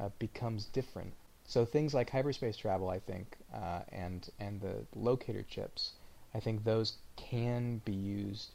uh, 0.00 0.08
becomes 0.18 0.66
different. 0.66 1.12
So 1.46 1.64
things 1.64 1.92
like 1.92 2.08
hyperspace 2.08 2.56
travel, 2.56 2.88
I 2.88 3.00
think, 3.00 3.36
uh, 3.52 3.80
and 3.90 4.28
and 4.38 4.60
the 4.60 4.86
locator 4.94 5.42
chips, 5.42 5.92
I 6.34 6.40
think 6.40 6.64
those 6.64 6.94
can 7.16 7.82
be 7.84 7.92
used 7.92 8.50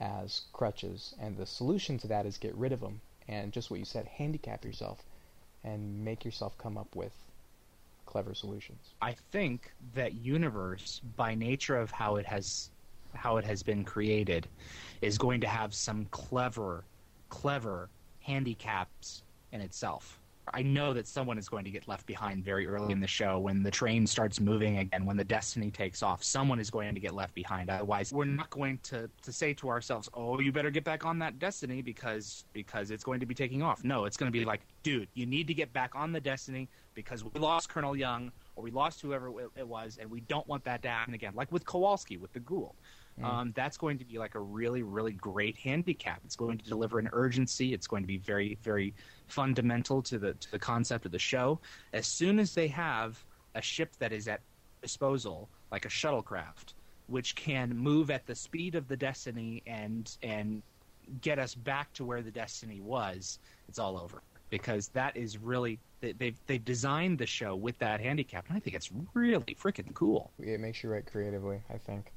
as 0.00 0.42
crutches. 0.52 1.14
And 1.20 1.36
the 1.36 1.46
solution 1.46 1.98
to 1.98 2.08
that 2.08 2.26
is 2.26 2.38
get 2.38 2.54
rid 2.54 2.72
of 2.72 2.80
them 2.80 3.00
and 3.26 3.52
just 3.52 3.70
what 3.70 3.80
you 3.80 3.84
said, 3.84 4.06
handicap 4.06 4.64
yourself, 4.64 5.04
and 5.64 6.04
make 6.04 6.24
yourself 6.24 6.56
come 6.56 6.78
up 6.78 6.94
with 6.96 7.12
clever 8.08 8.34
solutions. 8.34 8.94
I 9.02 9.14
think 9.32 9.70
that 9.94 10.14
universe, 10.14 11.02
by 11.16 11.34
nature 11.34 11.76
of 11.76 11.90
how 11.90 12.16
it 12.16 12.24
has 12.26 12.70
how 13.14 13.36
it 13.36 13.44
has 13.44 13.62
been 13.62 13.84
created, 13.84 14.48
is 15.02 15.18
going 15.18 15.40
to 15.40 15.46
have 15.46 15.74
some 15.74 16.06
clever, 16.10 16.84
clever 17.28 17.88
handicaps 18.20 19.22
in 19.52 19.60
itself. 19.60 20.18
I 20.54 20.62
know 20.62 20.92
that 20.94 21.06
someone 21.06 21.38
is 21.38 21.48
going 21.48 21.64
to 21.64 21.70
get 21.70 21.88
left 21.88 22.06
behind 22.06 22.44
very 22.44 22.66
early 22.66 22.92
in 22.92 23.00
the 23.00 23.06
show 23.06 23.38
when 23.38 23.62
the 23.62 23.70
train 23.70 24.06
starts 24.06 24.40
moving 24.40 24.78
again, 24.78 25.04
when 25.04 25.16
the 25.16 25.24
Destiny 25.24 25.70
takes 25.70 26.02
off. 26.02 26.22
Someone 26.22 26.58
is 26.58 26.70
going 26.70 26.94
to 26.94 27.00
get 27.00 27.14
left 27.14 27.34
behind. 27.34 27.70
Otherwise, 27.70 28.12
we're 28.12 28.24
not 28.24 28.50
going 28.50 28.78
to, 28.84 29.10
to 29.22 29.32
say 29.32 29.54
to 29.54 29.68
ourselves, 29.68 30.08
"Oh, 30.14 30.40
you 30.40 30.52
better 30.52 30.70
get 30.70 30.84
back 30.84 31.04
on 31.04 31.18
that 31.20 31.38
Destiny 31.38 31.82
because 31.82 32.44
because 32.52 32.90
it's 32.90 33.04
going 33.04 33.20
to 33.20 33.26
be 33.26 33.34
taking 33.34 33.62
off." 33.62 33.84
No, 33.84 34.04
it's 34.04 34.16
going 34.16 34.30
to 34.30 34.38
be 34.38 34.44
like, 34.44 34.62
"Dude, 34.82 35.08
you 35.14 35.26
need 35.26 35.46
to 35.46 35.54
get 35.54 35.72
back 35.72 35.94
on 35.94 36.12
the 36.12 36.20
Destiny 36.20 36.68
because 36.94 37.24
we 37.24 37.30
lost 37.38 37.68
Colonel 37.68 37.96
Young 37.96 38.32
or 38.56 38.62
we 38.62 38.70
lost 38.70 39.00
whoever 39.00 39.32
it 39.56 39.66
was, 39.66 39.98
and 40.00 40.10
we 40.10 40.20
don't 40.20 40.46
want 40.46 40.64
that 40.64 40.82
to 40.82 40.88
happen 40.88 41.14
again." 41.14 41.32
Like 41.34 41.50
with 41.52 41.64
Kawalsky 41.64 42.18
with 42.18 42.32
the 42.32 42.40
Ghoul. 42.40 42.74
Um, 43.24 43.52
that's 43.56 43.76
going 43.76 43.98
to 43.98 44.04
be 44.04 44.18
like 44.18 44.34
a 44.34 44.40
really, 44.40 44.82
really 44.82 45.12
great 45.12 45.56
handicap. 45.56 46.20
It's 46.24 46.36
going 46.36 46.58
to 46.58 46.64
deliver 46.68 46.98
an 46.98 47.08
urgency. 47.12 47.74
It's 47.74 47.86
going 47.86 48.02
to 48.02 48.06
be 48.06 48.18
very, 48.18 48.58
very 48.62 48.94
fundamental 49.26 50.02
to 50.02 50.18
the 50.18 50.34
to 50.34 50.50
the 50.50 50.58
concept 50.58 51.06
of 51.06 51.12
the 51.12 51.18
show. 51.18 51.60
As 51.92 52.06
soon 52.06 52.38
as 52.38 52.54
they 52.54 52.68
have 52.68 53.24
a 53.54 53.62
ship 53.62 53.96
that 53.98 54.12
is 54.12 54.28
at 54.28 54.40
disposal, 54.82 55.48
like 55.72 55.84
a 55.84 55.88
shuttlecraft, 55.88 56.74
which 57.06 57.34
can 57.34 57.76
move 57.76 58.10
at 58.10 58.26
the 58.26 58.34
speed 58.34 58.74
of 58.74 58.86
the 58.88 58.96
Destiny 58.96 59.62
and 59.66 60.16
and 60.22 60.62
get 61.20 61.38
us 61.38 61.54
back 61.54 61.92
to 61.94 62.04
where 62.04 62.22
the 62.22 62.30
Destiny 62.30 62.80
was, 62.80 63.38
it's 63.68 63.78
all 63.78 63.98
over. 63.98 64.22
Because 64.50 64.88
that 64.88 65.16
is 65.16 65.38
really 65.38 65.80
they- 66.00 66.12
they've 66.12 66.40
they've 66.46 66.64
designed 66.64 67.18
the 67.18 67.26
show 67.26 67.56
with 67.56 67.78
that 67.78 68.00
handicap, 68.00 68.46
and 68.48 68.56
I 68.56 68.60
think 68.60 68.76
it's 68.76 68.90
really 69.14 69.56
freaking 69.60 69.92
cool. 69.94 70.32
It 70.38 70.60
makes 70.60 70.82
you 70.82 70.90
write 70.90 71.06
creatively, 71.06 71.60
I 71.68 71.78
think. 71.78 72.12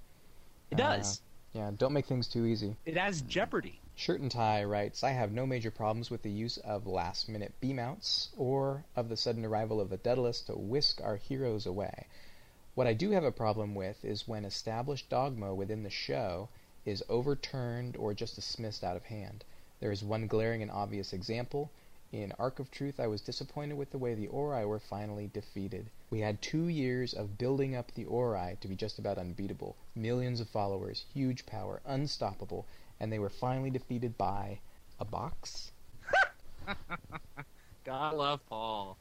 It 0.71 0.77
does. 0.77 1.19
Uh, 1.19 1.59
yeah, 1.59 1.71
don't 1.77 1.91
make 1.91 2.05
things 2.05 2.29
too 2.29 2.45
easy. 2.45 2.77
It 2.85 2.95
has 2.95 3.21
Jeopardy. 3.23 3.81
Shirt 3.93 4.21
and 4.21 4.31
Tie 4.31 4.63
writes, 4.63 5.03
I 5.03 5.11
have 5.11 5.33
no 5.33 5.45
major 5.45 5.69
problems 5.69 6.09
with 6.09 6.23
the 6.23 6.31
use 6.31 6.57
of 6.57 6.87
last 6.87 7.27
minute 7.27 7.53
beam 7.59 7.77
outs 7.77 8.29
or 8.37 8.85
of 8.95 9.09
the 9.09 9.17
sudden 9.17 9.43
arrival 9.43 9.81
of 9.81 9.89
the 9.89 9.97
Daedalus 9.97 10.41
to 10.43 10.53
whisk 10.53 11.01
our 11.01 11.17
heroes 11.17 11.65
away. 11.65 12.07
What 12.73 12.87
I 12.87 12.93
do 12.93 13.11
have 13.11 13.25
a 13.25 13.33
problem 13.33 13.75
with 13.75 14.05
is 14.05 14.29
when 14.29 14.45
established 14.45 15.09
dogma 15.09 15.53
within 15.53 15.83
the 15.83 15.89
show 15.89 16.47
is 16.85 17.03
overturned 17.09 17.97
or 17.97 18.13
just 18.13 18.35
dismissed 18.35 18.83
out 18.83 18.95
of 18.95 19.03
hand. 19.03 19.43
There 19.81 19.91
is 19.91 20.05
one 20.05 20.27
glaring 20.27 20.61
and 20.61 20.71
obvious 20.71 21.11
example. 21.11 21.69
In 22.11 22.33
Ark 22.37 22.59
of 22.59 22.69
Truth, 22.69 22.99
I 22.99 23.07
was 23.07 23.21
disappointed 23.21 23.77
with 23.77 23.91
the 23.91 23.97
way 23.97 24.13
the 24.13 24.27
Ori 24.27 24.65
were 24.65 24.79
finally 24.79 25.27
defeated. 25.27 25.89
We 26.09 26.19
had 26.19 26.41
two 26.41 26.67
years 26.67 27.13
of 27.13 27.37
building 27.37 27.73
up 27.73 27.93
the 27.93 28.03
Ori 28.03 28.57
to 28.59 28.67
be 28.67 28.75
just 28.75 28.99
about 28.99 29.17
unbeatable. 29.17 29.77
Millions 29.95 30.41
of 30.41 30.49
followers, 30.49 31.05
huge 31.13 31.45
power, 31.45 31.81
unstoppable, 31.85 32.65
and 32.99 33.13
they 33.13 33.19
were 33.19 33.29
finally 33.29 33.69
defeated 33.69 34.17
by 34.17 34.59
a 34.99 35.05
box? 35.05 35.71
God 37.85 38.15
love 38.15 38.45
Paul. 38.45 38.97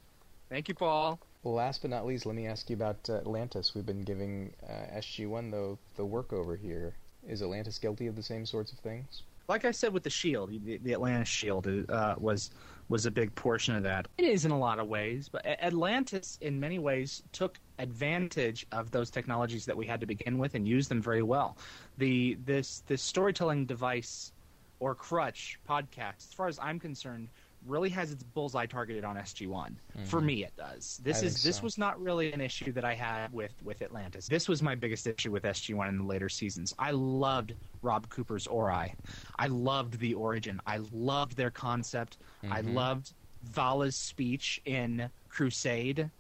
Thank 0.49 0.69
you, 0.69 0.75
Paul. 0.75 1.19
Well, 1.43 1.55
last 1.55 1.83
but 1.83 1.91
not 1.91 2.07
least, 2.07 2.27
let 2.27 2.37
me 2.37 2.47
ask 2.47 2.71
you 2.71 2.77
about 2.77 3.11
uh, 3.11 3.17
Atlantis. 3.17 3.75
We've 3.75 3.85
been 3.87 4.03
giving 4.03 4.53
uh, 4.69 4.99
SG1 4.99 5.51
the, 5.51 5.77
the 5.97 6.05
work 6.05 6.33
over 6.33 6.55
here. 6.55 6.95
Is 7.27 7.43
Atlantis 7.43 7.79
guilty 7.79 8.07
of 8.07 8.15
the 8.15 8.23
same 8.23 8.47
sorts 8.47 8.73
of 8.73 8.79
things? 8.79 9.23
Like 9.49 9.65
I 9.65 9.73
said 9.73 9.93
with 9.93 10.05
the 10.05 10.11
Shield, 10.11 10.51
the, 10.65 10.77
the 10.79 10.93
Atlantis 10.93 11.29
Shield 11.29 11.67
uh, 11.89 12.15
was 12.19 12.51
was 12.91 13.07
a 13.07 13.11
big 13.11 13.33
portion 13.37 13.77
of 13.77 13.85
that. 13.85 14.09
It 14.19 14.25
is 14.25 14.45
in 14.45 14.51
a 14.51 14.59
lot 14.59 14.81
of 14.81 14.89
ways, 14.89 15.29
but 15.31 15.47
Atlantis, 15.47 16.39
in 16.43 16.59
many 16.59 16.81
ways, 16.81 17.23
took 17.33 17.59
advantage 17.79 18.67
of 18.73 18.91
those 18.91 19.11
technologies 19.11 19.65
that 19.67 19.77
we 19.77 19.87
had 19.87 20.01
to 20.01 20.07
begin 20.07 20.39
with 20.39 20.57
and 20.57 20.67
used 20.67 20.91
them 20.91 21.01
very 21.01 21.23
well. 21.23 21.57
The 21.99 22.37
this 22.45 22.83
this 22.89 23.01
storytelling 23.01 23.65
device 23.65 24.33
or 24.81 24.97
crutch 24.97 25.61
podcast, 25.69 26.17
as 26.19 26.35
far 26.35 26.49
as 26.49 26.59
I'm 26.59 26.81
concerned, 26.81 27.29
really 27.67 27.91
has 27.91 28.11
its 28.11 28.23
bullseye 28.23 28.67
targeted 28.67 29.05
on 29.05 29.17
SG1. 29.17 29.75
For 30.05 30.19
mm-hmm. 30.19 30.27
me, 30.27 30.45
it 30.45 30.53
does. 30.57 31.01
This 31.03 31.23
I 31.23 31.27
is 31.27 31.43
this 31.43 31.57
so. 31.57 31.63
was 31.63 31.79
not 31.79 32.01
really 32.01 32.33
an 32.33 32.41
issue 32.41 32.73
that 32.73 32.85
I 32.85 32.95
had 32.95 33.33
with 33.33 33.53
with 33.63 33.83
Atlantis. 33.83 34.27
This 34.29 34.49
was 34.49 34.63
my 34.63 34.75
biggest 34.75 35.07
issue 35.07 35.31
with 35.31 35.43
SG1 35.43 35.89
in 35.89 35.99
the 35.99 36.05
later 36.05 36.29
seasons. 36.29 36.75
I 36.79 36.93
loved 36.93 37.55
Rob 37.83 38.09
Cooper's 38.09 38.47
Ori. 38.47 38.95
I 39.39 39.47
loved 39.47 39.99
the 39.99 40.15
origin. 40.15 40.61
I 40.67 40.81
loved 40.93 41.37
their 41.37 41.51
concept. 41.51 42.19
I 42.51 42.61
mm-hmm. 42.61 42.75
loved 42.75 43.13
Vala's 43.43 43.97
speech 43.97 44.61
in 44.65 45.11
Crusade. 45.29 46.11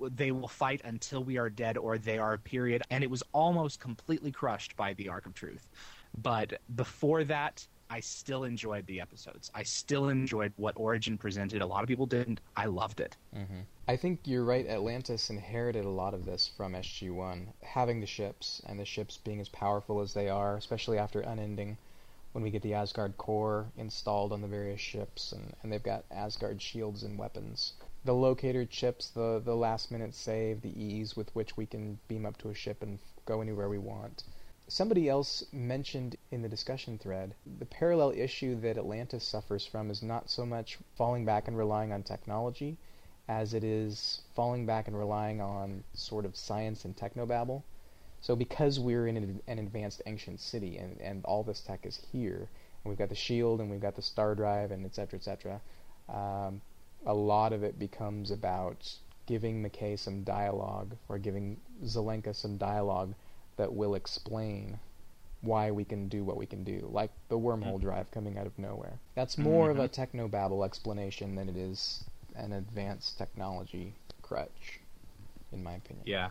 They 0.00 0.32
will 0.32 0.48
fight 0.48 0.80
until 0.84 1.22
we 1.22 1.38
are 1.38 1.48
dead 1.48 1.76
or 1.78 1.96
they 1.96 2.18
are 2.18 2.38
period. 2.38 2.82
And 2.90 3.04
it 3.04 3.10
was 3.10 3.22
almost 3.32 3.78
completely 3.78 4.32
crushed 4.32 4.76
by 4.76 4.94
the 4.94 5.08
Ark 5.08 5.26
of 5.26 5.34
Truth. 5.34 5.68
But 6.22 6.60
before 6.74 7.24
that, 7.24 7.66
I 7.88 8.00
still 8.00 8.44
enjoyed 8.44 8.86
the 8.86 9.00
episodes. 9.00 9.50
I 9.54 9.62
still 9.62 10.08
enjoyed 10.08 10.52
what 10.56 10.76
Origin 10.76 11.16
presented. 11.16 11.62
A 11.62 11.66
lot 11.66 11.82
of 11.82 11.88
people 11.88 12.06
didn't. 12.06 12.40
I 12.56 12.66
loved 12.66 13.00
it. 13.00 13.16
Mm-hmm. 13.34 13.60
I 13.86 13.96
think 13.96 14.20
you're 14.24 14.44
right. 14.44 14.66
Atlantis 14.66 15.30
inherited 15.30 15.84
a 15.84 15.90
lot 15.90 16.12
of 16.12 16.24
this 16.24 16.50
from 16.56 16.72
SG1, 16.72 17.46
having 17.62 18.00
the 18.00 18.06
ships 18.06 18.60
and 18.66 18.80
the 18.80 18.84
ships 18.84 19.18
being 19.18 19.40
as 19.40 19.48
powerful 19.48 20.00
as 20.00 20.14
they 20.14 20.28
are, 20.28 20.56
especially 20.56 20.98
after 20.98 21.20
Unending, 21.20 21.78
when 22.32 22.42
we 22.42 22.50
get 22.50 22.62
the 22.62 22.74
Asgard 22.74 23.16
core 23.16 23.70
installed 23.76 24.32
on 24.32 24.42
the 24.42 24.48
various 24.48 24.80
ships, 24.80 25.32
and, 25.32 25.54
and 25.62 25.72
they've 25.72 25.82
got 25.82 26.04
Asgard 26.10 26.60
shields 26.60 27.02
and 27.02 27.16
weapons. 27.16 27.74
The 28.04 28.14
locator 28.14 28.66
chips, 28.66 29.10
the 29.10 29.40
the 29.44 29.56
last 29.56 29.90
minute 29.90 30.14
save, 30.14 30.60
the 30.60 30.78
ease 30.78 31.16
with 31.16 31.34
which 31.34 31.56
we 31.56 31.66
can 31.66 31.98
beam 32.08 32.26
up 32.26 32.36
to 32.38 32.50
a 32.50 32.54
ship 32.54 32.82
and 32.82 32.98
go 33.24 33.40
anywhere 33.40 33.68
we 33.68 33.78
want. 33.78 34.24
Somebody 34.68 35.08
else 35.08 35.44
mentioned 35.52 36.16
in 36.32 36.42
the 36.42 36.48
discussion 36.48 36.98
thread 36.98 37.36
the 37.58 37.66
parallel 37.66 38.10
issue 38.10 38.60
that 38.60 38.76
Atlantis 38.76 39.22
suffers 39.22 39.64
from 39.64 39.90
is 39.90 40.02
not 40.02 40.28
so 40.28 40.44
much 40.44 40.78
falling 40.96 41.24
back 41.24 41.46
and 41.46 41.56
relying 41.56 41.92
on 41.92 42.02
technology 42.02 42.76
as 43.28 43.54
it 43.54 43.62
is 43.62 44.22
falling 44.34 44.66
back 44.66 44.88
and 44.88 44.98
relying 44.98 45.40
on 45.40 45.84
sort 45.94 46.24
of 46.24 46.36
science 46.36 46.84
and 46.84 46.96
technobabble. 46.96 47.62
So 48.20 48.34
because 48.34 48.80
we're 48.80 49.06
in 49.06 49.16
an, 49.16 49.40
an 49.46 49.58
advanced 49.60 50.02
ancient 50.06 50.40
city 50.40 50.78
and, 50.78 51.00
and 51.00 51.24
all 51.24 51.44
this 51.44 51.60
tech 51.60 51.86
is 51.86 52.00
here, 52.10 52.48
and 52.82 52.90
we've 52.90 52.98
got 52.98 53.08
the 53.08 53.14
shield 53.14 53.60
and 53.60 53.70
we've 53.70 53.80
got 53.80 53.94
the 53.94 54.02
star 54.02 54.34
drive 54.34 54.72
and 54.72 54.84
et 54.84 54.96
cetera, 54.96 55.18
et 55.18 55.22
cetera, 55.22 55.60
um, 56.08 56.60
a 57.04 57.14
lot 57.14 57.52
of 57.52 57.62
it 57.62 57.78
becomes 57.78 58.32
about 58.32 58.92
giving 59.26 59.62
McKay 59.62 59.96
some 59.96 60.24
dialogue 60.24 60.96
or 61.08 61.18
giving 61.18 61.56
Zelenka 61.84 62.34
some 62.34 62.56
dialogue 62.56 63.14
that 63.56 63.72
will 63.72 63.94
explain 63.94 64.78
why 65.42 65.70
we 65.70 65.84
can 65.84 66.08
do 66.08 66.24
what 66.24 66.36
we 66.36 66.46
can 66.46 66.64
do, 66.64 66.88
like 66.90 67.10
the 67.28 67.38
wormhole 67.38 67.78
mm. 67.78 67.82
drive 67.82 68.10
coming 68.10 68.38
out 68.38 68.46
of 68.46 68.58
nowhere. 68.58 68.98
That's 69.14 69.34
mm-hmm. 69.34 69.44
more 69.44 69.70
of 69.70 69.78
a 69.78 69.88
technobabble 69.88 70.64
explanation 70.64 71.34
than 71.34 71.48
it 71.48 71.56
is 71.56 72.04
an 72.34 72.52
advanced 72.52 73.18
technology 73.18 73.94
crutch, 74.22 74.80
in 75.52 75.62
my 75.62 75.74
opinion. 75.74 76.04
Yeah, 76.06 76.30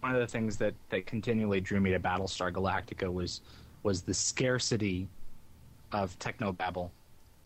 one 0.00 0.14
of 0.14 0.20
the 0.20 0.26
things 0.26 0.56
that 0.58 0.74
that 0.90 1.06
continually 1.06 1.60
drew 1.60 1.80
me 1.80 1.90
to 1.90 2.00
Battlestar 2.00 2.52
Galactica 2.52 3.12
was 3.12 3.40
was 3.82 4.02
the 4.02 4.14
scarcity 4.14 5.08
of 5.92 6.16
technobabble. 6.18 6.90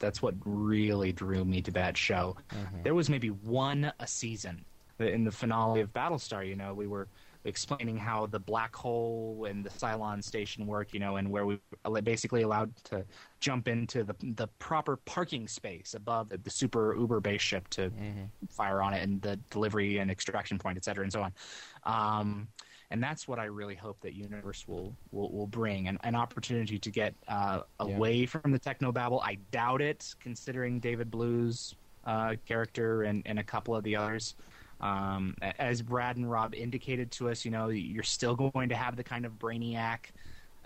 That's 0.00 0.20
what 0.20 0.34
really 0.44 1.12
drew 1.12 1.44
me 1.44 1.62
to 1.62 1.70
that 1.72 1.96
show. 1.96 2.36
Mm-hmm. 2.50 2.82
There 2.82 2.94
was 2.94 3.08
maybe 3.08 3.28
one 3.28 3.92
a 4.00 4.06
season. 4.06 4.64
In 4.98 5.24
the 5.24 5.32
finale 5.32 5.80
of 5.80 5.92
Battlestar, 5.92 6.46
you 6.46 6.54
know, 6.54 6.72
we 6.72 6.86
were 6.86 7.08
explaining 7.44 7.96
how 7.96 8.26
the 8.26 8.38
black 8.38 8.74
hole 8.74 9.46
and 9.48 9.64
the 9.64 9.70
Cylon 9.70 10.22
station 10.22 10.66
work, 10.66 10.94
you 10.94 11.00
know, 11.00 11.16
and 11.16 11.30
where 11.30 11.44
we 11.44 11.58
were 11.84 12.02
basically 12.02 12.42
allowed 12.42 12.74
to 12.84 13.04
jump 13.40 13.68
into 13.68 14.04
the 14.04 14.14
the 14.34 14.46
proper 14.58 14.96
parking 14.96 15.46
space 15.46 15.94
above 15.94 16.30
the, 16.30 16.38
the 16.38 16.50
super 16.50 16.96
Uber 16.96 17.20
base 17.20 17.42
ship 17.42 17.68
to 17.68 17.90
fire 18.48 18.82
on 18.82 18.94
it, 18.94 19.02
and 19.02 19.20
the 19.22 19.36
delivery 19.50 19.98
and 19.98 20.10
extraction 20.10 20.58
point, 20.58 20.76
et 20.76 20.84
cetera, 20.84 21.02
and 21.02 21.12
so 21.12 21.22
on. 21.22 21.32
Um, 21.84 22.48
and 22.90 23.02
that's 23.02 23.26
what 23.26 23.38
I 23.38 23.44
really 23.44 23.74
hope 23.74 24.00
that 24.00 24.14
Universe 24.14 24.66
will 24.68 24.94
will, 25.10 25.30
will 25.30 25.46
bring 25.46 25.88
an, 25.88 25.98
an 26.04 26.14
opportunity 26.14 26.78
to 26.78 26.90
get 26.90 27.14
uh, 27.28 27.60
away 27.80 28.24
from 28.26 28.52
the 28.52 28.58
techno 28.58 28.92
babble. 28.92 29.20
I 29.20 29.38
doubt 29.50 29.82
it, 29.82 30.14
considering 30.20 30.80
David 30.80 31.10
Blue's 31.10 31.74
uh, 32.06 32.36
character 32.46 33.02
and, 33.02 33.22
and 33.26 33.38
a 33.38 33.42
couple 33.44 33.74
of 33.74 33.82
the 33.84 33.96
others. 33.96 34.34
Um, 34.84 35.34
as 35.58 35.80
Brad 35.80 36.16
and 36.18 36.30
Rob 36.30 36.54
indicated 36.54 37.10
to 37.12 37.30
us, 37.30 37.44
you 37.44 37.50
know, 37.50 37.68
you're 37.68 38.02
still 38.02 38.36
going 38.36 38.68
to 38.68 38.76
have 38.76 38.96
the 38.96 39.02
kind 39.02 39.24
of 39.24 39.32
brainiac 39.38 40.10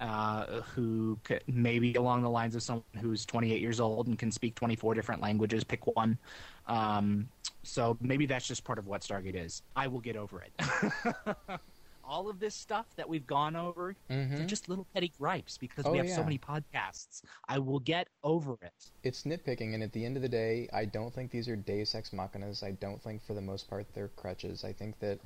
uh, 0.00 0.60
who 0.74 1.18
c- 1.26 1.38
maybe 1.46 1.94
along 1.94 2.22
the 2.22 2.30
lines 2.30 2.56
of 2.56 2.62
someone 2.62 2.84
who's 3.00 3.24
28 3.24 3.60
years 3.60 3.78
old 3.78 4.08
and 4.08 4.18
can 4.18 4.32
speak 4.32 4.56
24 4.56 4.94
different 4.94 5.22
languages. 5.22 5.62
Pick 5.62 5.86
one. 5.96 6.18
Um, 6.66 7.28
so 7.62 7.96
maybe 8.00 8.26
that's 8.26 8.46
just 8.46 8.64
part 8.64 8.78
of 8.80 8.86
what 8.88 9.02
Stargate 9.02 9.36
is. 9.36 9.62
I 9.76 9.86
will 9.86 10.00
get 10.00 10.16
over 10.16 10.42
it. 10.42 11.60
All 12.09 12.28
of 12.30 12.40
this 12.40 12.54
stuff 12.54 12.86
that 12.96 13.09
we've 13.09 13.26
gone 13.26 13.54
over, 13.54 13.94
they're 14.09 14.18
mm-hmm. 14.18 14.46
just 14.46 14.68
little 14.68 14.86
petty 14.94 15.12
gripes 15.18 15.59
because 15.59 15.84
Oh, 15.86 15.92
we 15.92 15.98
have 15.98 16.06
yeah. 16.06 16.16
so 16.16 16.24
many 16.24 16.38
podcasts. 16.38 17.22
I 17.48 17.59
will 17.59 17.80
get 17.80 18.09
over 18.24 18.56
it. 18.62 18.90
It's 19.02 19.24
nitpicking, 19.24 19.74
and 19.74 19.82
at 19.82 19.92
the 19.92 20.04
end 20.04 20.16
of 20.16 20.22
the 20.22 20.28
day, 20.28 20.68
I 20.72 20.86
don't 20.86 21.12
think 21.12 21.30
these 21.30 21.48
are 21.48 21.56
Deus 21.56 21.94
Ex 21.94 22.11
Machinas. 22.11 22.62
I 22.62 22.72
don't 22.72 23.00
think, 23.02 23.22
for 23.24 23.34
the 23.34 23.42
most 23.42 23.68
part, 23.68 23.86
they're 23.94 24.09
crutches. 24.16 24.64
I 24.64 24.72
think 24.72 24.98
that 25.00 25.18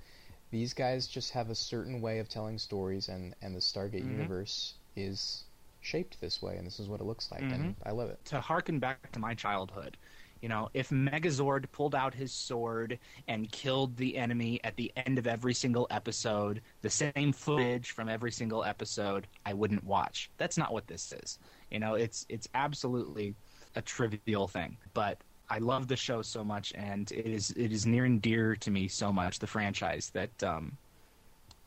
these 0.50 0.74
guys 0.74 1.06
just 1.06 1.30
have 1.30 1.50
a 1.50 1.54
certain 1.54 2.00
way 2.00 2.18
of 2.18 2.28
telling 2.28 2.58
stories, 2.58 3.08
and, 3.08 3.34
and 3.42 3.54
the 3.54 3.60
Stargate 3.60 4.02
mm-hmm. 4.02 4.12
universe 4.20 4.74
is 4.96 5.44
shaped 5.80 6.20
this 6.20 6.42
way, 6.42 6.56
and 6.56 6.66
this 6.66 6.78
is 6.80 6.88
what 6.88 7.00
it 7.00 7.04
looks 7.04 7.30
like, 7.30 7.42
and 7.42 7.52
mm-hmm. 7.52 7.88
I 7.88 7.92
love 7.92 8.10
it. 8.10 8.24
to 8.26 8.40
harken 8.40 8.78
back 8.78 9.10
to 9.12 9.18
my 9.18 9.34
childhood, 9.34 9.96
you 10.42 10.48
know, 10.48 10.68
if 10.74 10.90
Megazord 10.90 11.70
pulled 11.70 11.94
out 11.94 12.12
his 12.12 12.32
sword 12.32 12.98
and 13.28 13.50
killed 13.52 13.96
the 13.96 14.16
enemy 14.16 14.60
at 14.64 14.74
the 14.74 14.92
end 14.96 15.16
of 15.18 15.28
every 15.28 15.54
single 15.54 15.86
episode, 15.88 16.60
the 16.82 16.90
same 16.90 17.32
footage 17.32 17.92
from 17.92 18.08
every 18.08 18.32
single 18.32 18.64
episode, 18.64 19.28
I 19.46 19.54
wouldn't 19.54 19.84
watch. 19.84 20.30
That's 20.38 20.58
not 20.58 20.72
what 20.72 20.88
this 20.88 21.12
is. 21.22 21.38
You 21.70 21.78
know, 21.78 21.94
it's 21.94 22.26
it's 22.28 22.48
absolutely 22.54 23.36
a 23.76 23.82
trivial 23.82 24.48
thing, 24.48 24.76
but 24.94 25.18
I 25.48 25.58
love 25.58 25.86
the 25.86 25.96
show 25.96 26.22
so 26.22 26.42
much, 26.42 26.72
and 26.74 27.10
it 27.12 27.26
is 27.26 27.52
it 27.52 27.72
is 27.72 27.86
near 27.86 28.04
and 28.04 28.20
dear 28.20 28.56
to 28.56 28.70
me 28.70 28.88
so 28.88 29.12
much 29.12 29.38
the 29.38 29.46
franchise 29.46 30.10
that 30.12 30.42
um, 30.42 30.76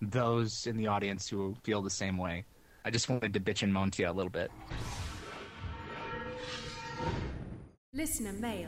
those 0.02 0.68
in 0.68 0.76
the 0.76 0.88
audience 0.88 1.30
who 1.30 1.56
feel 1.64 1.82
the 1.82 1.90
same 1.90 2.18
way. 2.18 2.44
I 2.84 2.92
just 2.92 3.10
wanted 3.10 3.34
to 3.34 3.40
bitch 3.40 3.64
and 3.64 3.74
moan 3.74 3.90
to 3.92 4.04
you 4.04 4.10
a 4.10 4.12
little 4.12 4.30
bit. 4.30 4.52
Listener 7.96 8.34
mail. 8.34 8.68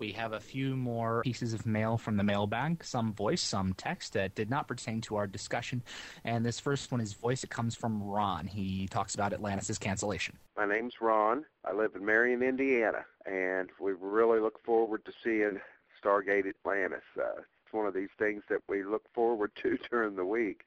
We 0.00 0.10
have 0.12 0.32
a 0.32 0.40
few 0.40 0.74
more 0.74 1.22
pieces 1.22 1.54
of 1.54 1.64
mail 1.64 1.96
from 1.96 2.16
the 2.16 2.24
mailbag, 2.24 2.82
some 2.82 3.12
voice, 3.12 3.40
some 3.40 3.72
text 3.72 4.14
that 4.14 4.34
did 4.34 4.50
not 4.50 4.66
pertain 4.66 5.00
to 5.02 5.14
our 5.14 5.28
discussion. 5.28 5.80
And 6.24 6.44
this 6.44 6.58
first 6.58 6.90
one 6.90 7.00
is 7.00 7.12
voice. 7.12 7.44
It 7.44 7.50
comes 7.50 7.76
from 7.76 8.02
Ron. 8.02 8.48
He 8.48 8.88
talks 8.88 9.14
about 9.14 9.32
Atlantis' 9.32 9.78
cancellation. 9.78 10.36
My 10.56 10.66
name's 10.66 10.94
Ron. 11.00 11.44
I 11.64 11.72
live 11.72 11.92
in 11.94 12.04
Marion, 12.04 12.42
Indiana, 12.42 13.04
and 13.26 13.70
we 13.80 13.92
really 13.92 14.40
look 14.40 14.60
forward 14.64 15.04
to 15.04 15.12
seeing 15.22 15.60
Stargate 16.02 16.48
Atlantis. 16.48 17.04
Uh, 17.16 17.42
it's 17.42 17.72
one 17.72 17.86
of 17.86 17.94
these 17.94 18.10
things 18.18 18.42
that 18.48 18.62
we 18.68 18.82
look 18.82 19.04
forward 19.14 19.52
to 19.62 19.78
during 19.90 20.16
the 20.16 20.26
week, 20.26 20.62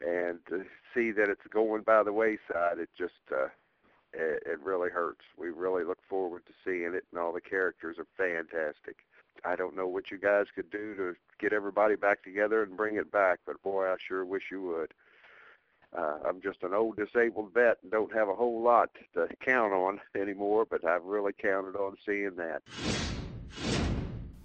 and 0.00 0.38
to 0.48 0.64
see 0.94 1.10
that 1.10 1.28
it's 1.30 1.46
going 1.50 1.82
by 1.82 2.04
the 2.04 2.12
wayside, 2.12 2.78
it 2.78 2.90
just 2.96 3.14
uh, 3.34 3.48
it, 4.12 4.42
it 4.46 4.60
really 4.62 4.90
hurts. 4.90 5.24
We 5.36 5.48
really 5.48 5.84
look 5.84 5.98
forward 6.08 6.42
to 6.46 6.52
seeing 6.64 6.94
it, 6.94 7.04
and 7.10 7.20
all 7.20 7.32
the 7.32 7.40
characters 7.40 7.96
are 7.98 8.06
fantastic. 8.16 8.96
I 9.44 9.56
don't 9.56 9.76
know 9.76 9.86
what 9.86 10.10
you 10.10 10.18
guys 10.18 10.46
could 10.54 10.70
do 10.70 10.94
to 10.96 11.14
get 11.38 11.52
everybody 11.52 11.96
back 11.96 12.22
together 12.22 12.62
and 12.62 12.76
bring 12.76 12.96
it 12.96 13.10
back, 13.10 13.40
but 13.46 13.62
boy, 13.62 13.86
I 13.86 13.96
sure 13.98 14.24
wish 14.24 14.44
you 14.50 14.62
would. 14.62 14.92
Uh, 15.96 16.18
I'm 16.24 16.40
just 16.40 16.62
an 16.62 16.72
old 16.72 16.96
disabled 16.96 17.52
vet 17.52 17.78
and 17.82 17.90
don't 17.90 18.14
have 18.14 18.28
a 18.28 18.34
whole 18.34 18.62
lot 18.62 18.90
to 19.14 19.28
count 19.40 19.72
on 19.72 20.00
anymore, 20.20 20.66
but 20.68 20.84
I've 20.84 21.04
really 21.04 21.32
counted 21.32 21.76
on 21.76 21.96
seeing 22.04 22.36
that. 22.36 22.62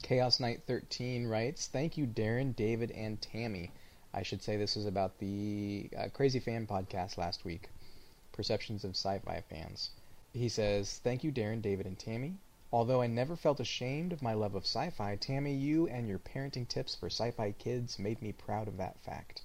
Chaos 0.02 0.40
Knight 0.40 0.62
13 0.68 1.28
writes, 1.28 1.68
Thank 1.68 1.98
you, 1.98 2.06
Darren, 2.06 2.56
David, 2.56 2.92
and 2.92 3.20
Tammy. 3.22 3.72
I 4.14 4.24
should 4.24 4.42
say 4.42 4.56
this 4.56 4.78
is 4.78 4.86
about 4.86 5.20
the 5.20 5.90
uh, 5.98 6.08
Crazy 6.14 6.40
Fan 6.40 6.66
podcast 6.68 7.18
last 7.18 7.44
week, 7.44 7.70
Perceptions 8.36 8.84
of 8.84 8.98
Sci 8.98 9.18
Fi 9.20 9.42
Fans. 9.50 9.92
He 10.34 10.50
says, 10.50 11.00
Thank 11.00 11.24
you, 11.24 11.32
Darren, 11.32 11.62
David, 11.62 11.86
and 11.86 11.98
Tammy. 11.98 12.36
Although 12.70 13.02
I 13.02 13.08
never 13.08 13.38
felt 13.38 13.62
ashamed 13.62 14.12
of 14.12 14.22
my 14.22 14.34
love 14.34 14.56
of 14.56 14.66
sci 14.66 14.90
fi, 14.90 15.16
Tammy, 15.16 15.54
you 15.54 15.88
and 15.88 16.10
your 16.10 16.20
parenting 16.20 16.68
tips 16.68 16.94
for 16.94 17.06
sci 17.06 17.32
fi 17.32 17.54
kids 17.54 17.98
made 17.98 18.22
me 18.22 18.34
proud 18.34 18.68
of 18.68 18.76
that 18.76 19.00
fact. 19.00 19.44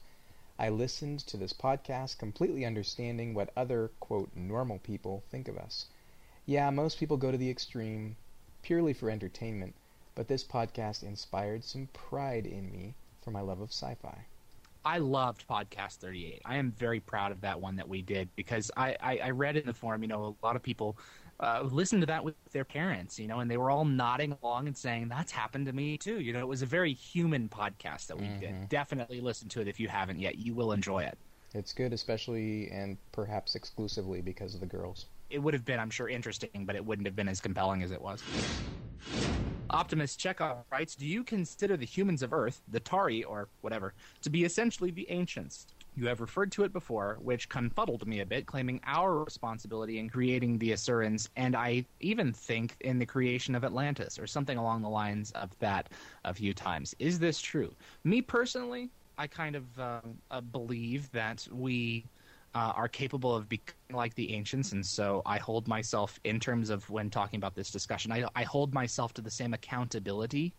I 0.58 0.68
listened 0.70 1.20
to 1.20 1.36
this 1.36 1.52
podcast 1.52 2.18
completely 2.18 2.64
understanding 2.64 3.32
what 3.32 3.52
other, 3.56 3.92
quote, 4.00 4.34
normal 4.34 4.80
people 4.80 5.22
think 5.30 5.46
of 5.46 5.56
us. 5.56 5.86
Yeah, 6.44 6.70
most 6.70 6.98
people 6.98 7.16
go 7.16 7.30
to 7.30 7.38
the 7.38 7.50
extreme 7.50 8.16
purely 8.60 8.92
for 8.92 9.08
entertainment, 9.08 9.76
but 10.16 10.26
this 10.26 10.42
podcast 10.42 11.04
inspired 11.04 11.62
some 11.62 11.86
pride 11.92 12.44
in 12.44 12.72
me 12.72 12.94
for 13.20 13.30
my 13.30 13.40
love 13.40 13.60
of 13.60 13.70
sci 13.70 13.94
fi. 13.94 14.26
I 14.84 14.98
loved 14.98 15.46
Podcast 15.46 15.96
38. 15.96 16.40
I 16.44 16.56
am 16.56 16.72
very 16.72 17.00
proud 17.00 17.32
of 17.32 17.42
that 17.42 17.60
one 17.60 17.76
that 17.76 17.88
we 17.88 18.00
did 18.02 18.28
because 18.34 18.70
I, 18.76 18.96
I, 19.00 19.18
I 19.24 19.30
read 19.30 19.56
in 19.56 19.66
the 19.66 19.74
forum, 19.74 20.02
you 20.02 20.08
know, 20.08 20.36
a 20.42 20.46
lot 20.46 20.56
of 20.56 20.62
people 20.62 20.96
uh, 21.38 21.62
listened 21.70 22.02
to 22.02 22.06
that 22.06 22.24
with 22.24 22.34
their 22.52 22.64
parents, 22.64 23.18
you 23.18 23.26
know, 23.26 23.40
and 23.40 23.50
they 23.50 23.56
were 23.56 23.70
all 23.70 23.84
nodding 23.84 24.36
along 24.42 24.66
and 24.66 24.76
saying, 24.76 25.08
that's 25.08 25.32
happened 25.32 25.66
to 25.66 25.72
me 25.72 25.98
too. 25.98 26.20
You 26.20 26.32
know, 26.32 26.40
it 26.40 26.48
was 26.48 26.62
a 26.62 26.66
very 26.66 26.94
human 26.94 27.48
podcast 27.48 28.06
that 28.06 28.18
we 28.18 28.28
did. 28.40 28.68
Definitely 28.68 29.20
listen 29.20 29.48
to 29.50 29.60
it 29.60 29.68
if 29.68 29.78
you 29.78 29.88
haven't 29.88 30.18
yet. 30.18 30.38
You 30.38 30.54
will 30.54 30.72
enjoy 30.72 31.04
it. 31.04 31.18
It's 31.54 31.72
good, 31.72 31.92
especially 31.92 32.70
and 32.70 32.96
perhaps 33.12 33.54
exclusively 33.56 34.20
because 34.22 34.54
of 34.54 34.60
the 34.60 34.66
girls. 34.66 35.06
it 35.30 35.38
would 35.38 35.54
have 35.54 35.64
been, 35.64 35.78
I'm 35.78 35.90
sure, 35.90 36.08
interesting, 36.08 36.64
but 36.64 36.74
it 36.74 36.84
wouldn't 36.84 37.06
have 37.06 37.16
been 37.16 37.28
as 37.28 37.40
compelling 37.40 37.82
as 37.82 37.90
it 37.90 38.00
was. 38.00 38.22
Optimus 39.72 40.16
Chekhov 40.16 40.64
writes 40.70 40.94
Do 40.94 41.06
you 41.06 41.22
consider 41.22 41.76
the 41.76 41.86
humans 41.86 42.22
of 42.22 42.32
Earth, 42.32 42.60
the 42.68 42.80
Tau'ri, 42.80 43.24
or 43.26 43.48
whatever, 43.60 43.94
to 44.22 44.30
be 44.30 44.44
essentially 44.44 44.90
the 44.90 45.10
ancients? 45.10 45.66
You 45.96 46.06
have 46.06 46.20
referred 46.20 46.52
to 46.52 46.64
it 46.64 46.72
before, 46.72 47.18
which 47.20 47.48
confuddled 47.48 48.06
me 48.06 48.20
a 48.20 48.26
bit, 48.26 48.46
claiming 48.46 48.80
our 48.84 49.24
responsibility 49.24 49.98
in 49.98 50.08
creating 50.08 50.58
the 50.58 50.70
Asurans, 50.70 51.28
and 51.36 51.56
I 51.56 51.84
even 52.00 52.32
think 52.32 52.76
in 52.80 52.98
the 52.98 53.06
creation 53.06 53.54
of 53.54 53.64
Atlantis, 53.64 54.18
or 54.18 54.26
something 54.26 54.56
along 54.56 54.82
the 54.82 54.88
lines 54.88 55.30
of 55.32 55.50
that 55.58 55.88
a 56.24 56.32
few 56.32 56.54
times. 56.54 56.94
Is 56.98 57.18
this 57.18 57.40
true? 57.40 57.74
Me 58.04 58.22
personally, 58.22 58.88
I 59.18 59.26
kind 59.26 59.56
of 59.56 59.78
um, 59.78 60.18
uh, 60.30 60.40
believe 60.40 61.10
that 61.12 61.46
we 61.52 62.04
uh, 62.54 62.72
are 62.74 62.88
capable 62.88 63.34
of 63.34 63.48
becoming 63.48 63.76
like 63.92 64.14
the 64.14 64.32
ancients, 64.34 64.72
and 64.72 64.84
so 64.84 65.22
I 65.24 65.38
hold 65.38 65.68
myself, 65.68 66.18
in 66.24 66.40
terms 66.40 66.70
of 66.70 66.88
when 66.90 67.10
talking 67.10 67.38
about 67.38 67.54
this 67.54 67.70
discussion, 67.70 68.12
I, 68.12 68.24
I 68.34 68.42
hold 68.42 68.74
myself 68.74 69.12
to 69.14 69.22
the 69.22 69.30
same 69.30 69.54
accountability 69.54 70.52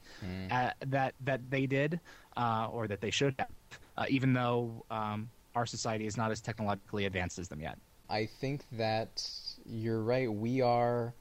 uh, 0.52 0.72
that 0.88 1.16
that 1.22 1.42
they 1.50 1.66
did, 1.66 2.00
uh, 2.38 2.68
or 2.72 2.88
that 2.88 3.02
they 3.02 3.12
should 3.12 3.36
have, 3.40 3.50
uh, 3.98 4.06
even 4.10 4.34
though 4.34 4.86
um, 4.90 5.30
our 5.56 5.66
society 5.66 6.06
is 6.06 6.18
not 6.18 6.32
as 6.32 6.42
technologically 6.42 7.06
advanced 7.06 7.40
as 7.40 7.48
them 7.48 7.60
yet. 7.60 7.78
I 8.10 8.26
think 8.26 8.62
that 8.74 9.26
you're 9.66 10.02
right. 10.02 10.32
We 10.32 10.62
are 10.62 11.14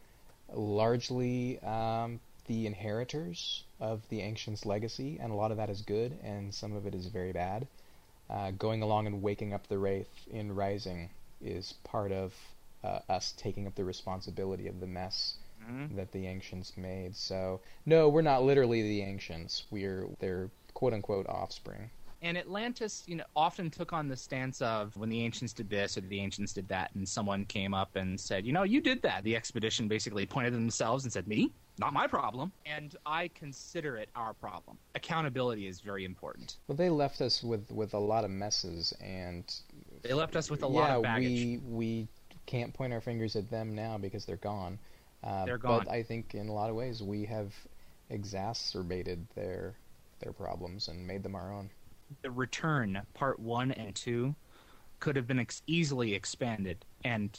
largely 0.52 1.58
um, 1.60 2.20
the 2.46 2.66
inheritors 2.66 3.64
of 3.80 4.08
the 4.08 4.20
ancients' 4.20 4.66
legacy, 4.66 5.18
and 5.20 5.32
a 5.32 5.34
lot 5.34 5.50
of 5.50 5.56
that 5.56 5.70
is 5.70 5.82
good, 5.82 6.18
and 6.22 6.52
some 6.52 6.74
of 6.74 6.86
it 6.86 6.94
is 6.94 7.06
very 7.06 7.32
bad. 7.32 7.66
Uh, 8.30 8.52
going 8.52 8.82
along 8.82 9.06
and 9.06 9.22
waking 9.22 9.52
up 9.52 9.66
the 9.66 9.78
wraith 9.78 10.08
in 10.30 10.54
Rising 10.54 11.10
is 11.40 11.74
part 11.84 12.12
of 12.12 12.32
uh, 12.84 13.00
us 13.08 13.34
taking 13.36 13.66
up 13.66 13.74
the 13.74 13.84
responsibility 13.84 14.68
of 14.68 14.78
the 14.78 14.86
mess 14.86 15.34
that 15.96 16.12
the 16.12 16.26
ancients 16.26 16.76
made. 16.76 17.14
So, 17.16 17.60
no, 17.86 18.08
we're 18.08 18.22
not 18.22 18.42
literally 18.42 18.82
the 18.82 19.02
ancients. 19.02 19.64
We're 19.70 20.06
their 20.18 20.50
quote 20.74 20.92
unquote 20.92 21.26
offspring. 21.28 21.90
And 22.22 22.36
Atlantis, 22.36 23.02
you 23.06 23.16
know, 23.16 23.24
often 23.34 23.70
took 23.70 23.92
on 23.92 24.08
the 24.08 24.16
stance 24.16 24.60
of 24.60 24.94
when 24.96 25.08
the 25.08 25.22
ancients 25.22 25.52
did 25.52 25.70
this 25.70 25.96
or 25.96 26.02
the 26.02 26.20
ancients 26.20 26.52
did 26.52 26.68
that, 26.68 26.90
and 26.94 27.08
someone 27.08 27.46
came 27.46 27.72
up 27.72 27.96
and 27.96 28.20
said, 28.20 28.46
you 28.46 28.52
know, 28.52 28.62
you 28.62 28.80
did 28.80 29.00
that. 29.02 29.24
The 29.24 29.34
expedition 29.36 29.88
basically 29.88 30.26
pointed 30.26 30.52
themselves 30.52 31.04
and 31.04 31.12
said, 31.12 31.26
me? 31.26 31.52
Not 31.80 31.92
my 31.94 32.06
problem, 32.06 32.52
and 32.66 32.94
I 33.06 33.28
consider 33.28 33.96
it 33.96 34.10
our 34.14 34.34
problem. 34.34 34.76
Accountability 34.94 35.66
is 35.66 35.80
very 35.80 36.04
important. 36.04 36.58
Well, 36.68 36.76
they 36.76 36.90
left 36.90 37.20
us 37.22 37.42
with 37.42 37.70
with 37.72 37.94
a 37.94 37.98
lot 37.98 38.24
of 38.24 38.30
messes, 38.30 38.92
and 39.00 39.52
They 40.02 40.12
left 40.12 40.36
us 40.36 40.50
with 40.50 40.62
a 40.62 40.66
yeah, 40.66 40.80
lot 40.80 40.90
of 40.90 41.02
baggage. 41.02 41.30
we 41.30 41.60
we 41.64 42.08
can't 42.46 42.72
point 42.74 42.92
our 42.92 43.00
fingers 43.00 43.34
at 43.34 43.50
them 43.50 43.74
now 43.74 43.96
because 43.98 44.24
they're 44.26 44.36
gone. 44.36 44.78
Uh, 45.24 45.44
They're 45.46 45.58
gone. 45.58 45.84
But 45.84 45.90
I 45.92 46.02
think 46.02 46.34
in 46.34 46.48
a 46.48 46.52
lot 46.52 46.70
of 46.70 46.76
ways 46.76 47.02
we 47.02 47.24
have 47.26 47.52
exacerbated 48.10 49.26
their 49.34 49.74
their 50.20 50.32
problems 50.32 50.88
and 50.88 51.06
made 51.06 51.22
them 51.22 51.34
our 51.34 51.52
own. 51.52 51.70
the 52.22 52.30
return 52.30 53.00
part 53.14 53.38
one 53.40 53.72
and 53.72 53.94
two 53.94 54.34
could 54.98 55.16
have 55.16 55.26
been 55.26 55.38
ex- 55.38 55.62
easily 55.66 56.12
expanded 56.14 56.84
and 57.04 57.38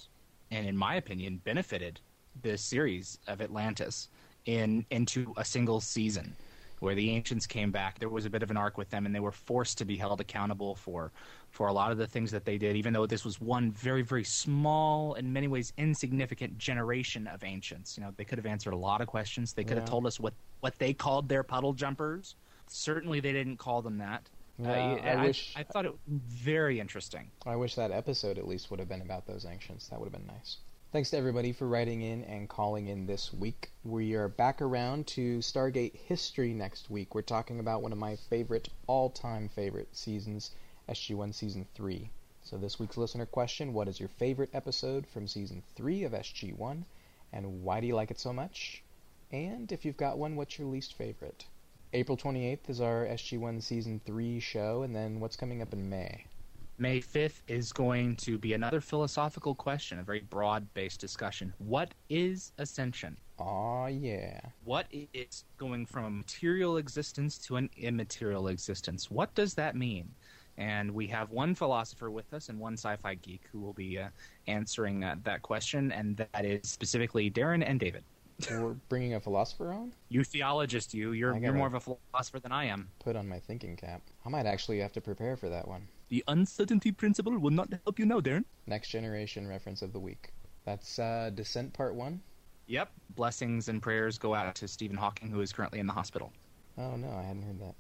and 0.50 0.66
in 0.66 0.76
my 0.76 0.96
opinion 0.96 1.40
benefited 1.44 2.00
the 2.42 2.58
series 2.58 3.20
of 3.28 3.40
atlantis 3.42 4.08
in 4.46 4.86
into 4.90 5.34
a 5.38 5.46
single 5.46 5.80
season 5.80 6.36
where 6.80 6.96
the 6.96 7.12
ancients 7.12 7.46
came 7.46 7.72
back 7.72 8.00
there 8.00 8.10
was 8.10 8.26
a 8.26 8.30
bit 8.30 8.42
of 8.42 8.50
an 8.50 8.58
arc 8.58 8.78
with 8.78 8.90
them 8.90 9.06
and 9.06 9.14
they 9.14 9.20
were 9.20 9.32
forced 9.32 9.78
to 9.78 9.86
be 9.86 9.96
held 9.96 10.20
accountable 10.20 10.74
for 10.76 11.12
for 11.52 11.68
a 11.68 11.74
lot 11.74 11.92
of 11.92 11.98
the 12.00 12.08
things 12.08 12.32
that 12.32 12.44
they 12.44 12.58
did 12.58 12.76
even 12.76 12.92
though 12.92 13.06
this 13.06 13.24
was 13.24 13.40
one 13.40 13.72
very 13.72 14.02
very 14.02 14.24
small 14.24 15.14
in 15.14 15.32
many 15.32 15.48
ways 15.48 15.72
insignificant 15.78 16.58
generation 16.58 17.28
of 17.28 17.44
ancients 17.44 17.98
you 17.98 18.04
know 18.04 18.12
they 18.18 18.26
could 18.26 18.38
have 18.40 18.48
answered 18.48 18.74
a 18.74 18.78
lot 18.78 19.00
of 19.00 19.08
questions 19.08 19.54
they 19.54 19.64
could 19.64 19.78
have 19.78 19.86
told 19.86 20.08
us 20.08 20.20
what 20.20 20.34
what 20.62 20.78
they 20.80 20.92
called 20.94 21.30
their 21.30 21.44
puddle 21.44 21.74
jumpers 21.74 22.36
certainly 22.68 23.20
they 23.20 23.34
didn't 23.34 23.58
call 23.58 23.82
them 23.82 23.98
that 23.98 24.28
Yeah, 24.58 24.70
uh, 24.70 25.20
I 25.20 25.26
wish 25.26 25.54
I 25.56 25.64
thought 25.64 25.86
it 25.86 25.94
very 26.08 26.80
interesting. 26.80 27.32
I 27.46 27.56
wish 27.56 27.76
that 27.76 27.92
episode 27.92 28.38
at 28.38 28.48
least 28.48 28.70
would 28.70 28.80
have 28.80 28.90
been 28.90 29.02
about 29.02 29.26
those 29.26 29.46
ancients. 29.46 29.88
That 29.88 30.00
would 30.00 30.06
have 30.06 30.14
been 30.14 30.28
nice. 30.28 30.58
Thanks 30.92 31.12
to 31.12 31.18
everybody 31.18 31.54
for 31.54 31.70
writing 31.70 32.02
in 32.02 32.26
and 32.26 32.50
calling 32.50 32.88
in 32.88 33.06
this 33.06 33.32
week. 33.32 33.72
We 33.86 34.14
are 34.16 34.28
back 34.28 34.62
around 34.62 35.08
to 35.08 35.40
Stargate 35.40 35.96
history 35.96 36.54
next 36.54 36.90
week. 36.90 37.16
We're 37.16 37.22
talking 37.22 37.62
about 37.62 37.82
one 37.82 37.94
of 37.94 37.98
my 37.98 38.18
favorite, 38.18 38.68
all-time 38.88 39.48
favorite 39.48 39.88
seasons, 39.96 40.52
SG-1 40.90 41.34
Season 41.34 41.66
3. 41.76 42.10
So 42.44 42.58
this 42.58 42.78
week's 42.78 42.98
listener 42.98 43.26
question, 43.26 43.72
what 43.72 43.88
is 43.88 44.02
your 44.02 44.10
favorite 44.10 44.50
episode 44.54 45.08
from 45.08 45.30
Season 45.30 45.64
3 45.78 46.04
of 46.04 46.12
SG-1, 46.12 46.84
and 47.32 47.64
why 47.64 47.80
do 47.80 47.88
you 47.88 47.96
like 47.96 48.12
it 48.12 48.20
so 48.20 48.34
much? 48.34 48.84
And 49.32 49.72
if 49.72 49.86
you've 49.86 49.96
got 49.96 50.18
one, 50.18 50.36
what's 50.36 50.60
your 50.60 50.68
least 50.68 50.96
favorite? 50.96 51.46
April 51.94 52.18
28th 52.18 52.70
is 52.70 52.82
our 52.82 53.06
SG-1 53.06 53.64
Season 53.64 54.02
3 54.06 54.42
show, 54.42 54.82
and 54.82 54.94
then 54.94 55.22
what's 55.22 55.38
coming 55.38 55.62
up 55.62 55.72
in 55.72 55.90
May? 55.90 56.26
May 56.82 57.00
5th 57.00 57.44
is 57.48 57.72
going 57.72 58.16
to 58.16 58.40
be 58.40 58.54
another 58.54 58.82
philosophical 58.82 59.54
question, 59.54 60.00
a 60.00 60.04
very 60.04 60.22
broad 60.22 60.66
based 60.74 61.00
discussion. 61.00 61.54
What 61.60 61.94
is 62.10 62.54
ascension? 62.58 63.18
Aw, 63.38 63.86
yeah. 63.86 64.40
What 64.64 64.88
is 64.92 65.46
going 65.58 65.86
from 65.86 66.06
a 66.06 66.10
material 66.10 66.78
existence 66.78 67.38
to 67.46 67.58
an 67.58 67.70
immaterial 67.78 68.48
existence? 68.48 69.12
What 69.12 69.36
does 69.36 69.54
that 69.54 69.76
mean? 69.76 70.10
And 70.58 70.90
we 70.90 71.06
have 71.06 71.30
one 71.30 71.54
philosopher 71.54 72.10
with 72.10 72.34
us 72.34 72.50
and 72.50 72.60
one 72.60 72.74
sci 72.74 72.96
fi 72.96 73.14
geek 73.14 73.44
who 73.52 73.60
will 73.60 73.74
be 73.74 74.00
uh, 74.00 74.08
answering 74.48 75.04
uh, 75.04 75.18
that 75.24 75.44
question, 75.44 75.92
and 75.92 76.18
that 76.18 76.46
is 76.46 76.68
specifically 76.68 77.30
Darren 77.30 77.64
and 77.64 77.80
David. 77.80 78.04
We're 78.50 78.74
bringing 78.90 79.14
a 79.14 79.20
philosopher 79.20 79.72
on? 79.72 79.94
You 80.10 80.24
theologist, 80.24 80.96
you. 80.96 81.12
You're, 81.12 81.38
you're 81.38 81.54
more 81.54 81.68
of 81.68 81.76
a 81.76 81.80
philosopher 81.80 82.40
than 82.40 82.52
I 82.52 82.66
am. 82.66 82.90
Put 82.98 83.16
on 83.16 83.30
my 83.30 83.38
thinking 83.38 83.76
cap. 83.76 84.02
I 84.26 84.30
might 84.30 84.48
actually 84.48 84.80
have 84.80 84.94
to 84.94 85.02
prepare 85.02 85.38
for 85.38 85.48
that 85.48 85.68
one. 85.68 85.88
The 86.12 86.26
uncertainty 86.28 86.92
principle 86.92 87.40
will 87.40 87.52
not 87.52 87.72
help 87.86 87.98
you 87.98 88.06
now, 88.06 88.20
Darren. 88.20 88.44
Next 88.68 88.90
generation 88.90 89.48
reference 89.48 89.82
of 89.82 89.94
the 89.94 90.00
week. 90.00 90.34
That's 90.66 91.00
uh, 91.00 91.32
Descent 91.34 91.72
Part 91.72 91.96
1? 91.96 92.20
Yep. 92.68 92.92
Blessings 93.16 93.70
and 93.70 93.82
prayers 93.82 94.18
go 94.18 94.36
out 94.36 94.54
to 94.56 94.68
Stephen 94.68 94.98
Hawking, 94.98 95.30
who 95.30 95.40
is 95.40 95.54
currently 95.54 95.80
in 95.80 95.88
the 95.88 95.94
hospital. 95.94 96.34
Oh 96.78 96.98
no, 96.98 97.12
I 97.12 97.22
hadn't 97.24 97.44
heard 97.44 97.62
that. 97.62 97.76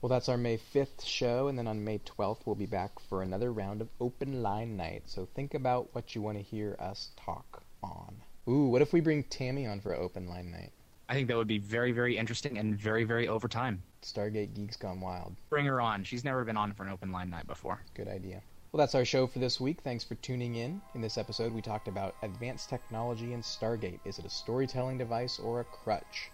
Well, 0.00 0.10
that's 0.10 0.28
our 0.28 0.36
May 0.36 0.58
5th 0.58 1.04
show, 1.04 1.48
and 1.48 1.58
then 1.58 1.66
on 1.66 1.82
May 1.82 1.98
12th 1.98 2.42
we'll 2.44 2.54
be 2.54 2.66
back 2.66 3.00
for 3.08 3.20
another 3.20 3.52
round 3.52 3.80
of 3.80 3.88
open 4.00 4.44
line 4.44 4.76
night. 4.76 5.02
So 5.06 5.26
think 5.34 5.54
about 5.54 5.92
what 5.92 6.14
you 6.14 6.22
want 6.22 6.38
to 6.38 6.44
hear 6.44 6.76
us 6.78 7.10
talk 7.16 7.64
on. 7.82 8.14
Ooh, 8.48 8.68
what 8.68 8.82
if 8.82 8.92
we 8.92 9.00
bring 9.00 9.24
Tammy 9.24 9.66
on 9.66 9.80
for 9.80 9.92
open 9.92 10.28
line 10.28 10.52
night? 10.52 10.70
I 11.08 11.14
think 11.14 11.26
that 11.26 11.36
would 11.36 11.48
be 11.48 11.58
very, 11.58 11.90
very 11.90 12.16
interesting 12.16 12.58
and 12.58 12.78
very, 12.78 13.02
very 13.02 13.26
over 13.26 13.48
time. 13.48 13.82
Stargate 14.02 14.54
Geeks 14.54 14.76
Gone 14.76 15.00
Wild. 15.00 15.34
Bring 15.48 15.66
her 15.66 15.80
on. 15.80 16.04
She's 16.04 16.24
never 16.24 16.44
been 16.44 16.56
on 16.56 16.72
for 16.74 16.84
an 16.84 16.90
open 16.90 17.12
line 17.12 17.30
night 17.30 17.46
before. 17.46 17.80
Good 17.94 18.08
idea. 18.08 18.42
Well, 18.72 18.78
that's 18.78 18.94
our 18.94 19.04
show 19.04 19.26
for 19.26 19.38
this 19.38 19.60
week. 19.60 19.80
Thanks 19.82 20.02
for 20.02 20.14
tuning 20.14 20.54
in. 20.54 20.80
In 20.94 21.02
this 21.02 21.18
episode, 21.18 21.52
we 21.52 21.60
talked 21.60 21.88
about 21.88 22.14
advanced 22.22 22.70
technology 22.70 23.34
in 23.34 23.42
Stargate. 23.42 24.00
Is 24.04 24.18
it 24.18 24.24
a 24.24 24.30
storytelling 24.30 24.96
device 24.96 25.38
or 25.38 25.60
a 25.60 25.64
crutch? 25.64 26.30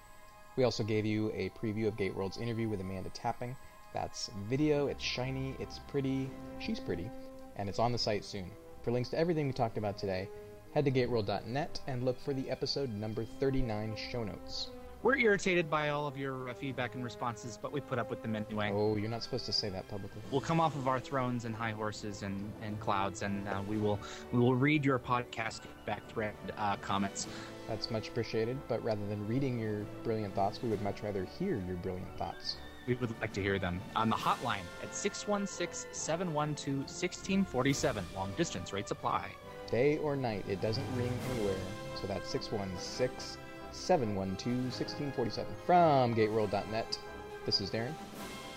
We 0.57 0.65
also 0.65 0.85
gave 0.85 1.05
you 1.05 1.33
a 1.35 1.51
preview 1.51 1.89
of 1.89 1.97
Gateworld's 1.97 2.39
interview 2.39 2.69
with 2.69 2.81
Amanda 2.81 3.11
Tapping. 3.11 3.57
That's 3.93 4.31
video, 4.49 4.87
it's 4.87 5.03
shiny, 5.03 5.57
it's 5.59 5.81
pretty, 5.89 6.31
she's 6.61 6.79
pretty, 6.79 7.11
and 7.57 7.69
it's 7.69 7.79
on 7.79 7.93
the 7.93 7.99
site 7.99 8.25
soon. 8.25 8.51
For 8.83 8.93
links 8.93 9.09
to 9.11 9.19
everything 9.19 9.47
we 9.47 9.53
talked 9.53 9.79
about 9.79 9.99
today, 9.99 10.29
head 10.75 10.85
to 10.85 10.91
gateworld.net 10.91 11.81
and 11.87 12.05
look 12.05 12.21
for 12.21 12.35
the 12.35 12.51
episode 12.51 12.91
number 12.91 13.25
39 13.41 13.97
show 14.11 14.23
notes. 14.23 14.71
We're 15.01 15.17
irritated 15.17 15.71
by 15.71 15.91
all 15.91 16.09
of 16.09 16.19
your 16.19 16.49
uh, 16.49 16.55
feedback 16.55 16.97
and 16.97 17.05
responses, 17.05 17.57
but 17.61 17.71
we 17.71 17.81
put 17.81 18.01
up 18.01 18.11
with 18.11 18.21
them 18.21 18.35
anyway. 18.35 18.73
Oh, 18.75 18.97
you're 18.97 19.09
not 19.09 19.23
supposed 19.23 19.47
to 19.47 19.53
say 19.53 19.69
that 19.69 19.87
publicly. 19.87 20.21
We'll 20.33 20.41
come 20.41 20.59
off 20.59 20.75
of 20.75 20.89
our 20.89 20.99
thrones 20.99 21.45
and 21.45 21.55
high 21.55 21.71
horses 21.71 22.23
and, 22.25 22.53
and 22.63 22.81
clouds, 22.81 23.23
and 23.23 23.47
uh, 23.49 23.63
we 23.69 23.77
will 23.79 24.01
we 24.33 24.41
will 24.41 24.57
read 24.57 24.85
your 24.85 24.99
podcast 24.99 25.61
back 25.87 26.03
thread 26.11 26.35
uh, 26.57 26.77
comments. 26.77 27.29
That's 27.69 27.93
much 27.93 28.09
appreciated, 28.09 28.59
but 28.67 28.83
rather 28.83 29.07
than 29.07 29.25
reading 29.29 29.61
your 29.61 29.87
brilliant 30.03 30.35
thoughts, 30.35 30.61
we 30.63 30.69
would 30.69 30.83
much 30.83 31.05
rather 31.05 31.25
hear 31.39 31.63
your 31.69 31.77
brilliant 31.77 32.19
thoughts. 32.19 32.57
We 32.89 32.95
would 32.97 33.15
like 33.21 33.33
to 33.35 33.43
hear 33.43 33.61
them 33.61 33.81
on 33.95 34.11
the 34.11 34.17
hotline 34.17 34.65
at 34.83 34.93
616 34.95 35.93
712 35.93 36.79
1647. 36.79 38.05
Long 38.17 38.33
distance 38.37 38.73
rates 38.73 38.91
apply. 38.91 39.31
Day 39.71 39.99
or 39.99 40.17
night, 40.17 40.45
it 40.49 40.61
doesn't 40.61 40.87
ring 40.97 41.13
anywhere. 41.37 41.55
So 42.01 42.09
that's 42.09 42.29
616 42.31 43.39
712 43.79 44.57
1647. 44.65 45.55
From 45.67 46.15
gateworld.net, 46.15 46.99
this 47.47 47.61
is 47.61 47.71
Darren, 47.71 47.95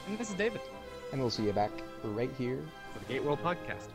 And 0.07 0.17
this 0.17 0.30
is 0.30 0.36
David 0.36 0.61
and 1.11 1.19
we'll 1.19 1.30
see 1.30 1.43
you 1.43 1.53
back 1.53 1.72
right 2.03 2.32
here 2.38 2.59
for 2.93 2.99
the 2.99 3.05
Gate 3.05 3.24
World 3.24 3.39
Podcast. 3.43 3.88